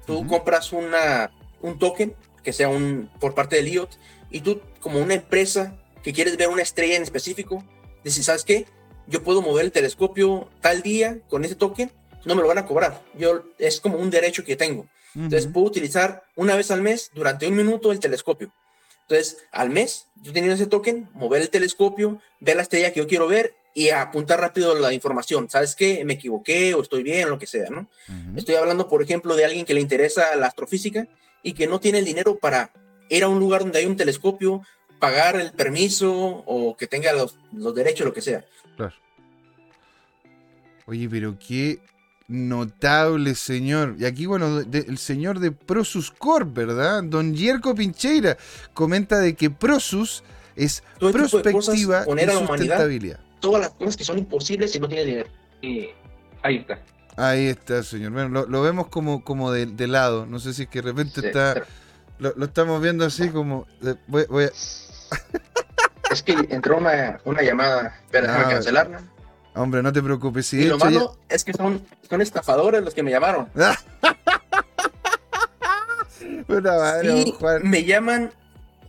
Tú 0.05 0.25
compras 0.27 0.73
una, 0.73 1.31
un 1.61 1.77
token 1.77 2.15
que 2.43 2.53
sea 2.53 2.69
un, 2.69 3.09
por 3.19 3.35
parte 3.35 3.55
del 3.55 3.67
IOT 3.67 3.91
y 4.31 4.41
tú 4.41 4.61
como 4.79 4.99
una 4.99 5.13
empresa 5.13 5.77
que 6.03 6.13
quieres 6.13 6.37
ver 6.37 6.49
una 6.49 6.61
estrella 6.61 6.95
en 6.95 7.03
específico, 7.03 7.63
dices, 8.03 8.25
¿sabes 8.25 8.43
qué? 8.43 8.65
Yo 9.07 9.23
puedo 9.23 9.41
mover 9.41 9.65
el 9.65 9.71
telescopio 9.71 10.49
tal 10.61 10.81
día 10.81 11.19
con 11.29 11.43
ese 11.43 11.55
token, 11.55 11.91
no 12.25 12.35
me 12.35 12.41
lo 12.41 12.47
van 12.47 12.57
a 12.57 12.65
cobrar. 12.65 13.01
Yo, 13.17 13.43
es 13.57 13.79
como 13.79 13.97
un 13.97 14.09
derecho 14.09 14.43
que 14.43 14.55
tengo. 14.55 14.87
Entonces 15.15 15.49
puedo 15.51 15.65
utilizar 15.65 16.23
una 16.35 16.55
vez 16.55 16.69
al 16.71 16.81
mes 16.81 17.09
durante 17.13 17.47
un 17.47 17.55
minuto 17.55 17.91
el 17.91 17.99
telescopio. 17.99 18.51
Entonces, 19.09 19.43
al 19.51 19.71
mes, 19.71 20.05
yo 20.21 20.31
tenía 20.31 20.53
ese 20.53 20.67
token, 20.67 21.09
mover 21.15 21.41
el 21.41 21.49
telescopio, 21.49 22.21
ver 22.39 22.57
la 22.57 22.61
estrella 22.61 22.93
que 22.93 22.99
yo 22.99 23.07
quiero 23.07 23.27
ver 23.27 23.55
y 23.73 23.89
apuntar 23.89 24.39
rápido 24.39 24.77
la 24.77 24.93
información. 24.93 25.49
¿Sabes 25.49 25.75
qué? 25.75 26.05
Me 26.05 26.13
equivoqué 26.13 26.75
o 26.75 26.81
estoy 26.83 27.01
bien, 27.01 27.27
lo 27.27 27.39
que 27.39 27.47
sea, 27.47 27.71
¿no? 27.71 27.87
Estoy 28.35 28.53
hablando, 28.53 28.87
por 28.87 29.01
ejemplo, 29.01 29.35
de 29.35 29.45
alguien 29.45 29.65
que 29.65 29.73
le 29.73 29.81
interesa 29.81 30.35
la 30.35 30.45
astrofísica 30.45 31.07
y 31.41 31.53
que 31.53 31.65
no 31.65 31.79
tiene 31.79 31.97
el 31.97 32.05
dinero 32.05 32.37
para 32.37 32.71
ir 33.09 33.23
a 33.23 33.29
un 33.29 33.39
lugar 33.39 33.61
donde 33.61 33.79
hay 33.79 33.87
un 33.87 33.97
telescopio, 33.97 34.61
pagar 34.99 35.37
el 35.37 35.53
permiso 35.53 36.13
o 36.45 36.77
que 36.77 36.85
tenga 36.85 37.11
los, 37.11 37.35
los 37.51 37.73
derechos, 37.73 38.05
lo 38.05 38.13
que 38.13 38.21
sea. 38.21 38.45
Claro. 38.77 38.93
Oye, 40.85 41.09
pero 41.09 41.35
qué 41.39 41.79
Notable, 42.29 43.33
señor. 43.33 43.95
Y 43.97 44.05
aquí, 44.05 44.27
bueno, 44.27 44.59
el 44.59 44.97
señor 44.99 45.39
de 45.39 45.51
Prosus 45.51 46.11
Corp, 46.11 46.53
¿verdad? 46.53 47.01
Don 47.03 47.33
Yerko 47.33 47.73
Pincheira 47.73 48.37
comenta 48.75 49.17
de 49.17 49.33
que 49.33 49.49
Prosus 49.49 50.23
es 50.55 50.83
prospectiva 50.99 52.05
y 52.05 52.29
sustentabilidad. 52.29 53.19
todas 53.39 53.61
las 53.61 53.69
cosas 53.71 53.97
que 53.97 54.03
son 54.03 54.19
imposibles 54.19 54.71
si 54.71 54.79
no 54.79 54.87
tiene 54.87 55.05
dinero. 55.05 55.29
Y 55.63 55.89
ahí 56.43 56.57
está. 56.57 56.79
Ahí 57.17 57.47
está, 57.47 57.81
señor. 57.81 58.11
Bueno, 58.11 58.45
lo, 58.45 58.61
vemos 58.61 58.89
como, 58.89 59.23
como 59.23 59.51
de, 59.51 59.87
lado. 59.87 60.27
No 60.27 60.37
sé 60.37 60.53
si 60.53 60.63
es 60.63 60.69
que 60.69 60.83
de 60.83 60.89
repente 60.89 61.25
está. 61.25 61.63
Lo, 62.19 62.45
estamos 62.45 62.79
viendo 62.79 63.05
así 63.05 63.29
como. 63.29 63.65
Voy, 64.05 64.43
a... 64.43 64.51
es 66.11 66.23
que 66.23 66.33
entró 66.51 66.77
una, 66.77 67.19
una 67.25 67.41
llamada. 67.41 67.99
Espera, 68.05 68.39
ah, 68.39 68.49
cancelarla. 68.51 69.01
Hombre, 69.55 69.81
no 69.83 69.91
te 69.91 70.01
preocupes. 70.01 70.53
y 70.53 70.65
lo 70.65 70.77
malo 70.77 71.17
es 71.27 71.43
que 71.43 71.53
son, 71.53 71.85
son 72.07 72.21
estafadores 72.21 72.83
los 72.83 72.93
que 72.93 73.03
me 73.03 73.11
llamaron. 73.11 73.49
Me 77.63 77.83
llaman 77.83 78.33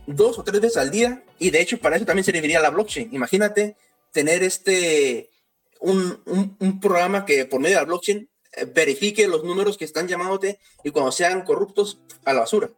dos 0.07 0.39
o 0.39 0.43
tres 0.43 0.61
veces 0.61 0.77
al 0.77 0.89
día 0.91 1.23
y 1.37 1.51
de 1.51 1.61
hecho 1.61 1.77
para 1.79 1.95
eso 1.95 2.05
también 2.05 2.23
serviría 2.23 2.59
la 2.59 2.71
blockchain. 2.71 3.13
Imagínate 3.13 3.75
tener 4.11 4.43
este 4.43 5.29
un, 5.79 6.19
un, 6.59 6.79
programa 6.79 7.25
que 7.25 7.45
por 7.45 7.59
medio 7.59 7.75
de 7.77 7.81
la 7.81 7.87
blockchain 7.87 8.29
eh, 8.53 8.65
verifique 8.65 9.27
los 9.27 9.43
números 9.43 9.77
que 9.77 9.85
están 9.85 10.07
llamándote 10.07 10.59
y 10.83 10.91
cuando 10.91 11.11
sean 11.11 11.43
corruptos 11.43 12.01
a 12.25 12.33
la 12.33 12.41
basura. 12.41 12.69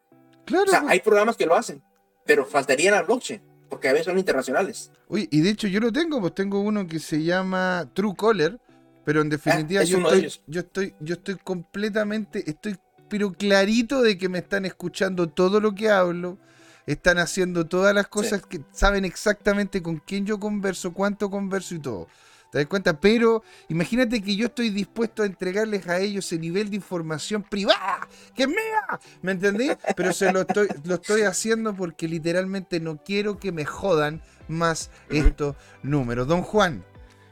Claro. 0.45 0.65
O 0.65 0.69
sea, 0.69 0.83
hay 0.87 0.99
programas 0.99 1.37
que 1.37 1.45
lo 1.45 1.55
hacen, 1.55 1.81
pero 2.25 2.45
faltaría 2.45 2.91
la 2.91 3.03
blockchain 3.03 3.41
porque 3.73 3.89
a 3.89 3.93
veces 3.93 4.05
son 4.05 4.19
internacionales. 4.19 4.91
Uy, 5.07 5.27
y 5.31 5.41
de 5.41 5.49
hecho 5.49 5.67
yo 5.67 5.79
lo 5.79 5.91
tengo, 5.91 6.21
pues 6.21 6.35
tengo 6.35 6.61
uno 6.61 6.85
que 6.85 6.99
se 6.99 7.23
llama 7.23 7.89
Truecaller, 7.95 8.59
pero 9.03 9.21
en 9.21 9.29
definitiva 9.29 9.81
ah, 9.81 9.83
yo, 9.83 9.97
estoy, 9.97 10.31
yo, 10.45 10.59
estoy, 10.59 10.95
yo 10.99 11.15
estoy 11.15 11.37
completamente, 11.43 12.47
estoy 12.47 12.77
pero 13.09 13.33
clarito 13.33 14.03
de 14.03 14.15
que 14.19 14.29
me 14.29 14.37
están 14.37 14.65
escuchando 14.65 15.27
todo 15.27 15.59
lo 15.59 15.73
que 15.73 15.89
hablo, 15.89 16.37
están 16.85 17.17
haciendo 17.17 17.65
todas 17.65 17.95
las 17.95 18.07
cosas 18.07 18.45
que 18.45 18.61
saben 18.71 19.05
exactamente 19.05 19.81
con 19.81 19.97
quién 19.97 20.27
yo 20.27 20.39
converso, 20.39 20.93
cuánto 20.93 21.31
converso 21.31 21.73
y 21.73 21.79
todo. 21.79 22.07
¿Te 22.53 22.59
das 22.59 22.67
cuenta? 22.67 22.99
Pero 22.99 23.41
imagínate 23.67 24.21
que 24.21 24.35
yo 24.35 24.45
estoy 24.45 24.69
dispuesto 24.69 25.23
a 25.23 25.25
entregarles 25.25 25.87
a 25.87 25.97
ellos 25.99 26.27
ese 26.27 26.37
nivel 26.37 26.69
de 26.69 26.75
información 26.75 27.41
privada, 27.41 28.07
que 28.35 28.43
es 28.43 28.47
mía, 28.47 28.99
¿me 29.23 29.31
entendí? 29.31 29.71
Pero 29.95 30.13
se 30.13 30.31
lo 30.31 30.41
estoy, 30.41 30.67
lo 30.83 30.93
estoy 30.93 31.23
haciendo 31.23 31.75
porque 31.75 32.07
literalmente 32.07 32.79
no 32.79 32.97
quiero 33.03 33.39
que 33.39 33.51
me 33.51 33.65
jodan 33.65 34.21
más 34.47 34.91
estos 35.09 35.55
números. 35.81 36.27
Don 36.27 36.43
Juan, 36.43 36.85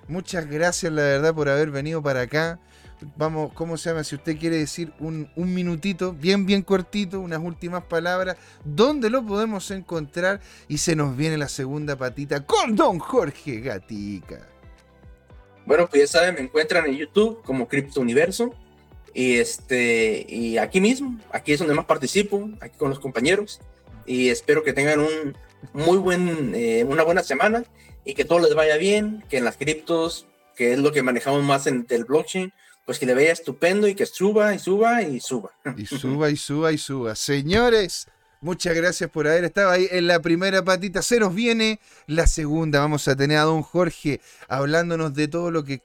muchas 0.08 0.48
gracias 0.48 0.92
la 0.92 1.04
verdad 1.04 1.36
por 1.36 1.50
haber 1.50 1.70
venido 1.70 2.02
para 2.02 2.22
acá. 2.22 2.60
Vamos, 3.16 3.54
¿cómo 3.54 3.78
se 3.78 3.92
llama? 3.92 4.04
Si 4.04 4.16
usted 4.16 4.40
quiere 4.40 4.58
decir 4.58 4.92
un, 4.98 5.30
un 5.36 5.54
minutito, 5.54 6.14
bien, 6.14 6.48
bien 6.48 6.64
cortito, 6.64 7.20
unas 7.20 7.42
últimas 7.42 7.84
palabras, 7.84 8.38
¿dónde 8.66 9.12
lo 9.12 9.24
podemos 9.24 9.70
encontrar? 9.70 10.42
Y 10.68 10.80
se 10.80 10.96
nos 10.96 11.16
viene 11.16 11.38
la 11.38 11.48
segunda 11.48 11.96
patita 11.96 12.44
con 12.44 12.76
don 12.76 12.98
Jorge 12.98 13.60
Gatica. 13.60 14.48
Bueno, 15.72 15.88
pues 15.88 16.02
ya 16.02 16.20
saben, 16.20 16.36
me 16.36 16.42
encuentran 16.42 16.86
en 16.86 16.98
YouTube 16.98 17.42
como 17.44 17.70
Crypto 17.70 18.02
Universo. 18.02 18.54
Y, 19.14 19.38
este, 19.38 20.26
y 20.28 20.58
aquí 20.58 20.82
mismo, 20.82 21.18
aquí 21.32 21.54
es 21.54 21.60
donde 21.60 21.74
más 21.74 21.86
participo, 21.86 22.50
aquí 22.60 22.78
con 22.78 22.90
los 22.90 23.00
compañeros. 23.00 23.62
Y 24.06 24.28
espero 24.28 24.66
que 24.66 24.74
tengan 24.74 25.00
un 25.00 25.38
muy 25.72 25.98
buen, 25.98 26.54
eh, 26.56 26.84
una 26.84 27.04
buena 27.04 27.24
semana 27.24 27.64
y 28.04 28.16
que 28.16 28.26
todo 28.26 28.40
les 28.40 28.54
vaya 28.54 28.76
bien, 28.76 29.24
que 29.30 29.38
en 29.38 29.46
las 29.46 29.56
criptos, 29.56 30.28
que 30.58 30.74
es 30.74 30.80
lo 30.80 30.92
que 30.92 31.04
manejamos 31.04 31.42
más 31.42 31.68
en 31.68 31.86
el 31.88 32.04
blockchain, 32.04 32.52
pues 32.86 33.00
que 33.00 33.06
le 33.06 33.14
vaya 33.14 33.32
estupendo 33.32 33.88
y 33.88 33.96
que 33.96 34.06
suba 34.06 34.54
y 34.54 34.60
suba 34.60 35.04
y 35.04 35.22
suba. 35.22 35.52
Y 35.78 35.86
suba 35.86 36.30
y 36.30 36.36
suba 36.36 36.74
y 36.74 36.78
suba. 36.78 37.16
Señores, 37.16 38.10
Muchas 38.44 38.74
gracias 38.74 39.08
por 39.08 39.28
haber 39.28 39.44
estado 39.44 39.70
ahí 39.70 39.88
en 39.92 40.08
la 40.08 40.20
primera 40.20 40.64
patita. 40.64 41.04
Se 41.04 41.20
nos 41.20 41.36
viene 41.36 41.80
la 42.08 42.26
segunda. 42.26 42.80
Vamos 42.80 43.08
a 43.08 43.16
tener 43.16 43.38
a 43.38 43.44
don 43.44 43.62
Jorge 43.62 44.20
hablándonos 44.48 45.14
de 45.14 45.28
todo 45.28 45.52
lo 45.52 45.64
que 45.64 45.80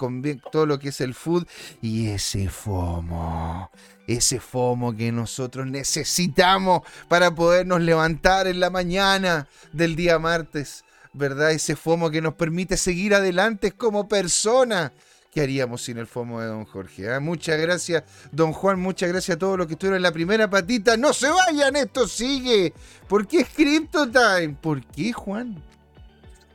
todo 0.51 0.65
lo 0.65 0.79
que 0.79 0.89
es 0.89 1.03
el 1.03 1.13
food 1.13 1.47
y 1.83 2.09
ese 2.09 2.49
FOMO. 2.49 3.71
Ese 4.07 4.41
FOMO 4.41 4.97
que 4.97 5.13
nosotros 5.13 5.67
necesitamos 5.67 6.81
para 7.09 7.35
podernos 7.35 7.83
levantar 7.83 8.47
en 8.47 8.59
la 8.59 8.71
mañana 8.71 9.49
del 9.75 9.95
día 9.95 10.19
martes. 10.19 10.83
¿Verdad? 11.13 11.51
Ese 11.51 11.77
FOMO 11.77 12.11
que 12.11 12.23
nos 12.23 12.37
permite 12.37 12.79
seguir 12.79 13.15
adelante 13.15 13.73
como 13.73 14.09
persona 14.09 14.95
¿Qué 15.37 15.43
haríamos 15.43 15.83
sin 15.83 15.99
el 15.99 16.07
FOMO 16.07 16.41
de 16.41 16.47
don 16.47 16.65
Jorge? 16.65 17.13
Ah? 17.13 17.21
Muchas 17.21 17.61
gracias, 17.61 18.05
don 18.33 18.55
Juan. 18.55 18.81
Muchas 18.81 19.11
gracias 19.11 19.37
a 19.37 19.39
todos 19.39 19.59
los 19.59 19.67
que 19.67 19.75
estuvieron 19.75 19.99
en 19.99 20.03
la 20.03 20.11
primera 20.11 20.49
patita. 20.49 20.97
No 20.97 21.13
se 21.13 21.29
vayan, 21.29 21.77
esto 21.77 22.09
sigue. 22.09 22.73
¿Por 23.07 23.27
qué 23.27 23.41
es 23.41 23.49
Crypto 23.51 24.11
Time? 24.11 24.57
¿Por 24.59 24.83
qué, 24.87 25.13
Juan? 25.13 25.63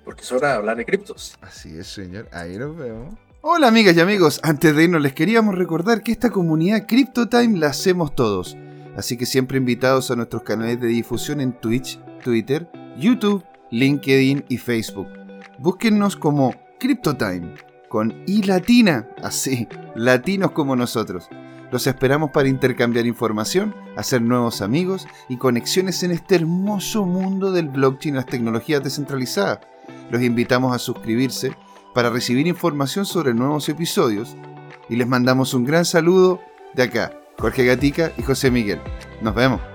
Porque 0.03 0.23
es 0.23 0.31
hora 0.31 0.47
de 0.47 0.53
hablar 0.55 0.77
de 0.77 0.85
criptos. 0.85 1.37
Así 1.41 1.77
es, 1.77 1.93
señor. 1.93 2.27
Ahí 2.31 2.57
nos 2.57 2.75
vemos. 2.75 3.13
Hola, 3.41 3.67
amigas 3.67 3.95
y 3.95 3.99
amigos. 3.99 4.39
Antes 4.41 4.75
de 4.75 4.85
irnos, 4.85 5.03
les 5.03 5.13
queríamos 5.13 5.53
recordar 5.53 6.01
que 6.01 6.11
esta 6.11 6.31
comunidad 6.31 6.87
Crypto 6.87 7.29
Time 7.29 7.59
la 7.59 7.67
hacemos 7.67 8.15
todos. 8.15 8.57
Así 8.97 9.15
que 9.15 9.27
siempre 9.27 9.59
invitados 9.59 10.09
a 10.09 10.15
nuestros 10.15 10.41
canales 10.41 10.81
de 10.81 10.87
difusión 10.87 11.39
en 11.39 11.53
Twitch, 11.53 11.99
Twitter, 12.23 12.67
YouTube, 12.97 13.45
LinkedIn 13.69 14.45
y 14.49 14.57
Facebook. 14.57 15.07
Búsquennos 15.59 16.15
como 16.15 16.55
CryptoTime 16.79 17.69
con 17.91 18.23
I 18.25 18.43
latina, 18.43 19.05
así, 19.21 19.67
latinos 19.95 20.51
como 20.51 20.77
nosotros. 20.77 21.27
Los 21.73 21.87
esperamos 21.87 22.31
para 22.31 22.47
intercambiar 22.47 23.05
información, 23.05 23.75
hacer 23.97 24.21
nuevos 24.21 24.61
amigos 24.61 25.07
y 25.27 25.35
conexiones 25.35 26.01
en 26.03 26.11
este 26.11 26.35
hermoso 26.35 27.05
mundo 27.05 27.51
del 27.51 27.67
blockchain 27.67 28.15
y 28.15 28.17
las 28.17 28.27
tecnologías 28.27 28.81
descentralizadas. 28.81 29.59
Los 30.09 30.21
invitamos 30.21 30.73
a 30.73 30.79
suscribirse 30.79 31.53
para 31.93 32.09
recibir 32.09 32.47
información 32.47 33.05
sobre 33.05 33.33
nuevos 33.33 33.67
episodios 33.67 34.37
y 34.87 34.95
les 34.95 35.07
mandamos 35.07 35.53
un 35.53 35.65
gran 35.65 35.83
saludo 35.83 36.39
de 36.73 36.83
acá, 36.83 37.11
Jorge 37.39 37.65
Gatica 37.65 38.13
y 38.17 38.23
José 38.23 38.51
Miguel. 38.51 38.79
Nos 39.21 39.35
vemos. 39.35 39.70